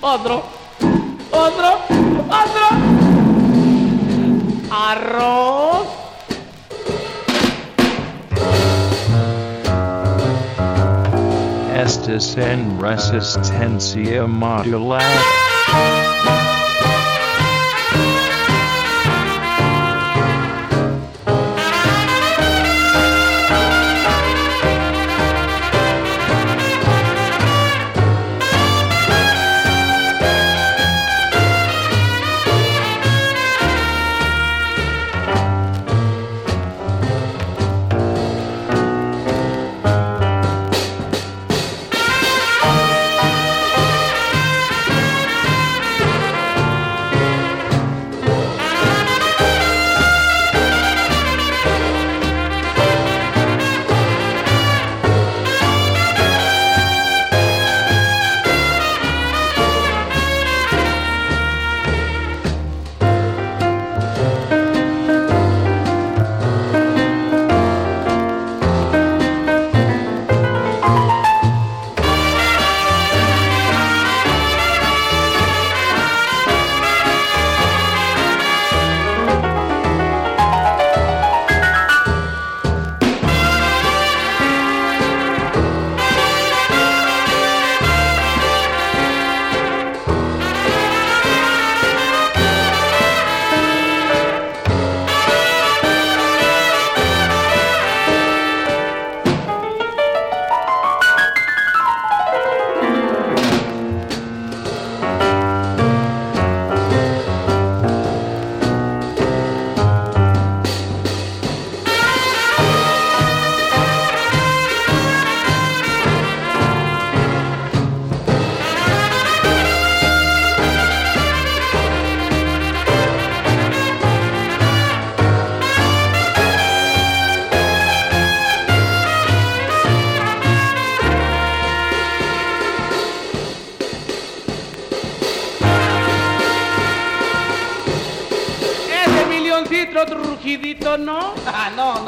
[0.00, 0.42] Otro,
[1.30, 1.78] otro,
[2.28, 2.68] otro.
[4.70, 5.67] Arroz.
[12.18, 15.47] En resistencia modulada.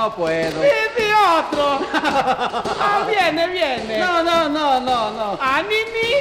[0.00, 0.62] No, puedo.
[0.62, 1.02] Sí,
[1.38, 1.80] otro.
[2.82, 3.98] Ah, viene, viene.
[3.98, 5.38] No, no, no, no, no.
[5.40, 6.14] Ah, Nini.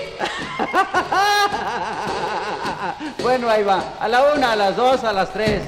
[3.24, 3.84] Bueno, ahí va.
[4.00, 5.62] A la una, a las dos, a las tres.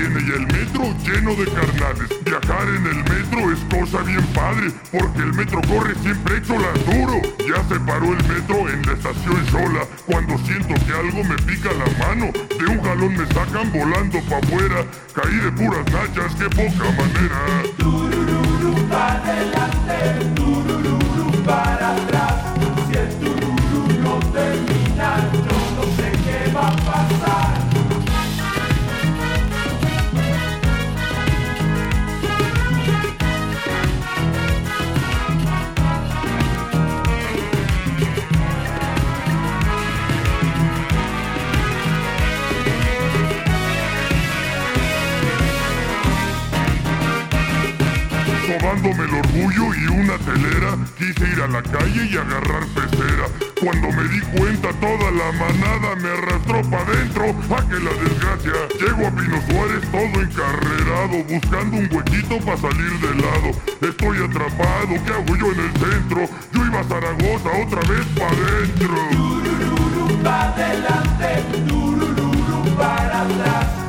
[0.00, 2.08] Viene ya el metro lleno de carnales.
[2.24, 6.74] Viajar en el metro es cosa bien padre, porque el metro corre siempre hecho las
[6.86, 7.20] duro.
[7.38, 11.70] Ya se paró el metro en la estación sola, cuando siento que algo me pica
[11.72, 12.32] la mano.
[12.58, 17.40] De un jalón me sacan volando pa' afuera, caí de puras nachas, qué poca manera.
[18.90, 19.50] para
[21.44, 22.29] para atrás.
[48.90, 53.26] Sobándome el orgullo y una telera, quise ir a la calle y agarrar pecera.
[53.60, 57.24] Cuando me di cuenta, toda la manada me arrastró pa' dentro.
[57.54, 58.52] ¡A que la desgracia!
[58.80, 63.50] Llego a Pino Suárez todo encarrerado, buscando un huequito pa' salir del lado.
[63.80, 66.28] Estoy atrapado, ¿qué hago yo en el centro?
[66.52, 68.30] Yo iba a Zaragoza otra vez para
[72.76, 73.79] para atrás.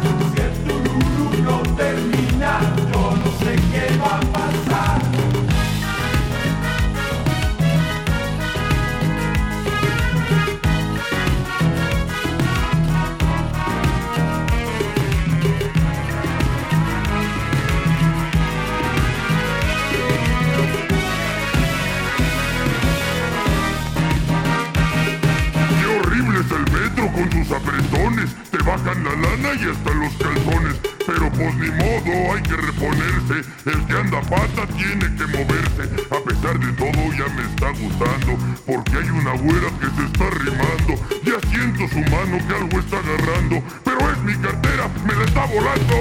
[27.13, 28.35] Con sus apretones!
[28.51, 30.75] Te bajan la lana y hasta los calzones.
[31.05, 33.49] Pero pues ni modo, hay que reponerse.
[33.65, 35.83] El que anda pata tiene que moverse.
[36.11, 38.37] A pesar de todo ya me está gustando.
[38.65, 40.93] Porque hay una güera que se está rimando.
[41.23, 43.63] Ya siento su mano que algo está agarrando.
[43.83, 45.95] Pero es mi cartera, me la está volando.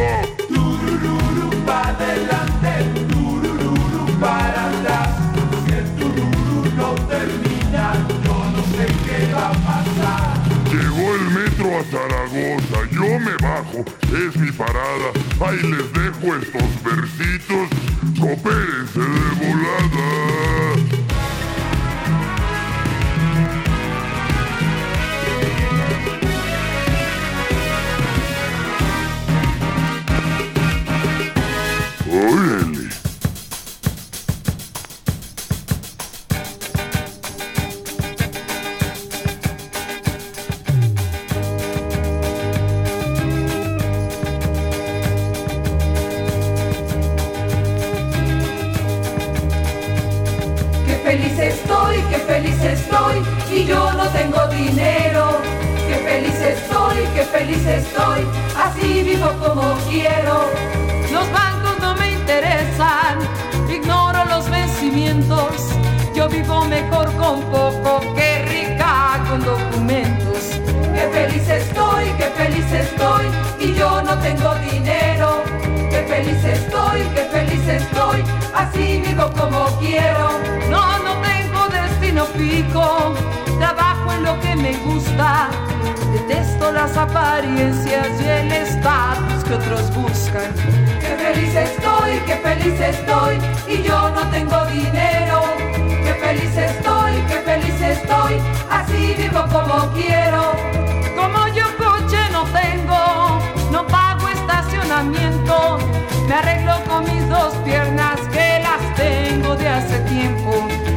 [0.49, 5.21] Turururu para adelante, turururu para atrás.
[6.77, 6.95] No
[11.77, 15.13] a Zaragoza, yo me bajo, es mi parada.
[15.41, 17.69] Ahí les dejo estos versitos,
[18.19, 20.31] coopérense de volada.
[83.59, 85.49] Trabajo en lo que me gusta.
[86.13, 90.53] Detesto las apariencias y el estatus que otros buscan.
[91.01, 93.39] Qué feliz estoy, qué feliz estoy
[93.69, 95.43] y yo no tengo dinero.
[96.05, 98.35] Qué feliz estoy, qué feliz estoy,
[98.69, 100.53] así vivo como quiero.
[101.17, 103.39] Como yo coche no tengo,
[103.71, 105.79] no pago estacionamiento.
[106.27, 110.90] Me arreglo con mis dos piernas que las tengo de hace tiempo.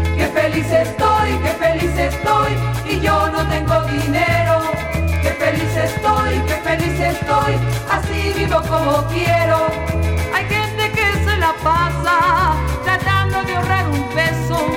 [0.44, 2.52] Feliz estoy, qué feliz estoy
[2.90, 4.60] y yo no tengo dinero.
[5.22, 7.54] Qué feliz estoy, qué feliz estoy,
[7.90, 9.68] así vivo como quiero.
[10.36, 14.68] Hay gente que se la pasa tratando de ahorrar un peso.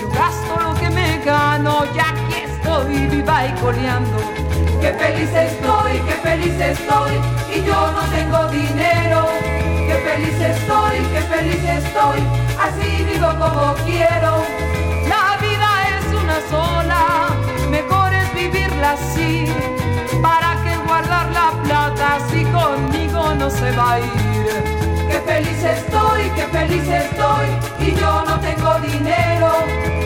[0.00, 4.18] Yo gasto lo que me gano y aquí estoy viva y coleando.
[4.80, 7.12] Qué feliz estoy, qué feliz estoy
[7.54, 9.28] y yo no tengo dinero.
[9.86, 12.18] Qué feliz estoy, qué feliz estoy,
[12.58, 14.75] así vivo como quiero.
[18.84, 19.46] Así.
[20.22, 24.46] ¿Para que guardar la plata si conmigo no se va a ir?
[25.08, 27.46] Qué feliz estoy, qué feliz estoy
[27.80, 29.52] y yo no tengo dinero.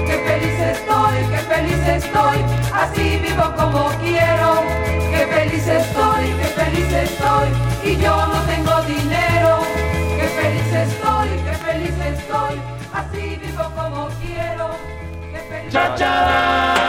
[0.07, 2.39] Qué feliz estoy, qué feliz estoy,
[2.73, 4.62] así vivo como quiero.
[5.10, 7.49] Qué feliz estoy, qué feliz estoy
[7.84, 9.58] y yo no tengo dinero.
[10.18, 12.60] Qué feliz estoy, qué feliz estoy,
[12.92, 14.70] así vivo como quiero.
[15.32, 16.80] Qué feliz Cha, cha.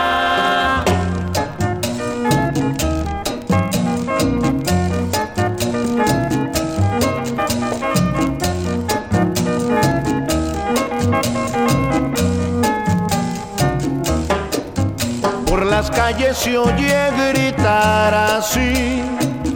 [16.11, 19.01] Calles se oye gritar así.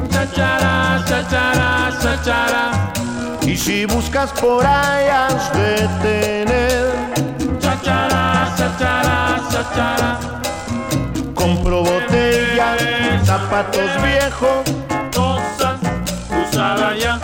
[0.10, 2.94] Chachara, chachara, chachara.
[3.46, 7.60] Y si buscas por ahí has de tener.
[7.60, 10.20] Chachara, chachara, chachara.
[11.34, 14.64] Compro botellas, zapatos viejos.
[15.14, 15.78] Cosas
[16.42, 17.15] usadas ya.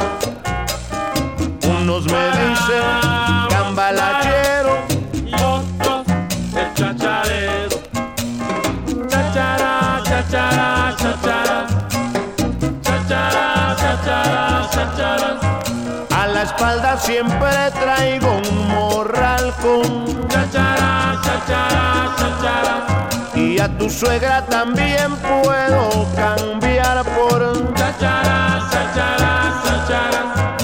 [16.72, 23.09] Espalda siempre traigo un morral con Chachara, chachara, chachara.
[23.35, 30.58] Y a tu suegra también puedo cambiar por Chachara, chachara, chachara.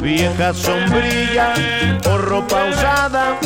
[0.00, 1.54] vieja sombrilla
[2.10, 3.38] o ropa usada.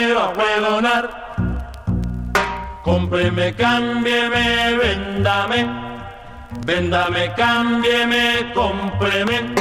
[0.00, 1.04] Chacharero a huevonar.
[2.82, 5.68] Cómpreme, cámbieme, véndame.
[6.64, 8.50] Véndame, cámbieme.
[8.54, 9.59] Cómpreme,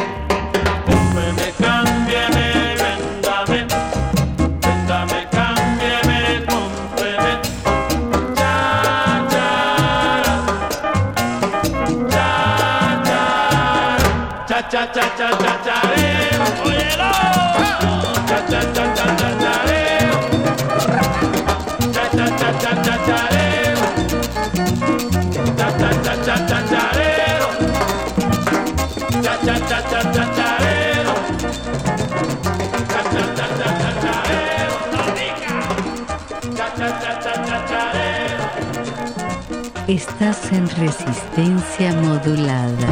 [40.19, 42.88] Estás en resistencia modulada.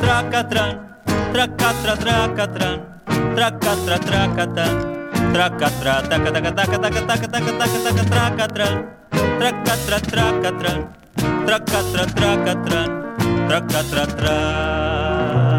[0.00, 0.96] Tracatrán,
[1.32, 3.02] tracatra, tracatrán,
[3.34, 4.78] tracatra, tracatrán,
[5.32, 7.82] tracatra, taca, taca, taca, taca, taca, taca, taca, tracatra,
[10.02, 10.80] tracatrán,
[11.46, 12.90] tracatra, tracatrán,
[13.48, 15.49] tracatra, tracatrán.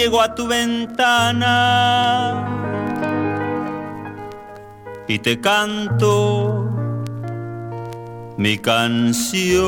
[0.00, 1.44] Llego a tu ventana
[5.06, 6.66] y te canto
[8.38, 9.60] mi canción.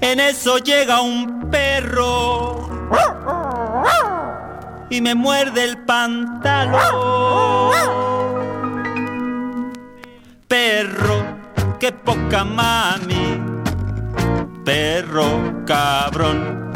[0.00, 2.68] En eso llega un perro
[4.88, 7.53] y me muerde el pantalón.
[15.64, 16.70] cabrón.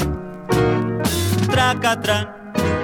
[1.51, 2.29] Tracatrán,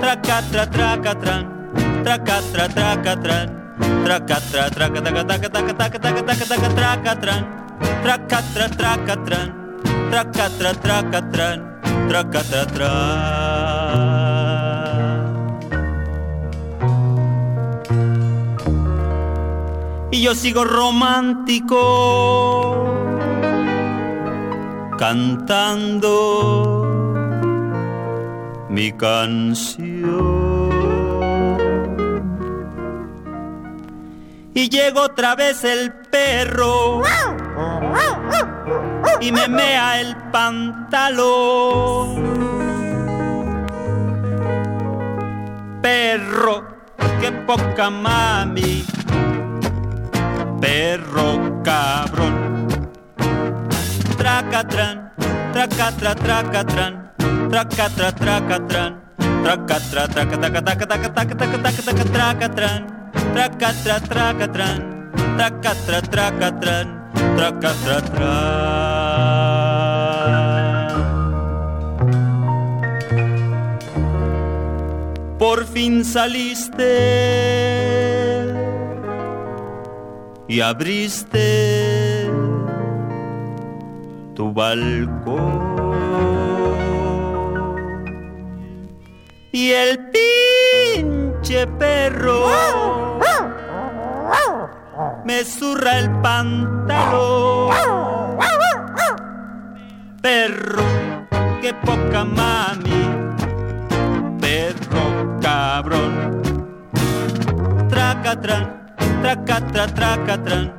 [0.00, 7.46] tracatra, tracatrán, tracatra, tracatrán, tracatra, tracatra, tracatra, tracatrán,
[8.02, 9.48] tracatra, tracatrán,
[10.10, 12.66] tracatra, tracatrán, tracatra,
[20.10, 21.74] Y yo sigo romántico
[24.96, 26.84] cantando
[28.68, 30.34] mi canción.
[34.54, 37.02] Y llega otra vez el perro
[39.20, 41.64] y me mea el pantalón.
[45.82, 46.64] Perro,
[47.20, 48.84] qué poca mami,
[50.60, 52.43] perro cabrón
[54.34, 55.12] tracatrán,
[55.52, 56.92] tracatra, tracatrán,
[57.50, 58.92] tracatra, tracatrán,
[59.44, 62.80] tracatra, tracataca, tracatra, tracatrán,
[65.36, 66.86] tracatra, tracatrán,
[67.36, 68.32] tracatra,
[75.38, 76.90] por fin saliste
[80.48, 81.83] y abriste
[84.34, 85.84] tu balcón.
[89.52, 92.46] Y el pinche perro
[95.24, 97.70] me zurra el pantalón.
[100.20, 100.82] Perro,
[101.60, 103.04] qué poca mami,
[104.40, 106.42] perro cabrón.
[107.88, 110.72] Tracatran, tracatra, tracatran,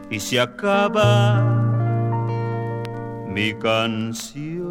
[0.10, 1.42] Y se acaba
[3.30, 4.65] mi canción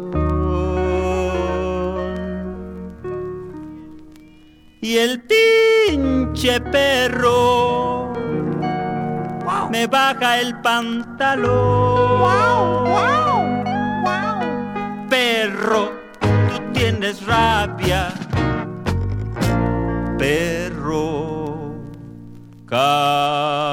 [4.85, 8.13] y el pinche perro
[9.71, 11.49] me baja el pantalón.
[15.09, 18.13] Perro tú tienes rabia.
[20.19, 21.73] Perro
[22.67, 23.64] cabrón.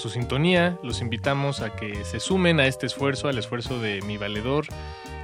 [0.00, 0.76] Su sintonía.
[0.82, 4.66] Los invitamos a que se sumen a este esfuerzo, al esfuerzo de mi valedor,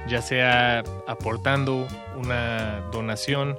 [0.07, 3.57] ya sea aportando una donación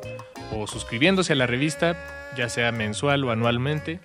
[0.57, 4.01] o suscribiéndose a la revista, ya sea mensual o anualmente.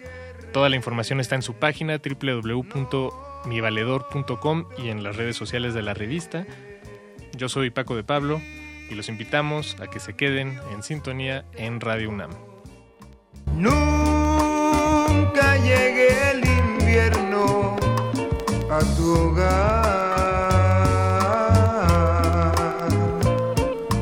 [0.52, 5.94] Toda la información está en su página www.mivaledor.com y en las redes sociales de la
[5.94, 6.46] revista.
[7.36, 8.42] Yo soy Paco de Pablo
[8.90, 12.32] y los invitamos a que se queden en sintonía en Radio UNAM.
[13.56, 16.53] Nunca llegue el
[16.94, 17.76] invierno
[18.70, 19.84] a tu hogar,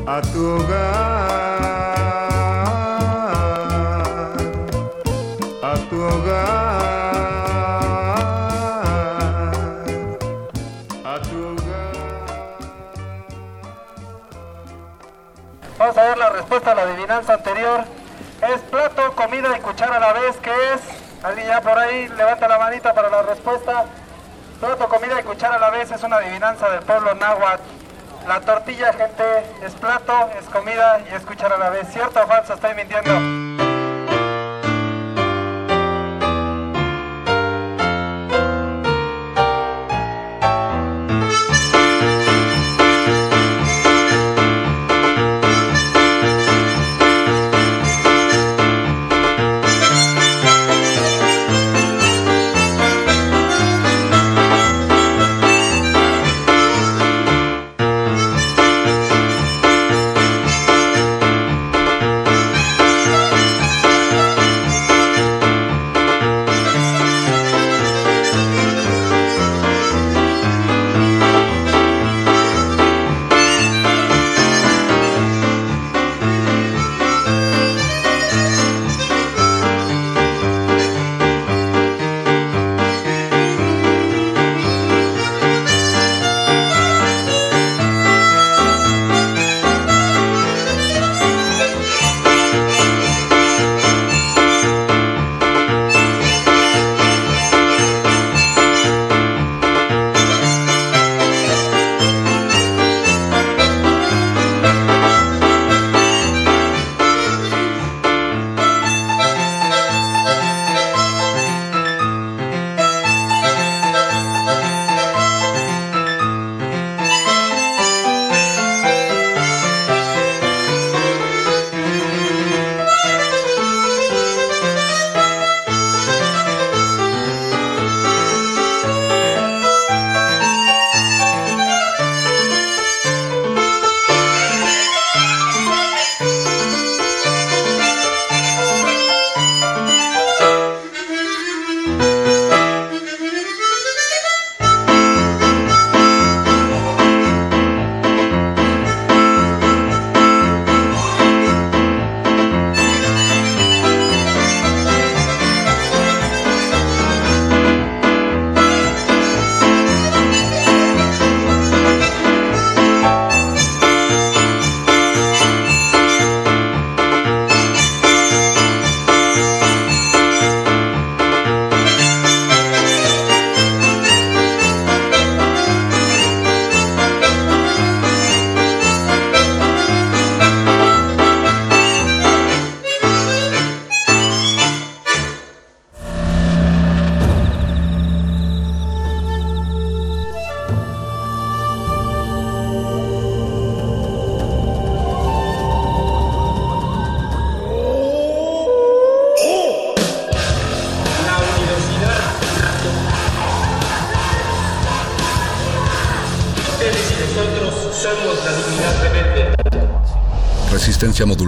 [0.06, 0.82] a tu hogar,
[5.62, 6.82] a tu hogar,
[11.02, 11.56] a tu
[15.78, 17.84] Vamos a ver la respuesta a la adivinanza anterior.
[18.54, 21.01] Es plato, comida y cuchara a la vez, ¿qué es?
[21.22, 23.84] Alguien ya por ahí levanta la manita para la respuesta.
[24.58, 27.62] Plato, comida y cuchara a la vez es una adivinanza del pueblo náhuatl.
[28.26, 29.24] La tortilla, gente,
[29.62, 31.88] es plato, es comida y es cuchara a la vez.
[31.92, 32.54] ¿Cierto o falso?
[32.54, 33.41] Estoy mintiendo.